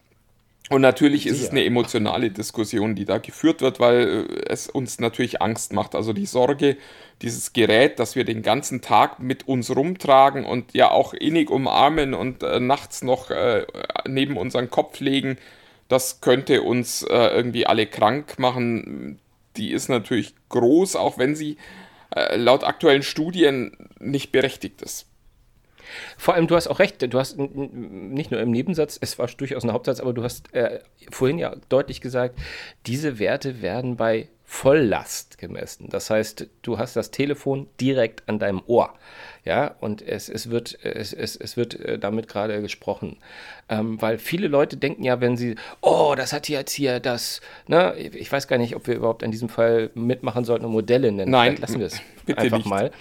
Und 0.70 0.82
natürlich 0.82 1.28
ist 1.28 1.42
es 1.42 1.50
eine 1.50 1.64
emotionale 1.64 2.30
Diskussion, 2.30 2.94
die 2.94 3.06
da 3.06 3.20
geführt 3.20 3.62
wird, 3.62 3.80
weil 3.80 4.28
äh, 4.30 4.44
es 4.50 4.68
uns 4.68 5.00
natürlich 5.00 5.42
Angst 5.42 5.72
macht. 5.72 5.96
Also 5.96 6.12
die 6.12 6.26
Sorge, 6.26 6.76
dieses 7.22 7.54
Gerät, 7.54 8.00
das 8.00 8.16
wir 8.16 8.26
den 8.26 8.42
ganzen 8.42 8.82
Tag 8.82 9.20
mit 9.20 9.48
uns 9.48 9.74
rumtragen 9.74 10.46
und 10.46 10.74
ja 10.74 10.92
auch 10.92 11.14
innig 11.14 11.50
umarmen 11.50 12.14
und 12.14 12.44
äh, 12.44 12.60
nachts 12.60 13.02
noch 13.02 13.32
äh, 13.32 13.66
neben 14.06 14.36
unseren 14.36 14.70
Kopf 14.70 15.00
legen, 15.00 15.38
das 15.88 16.22
könnte 16.22 16.62
uns 16.62 17.04
äh, 17.04 17.16
irgendwie 17.16 17.66
alle 17.66 17.88
krank 17.88 18.40
machen. 18.40 19.20
Die 19.56 19.72
ist 19.72 19.90
natürlich 19.90 20.34
groß, 20.50 20.96
auch 20.96 21.18
wenn 21.18 21.36
sie 21.36 21.58
äh, 22.16 22.36
laut 22.36 22.64
aktuellen 22.64 23.04
Studien 23.04 23.76
nicht 24.00 24.32
berechtigt 24.32 24.82
ist. 24.82 25.08
Vor 26.18 26.34
allem, 26.34 26.48
du 26.48 26.56
hast 26.56 26.68
auch 26.68 26.80
recht, 26.80 27.02
du 27.02 27.20
hast 27.20 27.38
nicht 27.38 28.32
nur 28.32 28.40
im 28.40 28.52
Nebensatz, 28.52 28.98
es 29.00 29.18
war 29.20 29.28
durchaus 29.28 29.64
ein 29.64 29.72
Hauptsatz, 29.74 30.00
aber 30.00 30.14
du 30.14 30.24
hast 30.24 30.54
äh, 30.54 30.80
vorhin 31.12 31.40
ja 31.40 31.56
deutlich 31.70 32.02
gesagt, 32.02 32.38
diese 32.86 33.20
Werte 33.20 33.62
werden 33.62 33.96
bei 33.98 34.30
Volllast 34.50 35.38
gemessen. 35.38 35.90
Das 35.90 36.10
heißt, 36.10 36.48
du 36.62 36.78
hast 36.78 36.96
das 36.96 37.12
Telefon 37.12 37.68
direkt 37.82 38.24
an 38.30 38.40
deinem 38.40 38.62
Ohr. 38.66 38.94
Ja, 39.44 39.76
und 39.82 40.02
es, 40.02 40.30
es 40.30 40.50
wird, 40.50 40.80
es, 40.86 41.12
es, 41.12 41.36
es 41.36 41.58
wird 41.58 41.78
äh, 41.78 42.00
damit 42.00 42.30
gerade 42.30 42.62
gesprochen. 42.62 43.18
Ähm, 43.68 44.02
weil 44.02 44.18
viele 44.18 44.48
Leute 44.48 44.78
denken 44.78 45.04
ja, 45.04 45.20
wenn 45.20 45.36
sie, 45.36 45.56
oh, 45.82 46.16
das 46.16 46.32
hat 46.32 46.48
jetzt 46.48 46.72
hier 46.72 47.02
das, 47.02 47.42
ne, 47.68 47.94
ich 47.98 48.32
weiß 48.32 48.48
gar 48.48 48.58
nicht, 48.58 48.74
ob 48.78 48.88
wir 48.88 48.96
überhaupt 48.96 49.22
in 49.22 49.32
diesem 49.32 49.50
Fall 49.50 49.90
mitmachen 49.96 50.46
sollten 50.46 50.64
und 50.64 50.72
Modelle 50.72 51.12
nennen. 51.12 51.30
Nein, 51.30 51.58
Vielleicht 51.58 51.62
lassen 51.62 51.80
wir 51.80 51.88
es 51.88 52.02
einfach 52.38 52.58
nicht. 52.60 52.68
mal. 52.68 52.92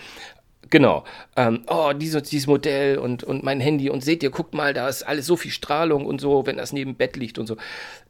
Genau. 0.70 1.04
Ähm, 1.36 1.62
oh, 1.68 1.92
dieses, 1.92 2.24
dieses 2.24 2.46
Modell 2.46 2.98
und, 2.98 3.22
und 3.24 3.42
mein 3.42 3.60
Handy 3.60 3.90
und 3.90 4.02
seht 4.02 4.22
ihr, 4.22 4.30
guckt 4.30 4.54
mal, 4.54 4.74
da 4.74 4.88
ist 4.88 5.02
alles 5.02 5.26
so 5.26 5.36
viel 5.36 5.50
Strahlung 5.50 6.06
und 6.06 6.20
so, 6.20 6.46
wenn 6.46 6.56
das 6.56 6.72
neben 6.72 6.92
dem 6.92 6.96
Bett 6.96 7.16
liegt 7.16 7.38
und 7.38 7.46
so. 7.46 7.56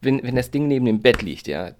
Wenn, 0.00 0.22
wenn 0.22 0.36
das 0.36 0.50
Ding 0.50 0.68
neben 0.68 0.86
dem 0.86 1.02
Bett 1.02 1.22
liegt, 1.22 1.48
ja, 1.48 1.72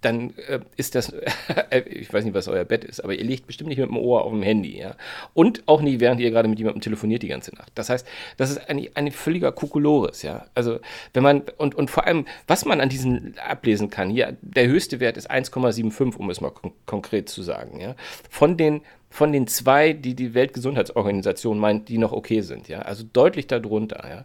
dann 0.00 0.34
äh, 0.48 0.60
ist 0.76 0.94
das, 0.94 1.10
äh, 1.70 1.80
ich 1.80 2.12
weiß 2.12 2.24
nicht, 2.24 2.34
was 2.34 2.48
euer 2.48 2.64
Bett 2.64 2.84
ist, 2.84 3.00
aber 3.00 3.14
ihr 3.14 3.24
liegt 3.24 3.46
bestimmt 3.46 3.68
nicht 3.68 3.78
mit 3.78 3.88
dem 3.88 3.96
Ohr 3.96 4.24
auf 4.24 4.30
dem 4.30 4.42
Handy, 4.42 4.78
ja. 4.78 4.94
Und 5.34 5.62
auch 5.66 5.82
nie, 5.82 6.00
während 6.00 6.20
ihr 6.20 6.30
gerade 6.30 6.48
mit 6.48 6.58
jemandem 6.58 6.80
telefoniert 6.80 7.22
die 7.22 7.28
ganze 7.28 7.54
Nacht. 7.54 7.72
Das 7.74 7.90
heißt, 7.90 8.06
das 8.36 8.50
ist 8.50 8.68
ein, 8.68 8.86
ein 8.94 9.10
völliger 9.10 9.52
Kokolores, 9.52 10.22
ja. 10.22 10.46
Also, 10.54 10.78
wenn 11.12 11.22
man, 11.22 11.42
und, 11.58 11.74
und 11.74 11.90
vor 11.90 12.06
allem, 12.06 12.26
was 12.46 12.64
man 12.64 12.80
an 12.80 12.88
diesen 12.88 13.34
ablesen 13.38 13.90
kann, 13.90 14.10
hier, 14.10 14.36
der 14.42 14.68
höchste 14.68 15.00
Wert 15.00 15.16
ist 15.16 15.30
1,75, 15.30 16.16
um 16.16 16.30
es 16.30 16.40
mal 16.40 16.50
kon 16.50 16.72
konkret 16.86 17.28
zu 17.28 17.42
sagen, 17.42 17.80
ja. 17.80 17.96
Von 18.30 18.56
den 18.56 18.82
von 19.16 19.32
den 19.32 19.46
zwei, 19.46 19.92
die 19.92 20.14
die 20.14 20.34
Weltgesundheitsorganisation 20.34 21.58
meint, 21.58 21.88
die 21.88 21.98
noch 21.98 22.12
okay 22.12 22.42
sind, 22.42 22.68
ja, 22.68 22.80
also 22.80 23.04
deutlich 23.12 23.46
darunter, 23.46 24.08
ja 24.08 24.24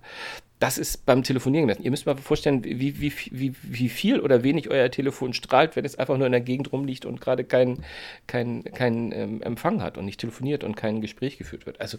das 0.61 0.77
ist 0.77 1.07
beim 1.07 1.23
Telefonieren 1.23 1.63
gemessen. 1.63 1.81
Ihr 1.81 1.89
müsst 1.89 2.05
mal 2.05 2.15
vorstellen, 2.15 2.63
wie, 2.63 3.01
wie, 3.01 3.11
wie, 3.31 3.55
wie 3.63 3.89
viel 3.89 4.19
oder 4.19 4.43
wenig 4.43 4.69
euer 4.69 4.91
Telefon 4.91 5.33
strahlt, 5.33 5.75
wenn 5.75 5.85
es 5.85 5.97
einfach 5.97 6.17
nur 6.17 6.27
in 6.27 6.31
der 6.31 6.41
Gegend 6.41 6.71
rumliegt 6.71 7.03
und 7.05 7.19
gerade 7.19 7.43
keinen 7.43 7.83
kein, 8.27 8.63
kein, 8.65 9.11
ähm, 9.11 9.41
Empfang 9.41 9.81
hat 9.81 9.97
und 9.97 10.05
nicht 10.05 10.19
telefoniert 10.19 10.63
und 10.63 10.75
kein 10.75 11.01
Gespräch 11.01 11.39
geführt 11.39 11.65
wird. 11.65 11.81
Also 11.81 11.97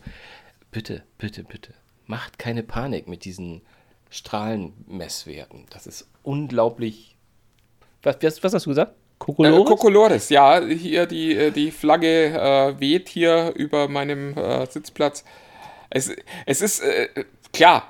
bitte, 0.70 1.02
bitte, 1.18 1.42
bitte, 1.42 1.74
macht 2.06 2.38
keine 2.38 2.62
Panik 2.62 3.08
mit 3.08 3.24
diesen 3.24 3.62
Strahlenmesswerten. 4.10 5.66
Das 5.70 5.88
ist 5.88 6.08
unglaublich. 6.22 7.16
Was, 8.04 8.18
was, 8.22 8.44
was 8.44 8.54
hast 8.54 8.66
du 8.66 8.70
gesagt? 8.70 8.94
Kokolores? 9.22 9.60
Äh, 9.60 9.64
Kokolores, 9.64 10.28
ja. 10.30 10.60
Hier 10.60 11.06
die, 11.06 11.34
äh, 11.36 11.50
die 11.52 11.70
Flagge 11.70 12.26
äh, 12.34 12.80
weht 12.80 13.08
hier 13.08 13.52
über 13.54 13.86
meinem 13.88 14.36
äh, 14.36 14.66
Sitzplatz. 14.66 15.24
Es, 15.90 16.10
es 16.44 16.60
ist 16.60 16.80
äh, 16.80 17.08
klar, 17.52 17.88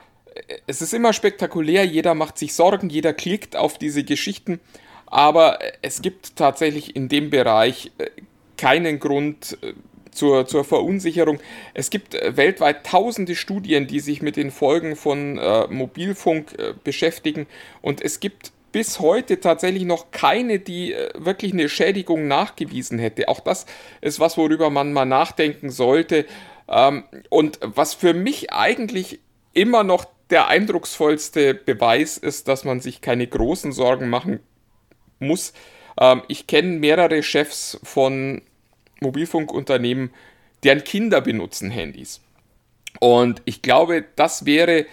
es 0.66 0.82
ist 0.82 0.92
immer 0.92 1.14
spektakulär, 1.14 1.84
jeder 1.84 2.14
macht 2.14 2.36
sich 2.36 2.54
Sorgen, 2.54 2.90
jeder 2.90 3.14
klickt 3.14 3.56
auf 3.56 3.78
diese 3.78 4.04
Geschichten, 4.04 4.60
aber 5.06 5.58
es 5.80 6.02
gibt 6.02 6.36
tatsächlich 6.36 6.96
in 6.96 7.08
dem 7.08 7.30
Bereich 7.30 7.92
äh, 7.96 8.10
keinen 8.58 9.00
Grund 9.00 9.56
zur, 10.10 10.46
zur 10.46 10.64
Verunsicherung. 10.64 11.40
Es 11.72 11.88
gibt 11.88 12.14
weltweit 12.14 12.84
tausende 12.84 13.34
Studien, 13.34 13.86
die 13.86 13.98
sich 13.98 14.20
mit 14.20 14.36
den 14.36 14.50
Folgen 14.50 14.94
von 14.94 15.40
Mobilfunk 15.70 16.54
beschäftigen 16.84 17.46
und 17.80 18.00
es 18.02 18.20
gibt 18.20 18.52
bis 18.72 19.00
heute 19.00 19.40
tatsächlich 19.40 19.84
noch 19.84 20.10
keine, 20.10 20.58
die 20.58 20.92
äh, 20.92 21.10
wirklich 21.14 21.52
eine 21.52 21.68
Schädigung 21.68 22.26
nachgewiesen 22.26 22.98
hätte. 22.98 23.28
Auch 23.28 23.40
das 23.40 23.66
ist 24.00 24.18
was, 24.18 24.36
worüber 24.36 24.70
man 24.70 24.92
mal 24.92 25.04
nachdenken 25.04 25.70
sollte. 25.70 26.26
Ähm, 26.68 27.04
und 27.28 27.58
was 27.62 27.94
für 27.94 28.14
mich 28.14 28.52
eigentlich 28.52 29.20
immer 29.52 29.84
noch 29.84 30.06
der 30.30 30.48
eindrucksvollste 30.48 31.54
Beweis 31.54 32.16
ist, 32.16 32.48
dass 32.48 32.64
man 32.64 32.80
sich 32.80 33.00
keine 33.02 33.26
großen 33.26 33.72
Sorgen 33.72 34.08
machen 34.08 34.40
muss. 35.18 35.52
Ähm, 36.00 36.22
ich 36.28 36.46
kenne 36.46 36.78
mehrere 36.78 37.22
Chefs 37.22 37.78
von 37.82 38.42
Mobilfunkunternehmen, 39.00 40.10
deren 40.64 40.84
Kinder 40.84 41.20
benutzen 41.20 41.70
Handys. 41.70 42.20
Und 43.00 43.42
ich 43.44 43.62
glaube, 43.62 44.04
das 44.16 44.46
wäre 44.46 44.86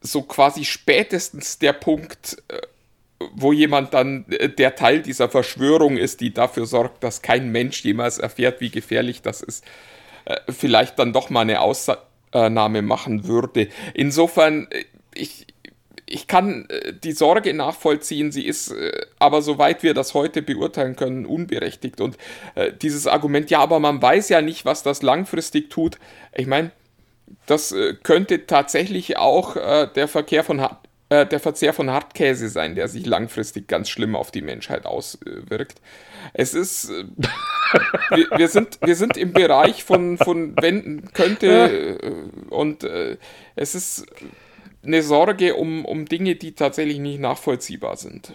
so 0.00 0.22
quasi 0.22 0.64
spätestens 0.64 1.58
der 1.58 1.72
Punkt, 1.72 2.42
äh, 2.48 2.60
wo 3.34 3.52
jemand 3.52 3.94
dann 3.94 4.24
äh, 4.30 4.48
der 4.48 4.74
Teil 4.74 5.02
dieser 5.02 5.28
Verschwörung 5.28 5.96
ist, 5.96 6.20
die 6.20 6.32
dafür 6.32 6.66
sorgt, 6.66 7.02
dass 7.02 7.22
kein 7.22 7.50
Mensch 7.50 7.84
jemals 7.84 8.18
erfährt, 8.18 8.60
wie 8.60 8.70
gefährlich 8.70 9.22
das 9.22 9.42
ist, 9.42 9.64
äh, 10.24 10.36
vielleicht 10.48 10.98
dann 10.98 11.12
doch 11.12 11.30
mal 11.30 11.40
eine 11.40 11.60
Ausnahme 11.60 12.82
machen 12.82 13.26
würde. 13.26 13.68
Insofern, 13.94 14.68
ich, 15.14 15.46
ich 16.06 16.26
kann 16.26 16.68
die 17.02 17.12
Sorge 17.12 17.52
nachvollziehen, 17.54 18.32
sie 18.32 18.46
ist 18.46 18.74
aber 19.18 19.42
soweit 19.42 19.82
wir 19.82 19.92
das 19.92 20.14
heute 20.14 20.40
beurteilen 20.40 20.96
können, 20.96 21.26
unberechtigt. 21.26 22.00
Und 22.00 22.16
dieses 22.80 23.06
Argument, 23.06 23.50
ja, 23.50 23.58
aber 23.60 23.78
man 23.78 24.00
weiß 24.00 24.30
ja 24.30 24.40
nicht, 24.40 24.64
was 24.64 24.82
das 24.82 25.02
langfristig 25.02 25.68
tut. 25.68 25.98
Ich 26.34 26.46
meine, 26.46 26.70
das 27.44 27.74
könnte 28.04 28.46
tatsächlich 28.46 29.18
auch 29.18 29.54
der 29.92 30.08
Verkehr 30.08 30.44
von 30.44 30.62
äh, 31.10 31.26
der 31.26 31.40
Verzehr 31.40 31.72
von 31.72 31.90
Hartkäse 31.90 32.48
sein, 32.48 32.74
der 32.74 32.88
sich 32.88 33.06
langfristig 33.06 33.66
ganz 33.66 33.88
schlimm 33.88 34.14
auf 34.14 34.30
die 34.30 34.42
Menschheit 34.42 34.86
auswirkt. 34.86 35.80
Es 36.34 36.54
ist, 36.54 36.90
äh, 36.90 37.04
wir, 38.10 38.26
wir, 38.36 38.48
sind, 38.48 38.78
wir 38.82 38.94
sind 38.94 39.16
im 39.16 39.32
Bereich 39.32 39.84
von, 39.84 40.18
von 40.18 40.54
wenn 40.60 41.10
könnte 41.12 41.98
äh, 42.02 42.50
und 42.50 42.84
äh, 42.84 43.16
es 43.56 43.74
ist 43.74 44.06
eine 44.84 45.02
Sorge 45.02 45.54
um, 45.54 45.84
um 45.84 46.06
Dinge, 46.06 46.36
die 46.36 46.52
tatsächlich 46.52 46.98
nicht 46.98 47.20
nachvollziehbar 47.20 47.96
sind. 47.96 48.34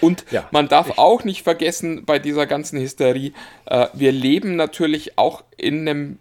Und 0.00 0.24
ja, 0.30 0.46
man 0.50 0.68
darf 0.68 0.98
auch 0.98 1.24
nicht 1.24 1.42
vergessen 1.42 2.04
bei 2.04 2.18
dieser 2.18 2.46
ganzen 2.46 2.78
Hysterie, 2.78 3.32
äh, 3.66 3.88
wir 3.94 4.12
leben 4.12 4.56
natürlich 4.56 5.18
auch 5.18 5.42
in 5.56 5.88
einem 5.88 6.18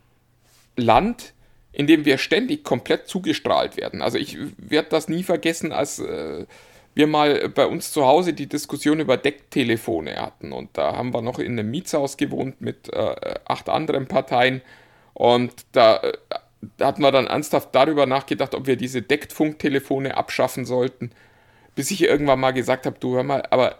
Land, 0.75 1.33
in 1.77 1.85
dem 1.85 2.05
wir 2.05 2.17
ständig 2.17 2.63
komplett 2.63 3.07
zugestrahlt 3.07 3.77
werden. 3.77 4.01
Also 4.01 4.17
ich 4.17 4.35
werde 4.57 4.89
das 4.89 5.09
nie 5.09 5.21
vergessen, 5.21 5.71
als 5.71 5.99
äh, 5.99 6.47
wir 6.95 7.05
mal 7.05 7.49
bei 7.49 7.67
uns 7.67 7.91
zu 7.91 8.07
Hause 8.07 8.33
die 8.33 8.47
Diskussion 8.47 8.99
über 8.99 9.15
Decktelefone 9.15 10.15
hatten. 10.15 10.53
Und 10.53 10.75
da 10.75 10.95
haben 10.95 11.13
wir 11.13 11.21
noch 11.21 11.37
in 11.37 11.51
einem 11.51 11.69
Mietshaus 11.69 12.17
gewohnt 12.17 12.61
mit 12.61 12.91
äh, 12.91 13.35
acht 13.45 13.69
anderen 13.69 14.07
Parteien. 14.07 14.63
Und 15.13 15.53
da, 15.73 15.97
äh, 15.97 16.13
hatten 16.83 17.03
wir 17.03 17.11
dann 17.11 17.27
ernsthaft 17.27 17.69
darüber 17.73 18.07
nachgedacht, 18.07 18.55
ob 18.55 18.65
wir 18.65 18.75
diese 18.75 19.03
Deckfunktelefone 19.03 20.17
abschaffen 20.17 20.65
sollten. 20.65 21.11
Bis 21.75 21.91
ich 21.91 22.01
irgendwann 22.01 22.39
mal 22.39 22.53
gesagt 22.53 22.87
habe, 22.87 22.97
du 22.99 23.17
hör 23.17 23.23
mal, 23.23 23.43
aber 23.51 23.77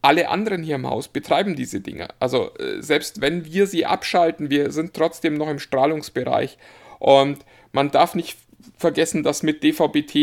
alle 0.00 0.30
anderen 0.30 0.62
hier 0.62 0.76
im 0.76 0.88
Haus 0.88 1.08
betreiben 1.08 1.56
diese 1.56 1.82
Dinge. 1.82 2.08
Also 2.20 2.54
äh, 2.56 2.80
selbst 2.80 3.20
wenn 3.20 3.44
wir 3.44 3.66
sie 3.66 3.84
abschalten, 3.84 4.48
wir 4.48 4.70
sind 4.70 4.94
trotzdem 4.94 5.34
noch 5.34 5.50
im 5.50 5.58
Strahlungsbereich 5.58 6.56
und 7.04 7.44
man 7.72 7.90
darf 7.90 8.14
nicht 8.14 8.38
vergessen, 8.78 9.22
dass 9.22 9.42
mit 9.42 9.62
DVB-T 9.62 10.18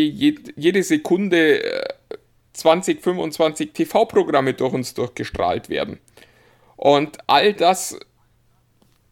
jede 0.56 0.82
Sekunde 0.82 1.88
20, 2.54 3.04
25 3.04 3.72
TV-Programme 3.72 4.56
durch 4.56 4.74
uns 4.74 4.96
durchgestrahlt 4.96 5.70
werden. 5.70 6.00
Und 6.78 7.20
all 7.28 7.54
das 7.54 8.00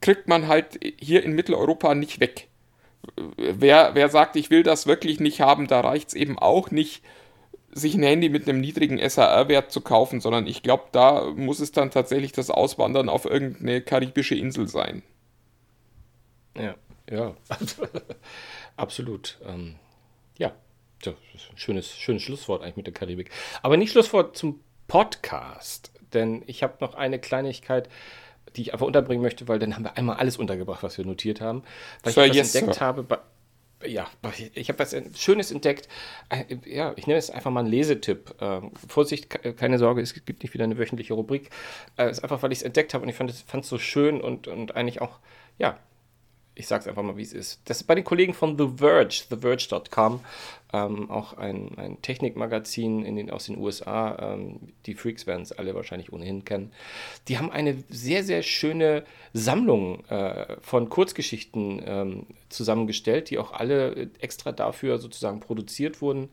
kriegt 0.01 0.27
man 0.27 0.47
halt 0.47 0.79
hier 0.99 1.23
in 1.23 1.33
Mitteleuropa 1.33 1.93
nicht 1.93 2.19
weg. 2.19 2.47
Wer, 3.37 3.91
wer 3.93 4.09
sagt, 4.09 4.35
ich 4.35 4.49
will 4.49 4.63
das 4.63 4.87
wirklich 4.87 5.19
nicht 5.19 5.39
haben, 5.39 5.67
da 5.67 5.81
reicht 5.81 6.07
es 6.07 6.13
eben 6.15 6.39
auch 6.39 6.71
nicht, 6.71 7.03
sich 7.71 7.93
ein 7.93 8.01
Handy 8.01 8.29
mit 8.29 8.49
einem 8.49 8.61
niedrigen 8.61 8.97
SAR-Wert 9.07 9.71
zu 9.71 9.81
kaufen, 9.81 10.21
sondern 10.21 10.47
ich 10.47 10.63
glaube, 10.63 10.85
da 10.91 11.29
muss 11.35 11.59
es 11.59 11.71
dann 11.71 11.91
tatsächlich 11.91 12.31
das 12.31 12.49
Auswandern 12.49 13.09
auf 13.09 13.25
irgendeine 13.25 13.81
karibische 13.81 14.33
Insel 14.33 14.67
sein. 14.67 15.03
Ja. 16.57 16.73
Ja, 17.09 17.35
absolut. 18.77 19.39
Ähm, 19.45 19.75
ja, 20.37 20.53
das 21.01 21.15
ist 21.33 21.51
ein 21.51 21.57
schönes, 21.57 21.97
schönes 21.97 22.21
Schlusswort 22.21 22.61
eigentlich 22.61 22.77
mit 22.77 22.87
der 22.87 22.93
Karibik. 22.93 23.31
Aber 23.61 23.77
nicht 23.77 23.91
Schlusswort 23.91 24.37
zum 24.37 24.59
Podcast, 24.87 25.91
denn 26.13 26.43
ich 26.47 26.63
habe 26.63 26.77
noch 26.81 26.95
eine 26.95 27.19
Kleinigkeit, 27.19 27.89
die 28.55 28.61
ich 28.63 28.73
einfach 28.73 28.85
unterbringen 28.85 29.21
möchte, 29.21 29.47
weil 29.47 29.59
dann 29.59 29.75
haben 29.75 29.83
wir 29.83 29.97
einmal 29.97 30.17
alles 30.17 30.37
untergebracht, 30.37 30.83
was 30.83 30.97
wir 30.97 31.05
notiert 31.05 31.41
haben. 31.41 31.63
Weil 32.03 32.13
so, 32.13 32.21
ich 32.21 32.33
yes, 32.33 32.55
entdeckt 32.55 32.79
sir. 32.79 32.85
habe, 32.85 33.03
bei, 33.03 33.19
ja, 33.85 34.07
ich 34.53 34.69
habe 34.69 34.79
was 34.79 34.95
Schönes 35.15 35.51
entdeckt. 35.51 35.87
Äh, 36.29 36.57
ja, 36.65 36.93
ich 36.95 37.07
nenne 37.07 37.19
es 37.19 37.29
einfach 37.29 37.51
mal 37.51 37.61
einen 37.61 37.69
Lesetipp. 37.69 38.35
Ähm, 38.41 38.71
Vorsicht, 38.87 39.29
keine 39.57 39.77
Sorge, 39.77 40.01
es 40.01 40.13
gibt 40.13 40.43
nicht 40.43 40.53
wieder 40.53 40.63
eine 40.63 40.77
wöchentliche 40.77 41.13
Rubrik. 41.13 41.49
Es 41.95 42.05
äh, 42.05 42.11
ist 42.11 42.23
einfach, 42.23 42.41
weil 42.43 42.51
ich 42.51 42.59
es 42.59 42.63
entdeckt 42.63 42.93
habe 42.93 43.03
und 43.03 43.09
ich 43.09 43.15
fand 43.15 43.31
es 43.31 43.69
so 43.69 43.77
schön 43.77 44.21
und, 44.21 44.47
und 44.47 44.75
eigentlich 44.75 45.01
auch, 45.01 45.19
ja, 45.57 45.77
ich 46.59 46.67
sage 46.67 46.81
es 46.81 46.87
einfach 46.89 47.03
mal, 47.03 47.15
wie 47.15 47.21
es 47.21 47.31
ist. 47.31 47.61
Das 47.65 47.77
ist 47.77 47.83
bei 47.87 47.95
den 47.95 48.03
Kollegen 48.03 48.33
von 48.33 48.57
The 48.57 48.67
Verge, 48.75 49.23
TheVerge.com, 49.29 50.19
ähm, 50.73 51.09
auch 51.09 51.37
ein, 51.37 51.71
ein 51.77 52.01
Technikmagazin 52.01 53.05
in 53.05 53.15
den, 53.15 53.31
aus 53.31 53.45
den 53.45 53.57
USA. 53.57 54.33
Ähm, 54.33 54.73
die 54.85 54.93
Freaks 54.93 55.25
werden 55.25 55.43
es 55.43 55.53
alle 55.53 55.73
wahrscheinlich 55.73 56.11
ohnehin 56.11 56.43
kennen. 56.43 56.73
Die 57.29 57.37
haben 57.37 57.49
eine 57.49 57.81
sehr, 57.87 58.25
sehr 58.25 58.43
schöne 58.43 59.05
Sammlung 59.31 60.03
äh, 60.07 60.57
von 60.59 60.89
Kurzgeschichten 60.89 61.81
ähm, 61.85 62.25
zusammengestellt, 62.49 63.29
die 63.29 63.37
auch 63.37 63.53
alle 63.53 64.09
extra 64.19 64.51
dafür 64.51 64.97
sozusagen 64.97 65.39
produziert 65.39 66.01
wurden. 66.01 66.27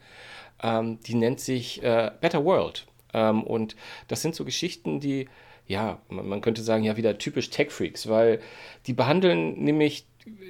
Ähm, 0.60 0.98
die 1.06 1.14
nennt 1.14 1.38
sich 1.38 1.84
äh, 1.84 2.10
Better 2.20 2.44
World. 2.44 2.88
Ähm, 3.14 3.44
und 3.44 3.76
das 4.08 4.22
sind 4.22 4.34
so 4.34 4.44
Geschichten, 4.44 4.98
die 4.98 5.28
ja, 5.68 5.98
man, 6.08 6.40
könnte 6.40 6.62
sagen, 6.62 6.84
ja, 6.84 6.96
wieder 6.96 7.18
typisch 7.18 7.50
Tech-Freaks, 7.50 8.08
weil 8.08 8.40
die 8.86 8.92
behandeln 8.92 9.62
nämlich 9.62 10.06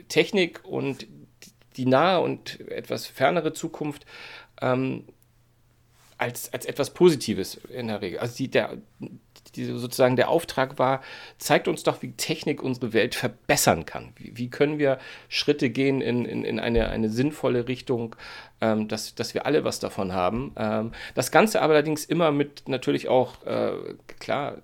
Technik 0.09 0.65
und 0.65 1.07
die 1.77 1.87
nahe 1.87 2.21
und 2.21 2.61
etwas 2.71 3.07
fernere 3.07 3.53
Zukunft 3.53 4.07
ähm, 4.61 5.05
als, 6.19 6.53
als 6.53 6.65
etwas 6.67 6.95
Positives 6.95 7.57
in 7.69 7.89
der 7.89 8.01
Regel. 8.01 8.19
Also 8.19 8.37
die, 8.37 8.49
der, 8.49 8.79
die 9.57 9.65
sozusagen 9.65 10.17
der 10.17 10.29
Auftrag 10.29 10.79
war, 10.79 11.03
zeigt 11.39 11.69
uns 11.69 11.83
doch, 11.83 12.03
wie 12.03 12.13
Technik 12.13 12.63
unsere 12.63 12.93
Welt 12.93 13.15
verbessern 13.15 13.87
kann. 13.87 14.13
Wie, 14.17 14.37
wie 14.37 14.49
können 14.49 14.79
wir 14.79 14.99
Schritte 15.29 15.71
gehen 15.71 16.01
in, 16.01 16.25
in, 16.25 16.45
in 16.45 16.61
eine, 16.61 16.89
eine 16.89 17.09
sinnvolle 17.09 17.69
Richtung, 17.69 18.15
ähm, 18.61 18.89
dass, 18.89 19.15
dass 19.15 19.35
wir 19.35 19.47
alle 19.47 19.65
was 19.65 19.81
davon 19.81 20.13
haben. 20.13 20.53
Ähm, 20.57 20.93
das 21.15 21.31
Ganze 21.31 21.61
aber 21.61 21.75
allerdings 21.75 22.05
immer 22.05 22.31
mit 22.31 22.69
natürlich 22.69 23.09
auch, 23.09 23.45
äh, 23.45 23.73
klar, 24.19 24.59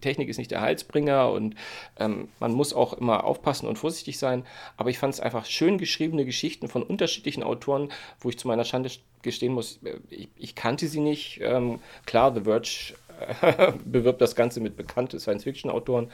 Technik 0.00 0.28
ist 0.28 0.38
nicht 0.38 0.50
der 0.50 0.60
Heilsbringer 0.60 1.30
und 1.30 1.54
ähm, 1.98 2.28
man 2.40 2.52
muss 2.52 2.74
auch 2.74 2.92
immer 2.94 3.24
aufpassen 3.24 3.68
und 3.68 3.78
vorsichtig 3.78 4.18
sein, 4.18 4.44
aber 4.76 4.90
ich 4.90 4.98
fand 4.98 5.14
es 5.14 5.20
einfach 5.20 5.46
schön 5.46 5.78
geschriebene 5.78 6.24
Geschichten 6.24 6.68
von 6.68 6.82
unterschiedlichen 6.82 7.42
Autoren, 7.42 7.90
wo 8.20 8.28
ich 8.28 8.38
zu 8.38 8.48
meiner 8.48 8.64
Schande 8.64 8.90
gestehen 9.22 9.52
muss, 9.52 9.80
äh, 9.84 9.98
ich, 10.10 10.28
ich 10.36 10.54
kannte 10.54 10.86
sie 10.88 11.00
nicht. 11.00 11.40
Ähm, 11.42 11.80
klar, 12.06 12.34
The 12.34 12.42
Verge 12.42 12.94
bewirbt 13.84 14.20
das 14.20 14.34
Ganze 14.34 14.60
mit 14.60 14.76
bekannten 14.76 15.18
Science-Fiction-Autoren. 15.18 16.10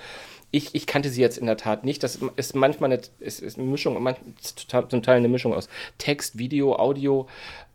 Ich, 0.51 0.75
ich, 0.75 0.87
kannte 0.87 1.09
sie 1.09 1.21
jetzt 1.21 1.39
in 1.39 1.47
der 1.47 1.57
Tat 1.57 1.85
nicht. 1.85 2.03
Das 2.03 2.19
ist 2.37 2.55
manchmal 2.55 2.93
eine, 2.93 3.01
ist, 3.21 3.41
ist 3.41 3.59
eine 3.59 3.67
Mischung, 3.67 4.15
zum 4.41 5.03
Teil 5.03 5.17
eine 5.17 5.29
Mischung 5.29 5.55
aus 5.55 5.69
Text, 5.99 6.39
Video, 6.39 6.77
Audio, 6.77 7.27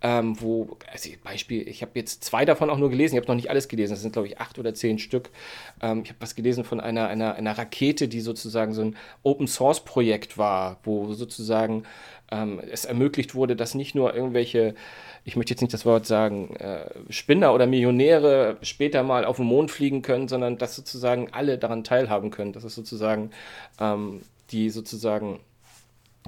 ähm, 0.01 0.39
wo, 0.39 0.77
also 0.91 1.09
Beispiel, 1.23 1.67
ich 1.67 1.81
habe 1.81 1.91
jetzt 1.95 2.23
zwei 2.23 2.45
davon 2.45 2.69
auch 2.69 2.77
nur 2.77 2.91
gelesen, 2.91 3.15
ich 3.15 3.21
habe 3.21 3.27
noch 3.27 3.35
nicht 3.35 3.49
alles 3.49 3.67
gelesen, 3.67 3.93
das 3.93 4.01
sind 4.01 4.13
glaube 4.13 4.27
ich 4.27 4.39
acht 4.39 4.59
oder 4.59 4.75
zehn 4.75 4.99
Stück. 4.99 5.31
Ähm, 5.81 6.01
ich 6.03 6.09
habe 6.09 6.21
was 6.21 6.35
gelesen 6.35 6.63
von 6.63 6.79
einer, 6.79 7.07
einer, 7.07 7.33
einer 7.33 7.57
Rakete, 7.57 8.07
die 8.07 8.21
sozusagen 8.21 8.73
so 8.73 8.83
ein 8.83 8.95
Open-Source-Projekt 9.23 10.37
war, 10.37 10.79
wo 10.83 11.13
sozusagen 11.13 11.83
ähm, 12.31 12.61
es 12.71 12.85
ermöglicht 12.85 13.35
wurde, 13.35 13.55
dass 13.55 13.75
nicht 13.75 13.95
nur 13.95 14.13
irgendwelche 14.13 14.75
ich 15.27 15.35
möchte 15.35 15.51
jetzt 15.51 15.59
nicht 15.59 15.73
das 15.73 15.85
Wort 15.85 16.05
sagen, 16.05 16.55
äh, 16.55 16.89
Spinner 17.09 17.53
oder 17.53 17.67
Millionäre 17.67 18.55
später 18.61 19.03
mal 19.03 19.25
auf 19.25 19.35
den 19.35 19.45
Mond 19.45 19.71
fliegen 19.71 20.01
können, 20.01 20.29
sondern 20.29 20.57
dass 20.57 20.73
sozusagen 20.73 21.27
alle 21.33 21.57
daran 21.57 21.83
teilhaben 21.83 22.31
können. 22.31 22.53
Das 22.53 22.63
ist 22.63 22.75
sozusagen 22.75 23.31
ähm, 23.77 24.21
die 24.51 24.69
sozusagen 24.69 25.41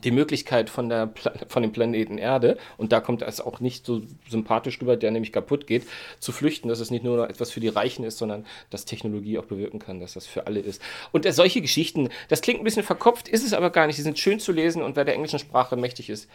die 0.03 0.11
Möglichkeit 0.11 0.69
von, 0.69 0.89
der 0.89 1.11
von 1.47 1.61
dem 1.61 1.71
Planeten 1.71 2.17
Erde, 2.17 2.57
und 2.77 2.91
da 2.91 2.99
kommt 3.01 3.21
es 3.21 3.41
auch 3.41 3.59
nicht 3.59 3.85
so 3.85 4.01
sympathisch 4.29 4.81
rüber, 4.81 4.97
der 4.97 5.11
nämlich 5.11 5.31
kaputt 5.31 5.67
geht, 5.67 5.87
zu 6.19 6.31
flüchten, 6.31 6.69
dass 6.69 6.79
es 6.79 6.91
nicht 6.91 7.03
nur 7.03 7.29
etwas 7.29 7.51
für 7.51 7.59
die 7.59 7.67
Reichen 7.67 8.03
ist, 8.03 8.17
sondern 8.17 8.45
dass 8.69 8.85
Technologie 8.85 9.37
auch 9.37 9.45
bewirken 9.45 9.79
kann, 9.79 9.99
dass 9.99 10.13
das 10.13 10.27
für 10.27 10.47
alle 10.47 10.59
ist. 10.59 10.81
Und 11.11 11.25
äh, 11.25 11.31
solche 11.31 11.61
Geschichten, 11.61 12.09
das 12.27 12.41
klingt 12.41 12.61
ein 12.61 12.63
bisschen 12.63 12.83
verkopft, 12.83 13.27
ist 13.27 13.45
es 13.45 13.53
aber 13.53 13.69
gar 13.69 13.87
nicht. 13.87 13.95
Sie 13.95 14.01
sind 14.01 14.19
schön 14.19 14.39
zu 14.39 14.51
lesen 14.51 14.81
und 14.81 14.95
wer 14.95 15.05
der 15.05 15.15
englischen 15.15 15.39
Sprache 15.39 15.75
mächtig 15.75 16.09
ist, 16.09 16.29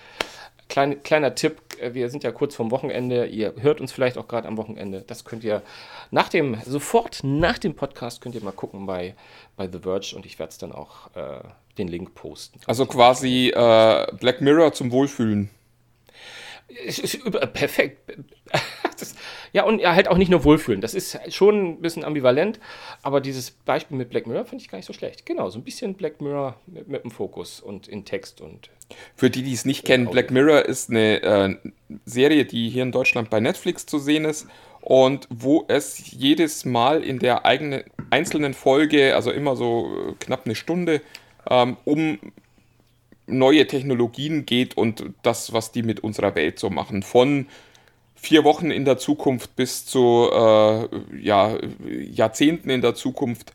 klein, 0.68 1.02
kleiner 1.02 1.34
Tipp, 1.34 1.60
äh, 1.80 1.94
wir 1.94 2.10
sind 2.10 2.24
ja 2.24 2.32
kurz 2.32 2.54
vorm 2.54 2.70
Wochenende, 2.70 3.26
ihr 3.26 3.54
hört 3.60 3.80
uns 3.80 3.92
vielleicht 3.92 4.18
auch 4.18 4.28
gerade 4.28 4.48
am 4.48 4.56
Wochenende, 4.56 5.02
das 5.06 5.24
könnt 5.24 5.44
ihr 5.44 5.62
nach 6.10 6.28
dem, 6.28 6.58
sofort 6.64 7.20
nach 7.22 7.58
dem 7.58 7.74
Podcast 7.74 8.20
könnt 8.20 8.34
ihr 8.34 8.42
mal 8.42 8.52
gucken 8.52 8.86
bei, 8.86 9.14
bei 9.56 9.68
The 9.70 9.80
Verge 9.80 10.14
und 10.16 10.26
ich 10.26 10.38
werde 10.38 10.50
es 10.50 10.58
dann 10.58 10.72
auch 10.72 11.14
äh, 11.14 11.40
den 11.78 11.88
Link 11.88 12.14
posten. 12.14 12.60
Also 12.66 12.86
quasi 12.86 13.48
äh, 13.48 14.06
Black 14.18 14.40
Mirror 14.40 14.72
zum 14.72 14.90
Wohlfühlen. 14.90 15.50
Perfekt. 17.52 18.16
das, 18.98 19.14
ja, 19.52 19.64
und 19.64 19.84
halt 19.84 20.08
auch 20.08 20.16
nicht 20.16 20.30
nur 20.30 20.44
wohlfühlen. 20.44 20.80
Das 20.80 20.94
ist 20.94 21.18
schon 21.32 21.74
ein 21.74 21.80
bisschen 21.80 22.04
ambivalent, 22.04 22.58
aber 23.02 23.20
dieses 23.20 23.50
Beispiel 23.50 23.96
mit 23.96 24.10
Black 24.10 24.26
Mirror 24.26 24.46
finde 24.46 24.62
ich 24.62 24.70
gar 24.70 24.78
nicht 24.78 24.86
so 24.86 24.92
schlecht. 24.92 25.26
Genau, 25.26 25.50
so 25.50 25.58
ein 25.58 25.64
bisschen 25.64 25.94
Black 25.94 26.20
Mirror 26.20 26.56
mit, 26.66 26.88
mit 26.88 27.04
dem 27.04 27.10
Fokus 27.10 27.60
und 27.60 27.86
in 27.86 28.04
Text 28.04 28.40
und. 28.40 28.70
Für 29.14 29.30
die, 29.30 29.42
die 29.42 29.52
es 29.52 29.64
nicht 29.64 29.84
kennen, 29.84 30.10
Black 30.10 30.30
Mirror 30.30 30.62
ist 30.62 30.90
eine 30.90 31.22
äh, 31.22 31.56
Serie, 32.04 32.44
die 32.44 32.68
hier 32.68 32.82
in 32.82 32.92
Deutschland 32.92 33.30
bei 33.30 33.40
Netflix 33.40 33.86
zu 33.86 33.98
sehen 33.98 34.24
ist 34.24 34.46
und 34.80 35.28
wo 35.30 35.64
es 35.68 36.10
jedes 36.10 36.64
Mal 36.64 37.02
in 37.02 37.18
der 37.18 37.46
eigenen 37.46 37.84
einzelnen 38.10 38.54
Folge, 38.54 39.14
also 39.14 39.30
immer 39.30 39.56
so 39.56 40.10
äh, 40.10 40.12
knapp 40.20 40.44
eine 40.44 40.54
Stunde, 40.54 41.00
ähm, 41.50 41.76
um 41.84 42.18
neue 43.26 43.66
Technologien 43.66 44.46
geht 44.46 44.76
und 44.76 45.04
das, 45.22 45.52
was 45.52 45.72
die 45.72 45.82
mit 45.82 46.00
unserer 46.00 46.34
Welt 46.34 46.58
so 46.58 46.70
machen. 46.70 47.02
Von 47.02 47.46
vier 48.14 48.44
Wochen 48.44 48.70
in 48.70 48.84
der 48.84 48.98
Zukunft 48.98 49.56
bis 49.56 49.86
zu 49.86 50.30
äh, 50.32 50.88
ja, 51.20 51.58
Jahrzehnten 52.10 52.70
in 52.70 52.80
der 52.80 52.94
Zukunft. 52.94 53.52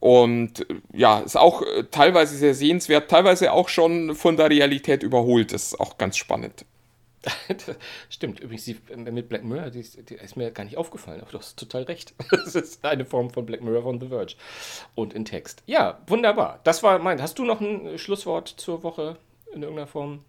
Und 0.00 0.66
ja, 0.94 1.20
ist 1.20 1.36
auch 1.36 1.62
äh, 1.62 1.84
teilweise 1.90 2.36
sehr 2.36 2.54
sehenswert, 2.54 3.10
teilweise 3.10 3.52
auch 3.52 3.68
schon 3.68 4.14
von 4.14 4.36
der 4.36 4.48
Realität 4.48 5.02
überholt. 5.02 5.52
Das 5.52 5.72
ist 5.72 5.80
auch 5.80 5.98
ganz 5.98 6.16
spannend. 6.16 6.64
Stimmt, 8.08 8.40
übrigens, 8.40 8.64
die, 8.64 8.76
mit 8.96 9.28
Black 9.28 9.44
Mirror, 9.44 9.70
die, 9.70 9.82
die, 9.82 10.14
ist 10.14 10.36
mir 10.36 10.50
gar 10.50 10.64
nicht 10.64 10.76
aufgefallen, 10.76 11.20
aber 11.20 11.30
du 11.30 11.38
hast 11.38 11.58
total 11.58 11.82
recht. 11.84 12.14
Das 12.30 12.54
ist 12.54 12.84
eine 12.84 13.04
Form 13.04 13.30
von 13.30 13.44
Black 13.46 13.62
Mirror 13.62 13.82
von 13.82 14.00
The 14.00 14.08
Verge. 14.08 14.34
Und 14.94 15.12
in 15.12 15.24
Text. 15.24 15.62
Ja, 15.66 16.00
wunderbar. 16.06 16.60
Das 16.64 16.82
war 16.82 16.98
mein. 16.98 17.20
Hast 17.20 17.38
du 17.38 17.44
noch 17.44 17.60
ein 17.60 17.98
Schlusswort 17.98 18.48
zur 18.48 18.82
Woche 18.82 19.16
in 19.52 19.62
irgendeiner 19.62 19.86
Form? 19.86 20.24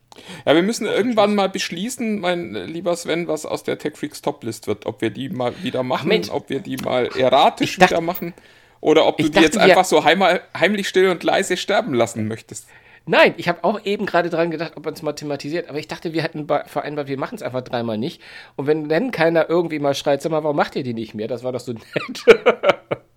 Ja, 0.46 0.56
wir 0.56 0.64
müssen 0.64 0.86
irgendwann 0.86 1.36
mal 1.36 1.50
beschließen, 1.50 2.20
mein 2.20 2.54
lieber 2.54 2.96
Sven, 2.96 3.28
was 3.28 3.46
aus 3.46 3.64
der 3.64 3.78
Tech 3.78 3.96
Freaks 3.96 4.22
Toplist 4.22 4.68
wird. 4.68 4.86
Ob 4.86 5.02
wir 5.02 5.10
die 5.10 5.30
mal 5.30 5.54
wieder 5.64 5.84
machen, 5.84 6.12
Ach, 6.26 6.34
ob 6.34 6.50
wir 6.50 6.60
die 6.60 6.78
mal 6.78 7.08
erratisch 7.16 7.78
dachte, 7.78 7.92
wieder 7.92 8.02
machen 8.02 8.34
oder 8.82 9.06
ob 9.06 9.18
du 9.18 9.30
die 9.30 9.40
jetzt 9.40 9.58
einfach 9.58 9.86
so 9.86 10.04
heim, 10.04 10.24
heimlich 10.58 10.88
still 10.88 11.10
und 11.10 11.24
leise 11.24 11.56
sterben 11.56 11.94
lassen 11.94 12.28
möchtest. 12.28 12.68
Nein, 13.06 13.34
ich 13.38 13.48
habe 13.48 13.64
auch 13.64 13.84
eben 13.84 14.06
gerade 14.06 14.30
dran 14.30 14.52
gedacht, 14.52 14.74
ob 14.76 14.86
man 14.86 14.94
es 14.94 15.02
mal 15.02 15.14
thematisiert, 15.14 15.70
aber 15.70 15.80
ich 15.80 15.88
dachte, 15.88 16.14
wir 16.14 16.22
hätten 16.22 16.48
vereinbart, 16.48 17.08
wir 17.08 17.18
machen 17.18 17.36
es 17.36 17.42
einfach 17.42 17.62
dreimal 17.62 17.98
nicht. 17.98 18.22
Und 18.56 18.68
wenn 18.68 18.90
dann 18.90 19.12
keiner 19.12 19.50
irgendwie 19.50 19.80
mal 19.80 19.96
schreit, 19.96 20.22
sag 20.22 20.32
mal, 20.32 20.44
warum 20.44 20.56
macht 20.56 20.76
ihr 20.76 20.84
die 20.84 20.94
nicht 20.94 21.16
mehr? 21.16 21.28
Das 21.28 21.44
war 21.44 21.52
doch 21.52 21.60
so 21.60 21.74
nett. 21.74 21.84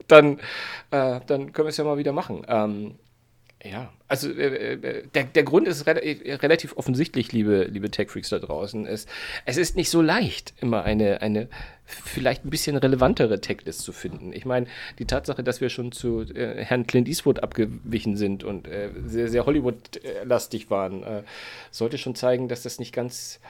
dann, 0.09 0.39
äh, 0.91 1.21
dann 1.27 1.53
können 1.53 1.67
wir 1.67 1.71
es 1.71 1.77
ja 1.77 1.85
mal 1.85 1.99
wieder 1.99 2.13
machen. 2.13 2.47
Ähm, 2.49 2.95
ja, 3.63 3.91
also 4.09 4.31
äh, 4.31 4.75
äh, 4.75 5.07
der, 5.15 5.25
der 5.25 5.43
Grund 5.43 5.67
ist 5.67 5.87
re 5.87 6.03
äh, 6.03 6.35
relativ 6.35 6.77
offensichtlich, 6.77 7.33
liebe, 7.33 7.65
liebe 7.65 7.91
Tech-Freaks 7.91 8.29
da 8.29 8.39
draußen. 8.39 8.87
Es, 8.87 9.07
es 9.47 9.57
ist 9.57 9.75
nicht 9.75 9.89
so 9.89 10.03
leicht, 10.03 10.53
immer 10.61 10.85
eine, 10.85 11.23
eine 11.23 11.49
vielleicht 11.87 12.45
ein 12.45 12.51
bisschen 12.51 12.77
relevantere 12.77 13.41
Techlist 13.41 13.81
zu 13.81 13.93
finden. 13.93 14.33
Ich 14.33 14.45
meine, 14.45 14.67
die 14.99 15.05
Tatsache, 15.05 15.43
dass 15.43 15.61
wir 15.61 15.69
schon 15.69 15.93
zu 15.93 16.23
äh, 16.23 16.65
Herrn 16.65 16.87
Clint 16.87 17.09
Eastwood 17.09 17.43
abgewichen 17.43 18.17
sind 18.17 18.43
und 18.43 18.67
äh, 18.67 18.91
sehr, 19.07 19.29
sehr 19.29 19.47
Hollywood-lastig 19.47 20.71
waren, 20.71 21.03
äh, 21.03 21.23
sollte 21.71 21.99
schon 21.99 22.15
zeigen, 22.15 22.49
dass 22.49 22.63
das 22.63 22.79
nicht 22.79 22.95
ganz, 22.95 23.41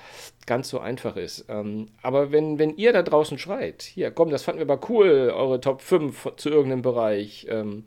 ganz 0.47 0.69
so 0.69 0.81
einfach 0.81 1.17
ist. 1.17 1.47
Ähm, 1.49 1.89
aber 2.03 2.33
wenn, 2.33 2.59
wenn 2.59 2.77
ihr 2.77 2.93
da 2.93 3.03
draußen 3.03 3.39
schreit, 3.39 3.83
hier, 3.83 4.11
komm, 4.11 4.31
das 4.31 4.43
fanden 4.43 4.61
wir 4.61 4.73
aber 4.73 4.89
cool, 4.89 5.33
eure 5.35 5.61
Top 5.61 5.81
5 5.81 6.33
zu 6.37 6.51
irgendeinem 6.51 6.83
Bereich, 6.83 7.47
ähm, 7.49 7.85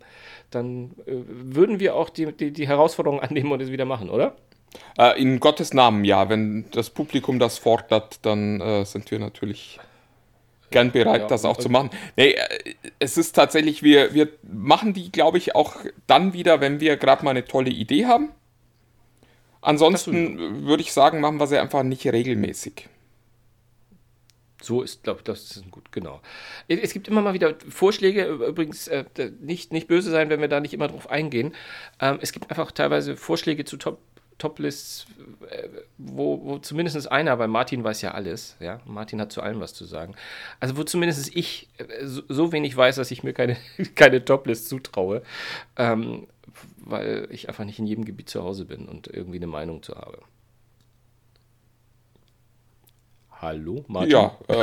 dann 0.49 0.91
äh, 1.05 1.13
würden 1.27 1.79
wir 1.79 1.95
auch 1.95 2.09
die, 2.09 2.31
die, 2.31 2.51
die 2.51 2.67
Herausforderung 2.67 3.19
annehmen 3.19 3.51
und 3.51 3.61
es 3.61 3.71
wieder 3.71 3.85
machen, 3.85 4.09
oder? 4.09 4.35
Äh, 4.97 5.21
in 5.21 5.39
Gottes 5.39 5.73
Namen, 5.73 6.05
ja. 6.05 6.29
Wenn 6.29 6.65
das 6.71 6.89
Publikum 6.89 7.39
das 7.39 7.57
fordert, 7.57 8.25
dann 8.25 8.61
äh, 8.61 8.85
sind 8.85 9.11
wir 9.11 9.19
natürlich 9.19 9.79
gern 10.71 10.91
bereit, 10.91 11.21
ja, 11.21 11.27
das 11.27 11.45
auch 11.45 11.57
zu 11.57 11.69
machen. 11.69 11.89
Nee, 12.15 12.31
äh, 12.31 12.73
es 12.99 13.17
ist 13.17 13.33
tatsächlich, 13.33 13.83
wir, 13.83 14.13
wir 14.13 14.29
machen 14.43 14.93
die, 14.93 15.11
glaube 15.11 15.37
ich, 15.37 15.55
auch 15.55 15.77
dann 16.07 16.33
wieder, 16.33 16.61
wenn 16.61 16.79
wir 16.79 16.97
gerade 16.97 17.23
mal 17.23 17.31
eine 17.31 17.45
tolle 17.45 17.69
Idee 17.69 18.05
haben. 18.05 18.31
Ansonsten 19.61 20.65
würde 20.65 20.81
ich 20.81 20.93
sagen, 20.93 21.19
machen 21.19 21.39
wir 21.39 21.47
sie 21.47 21.57
einfach 21.57 21.83
nicht 21.83 22.05
regelmäßig. 22.05 22.87
So 24.61 24.81
ist, 24.81 25.03
glaube 25.03 25.19
ich, 25.19 25.23
das 25.23 25.55
ist 25.55 25.71
gut, 25.71 25.91
genau. 25.91 26.21
Es 26.67 26.91
gibt 26.91 27.07
immer 27.07 27.21
mal 27.21 27.33
wieder 27.33 27.55
Vorschläge, 27.69 28.25
übrigens 28.25 28.87
äh, 28.87 29.05
nicht, 29.39 29.71
nicht 29.71 29.87
böse 29.87 30.09
sein, 30.09 30.29
wenn 30.29 30.41
wir 30.41 30.47
da 30.47 30.59
nicht 30.59 30.73
immer 30.73 30.87
drauf 30.87 31.09
eingehen. 31.09 31.53
Ähm, 32.01 32.17
es 32.21 32.31
gibt 32.31 32.49
einfach 32.49 32.71
teilweise 32.71 33.15
Vorschläge 33.15 33.65
zu 33.65 33.77
Top, 33.77 33.99
Top-Lists, 34.37 35.07
äh, 35.49 35.67
wo, 35.97 36.43
wo 36.43 36.57
zumindest 36.59 37.11
einer, 37.11 37.39
weil 37.39 37.47
Martin 37.47 37.83
weiß 37.83 38.01
ja 38.01 38.11
alles, 38.11 38.55
ja, 38.59 38.79
Martin 38.85 39.19
hat 39.19 39.31
zu 39.31 39.41
allem 39.41 39.59
was 39.59 39.73
zu 39.73 39.85
sagen. 39.85 40.15
Also 40.59 40.77
wo 40.77 40.83
zumindest 40.83 41.35
ich 41.35 41.69
äh, 41.77 41.85
so, 42.05 42.51
wenig 42.51 42.75
weiß, 42.75 42.97
dass 42.97 43.11
ich 43.11 43.23
mir 43.23 43.33
keine, 43.33 43.57
keine 43.95 44.23
Top-List 44.23 44.69
zutraue, 44.69 45.23
ähm, 45.75 46.27
weil 46.77 47.27
ich 47.31 47.49
einfach 47.49 47.65
nicht 47.65 47.79
in 47.79 47.87
jedem 47.87 48.05
Gebiet 48.05 48.29
zu 48.29 48.43
Hause 48.43 48.65
bin 48.65 48.87
und 48.87 49.07
irgendwie 49.07 49.37
eine 49.37 49.47
Meinung 49.47 49.83
zu 49.83 49.95
habe. 49.95 50.19
Hallo, 53.39 53.85
Martin? 53.87 54.11
Ja, 54.11 54.35
äh, 54.47 54.55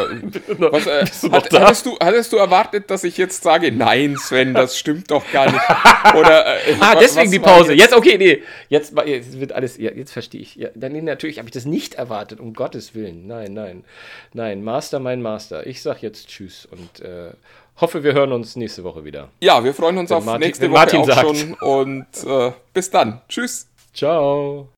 was, 0.59 0.87
äh, 0.87 1.07
hat, 1.31 1.53
hattest, 1.53 1.87
du, 1.87 1.97
hattest 2.01 2.33
du 2.33 2.39
erwartet, 2.39 2.91
dass 2.91 3.05
ich 3.05 3.17
jetzt 3.17 3.43
sage, 3.45 3.71
nein, 3.71 4.17
Sven, 4.17 4.53
das 4.53 4.77
stimmt 4.77 5.13
doch 5.13 5.31
gar 5.31 5.47
nicht? 5.47 5.63
Oder, 6.19 6.57
äh, 6.67 6.75
ah, 6.81 6.97
deswegen 6.97 7.31
die 7.31 7.39
Pause. 7.39 7.73
Jetzt? 7.73 7.93
jetzt? 7.93 7.97
okay, 7.97 8.19
nee. 8.19 8.43
Jetzt, 8.69 8.93
jetzt 9.07 9.39
wird 9.39 9.53
alles, 9.53 9.79
ja, 9.79 9.93
jetzt 9.93 10.13
verstehe 10.13 10.41
ich. 10.41 10.57
Ja, 10.57 10.71
dann 10.75 10.93
natürlich 11.05 11.39
habe 11.39 11.49
ich 11.49 11.53
das 11.53 11.67
nicht 11.67 11.95
erwartet, 11.95 12.41
um 12.41 12.53
Gottes 12.53 12.97
Willen. 12.97 13.29
Nein, 13.29 13.55
nein. 13.55 13.85
Nein, 14.33 14.65
Master, 14.65 14.99
mein 14.99 15.23
Master. 15.23 15.67
Ich 15.69 15.81
sag 15.81 16.03
jetzt 16.03 16.29
Tschüss 16.29 16.67
und 16.67 17.01
äh, 17.01 17.31
hoffe, 17.81 18.03
wir 18.03 18.13
hören 18.13 18.33
uns 18.33 18.57
nächste 18.57 18.83
Woche 18.83 19.05
wieder. 19.05 19.29
Ja, 19.41 19.63
wir 19.63 19.73
freuen 19.73 19.99
uns 19.99 20.11
wenn 20.11 20.17
auf 20.17 20.25
Martin, 20.25 20.47
nächste 20.49 20.67
Woche 20.69 20.79
Martin 20.79 21.01
auch 21.01 21.07
sagt. 21.07 21.21
schon 21.21 21.55
und 21.55 22.07
äh, 22.27 22.53
bis 22.73 22.91
dann. 22.91 23.21
Tschüss. 23.29 23.69
Ciao. 23.93 24.69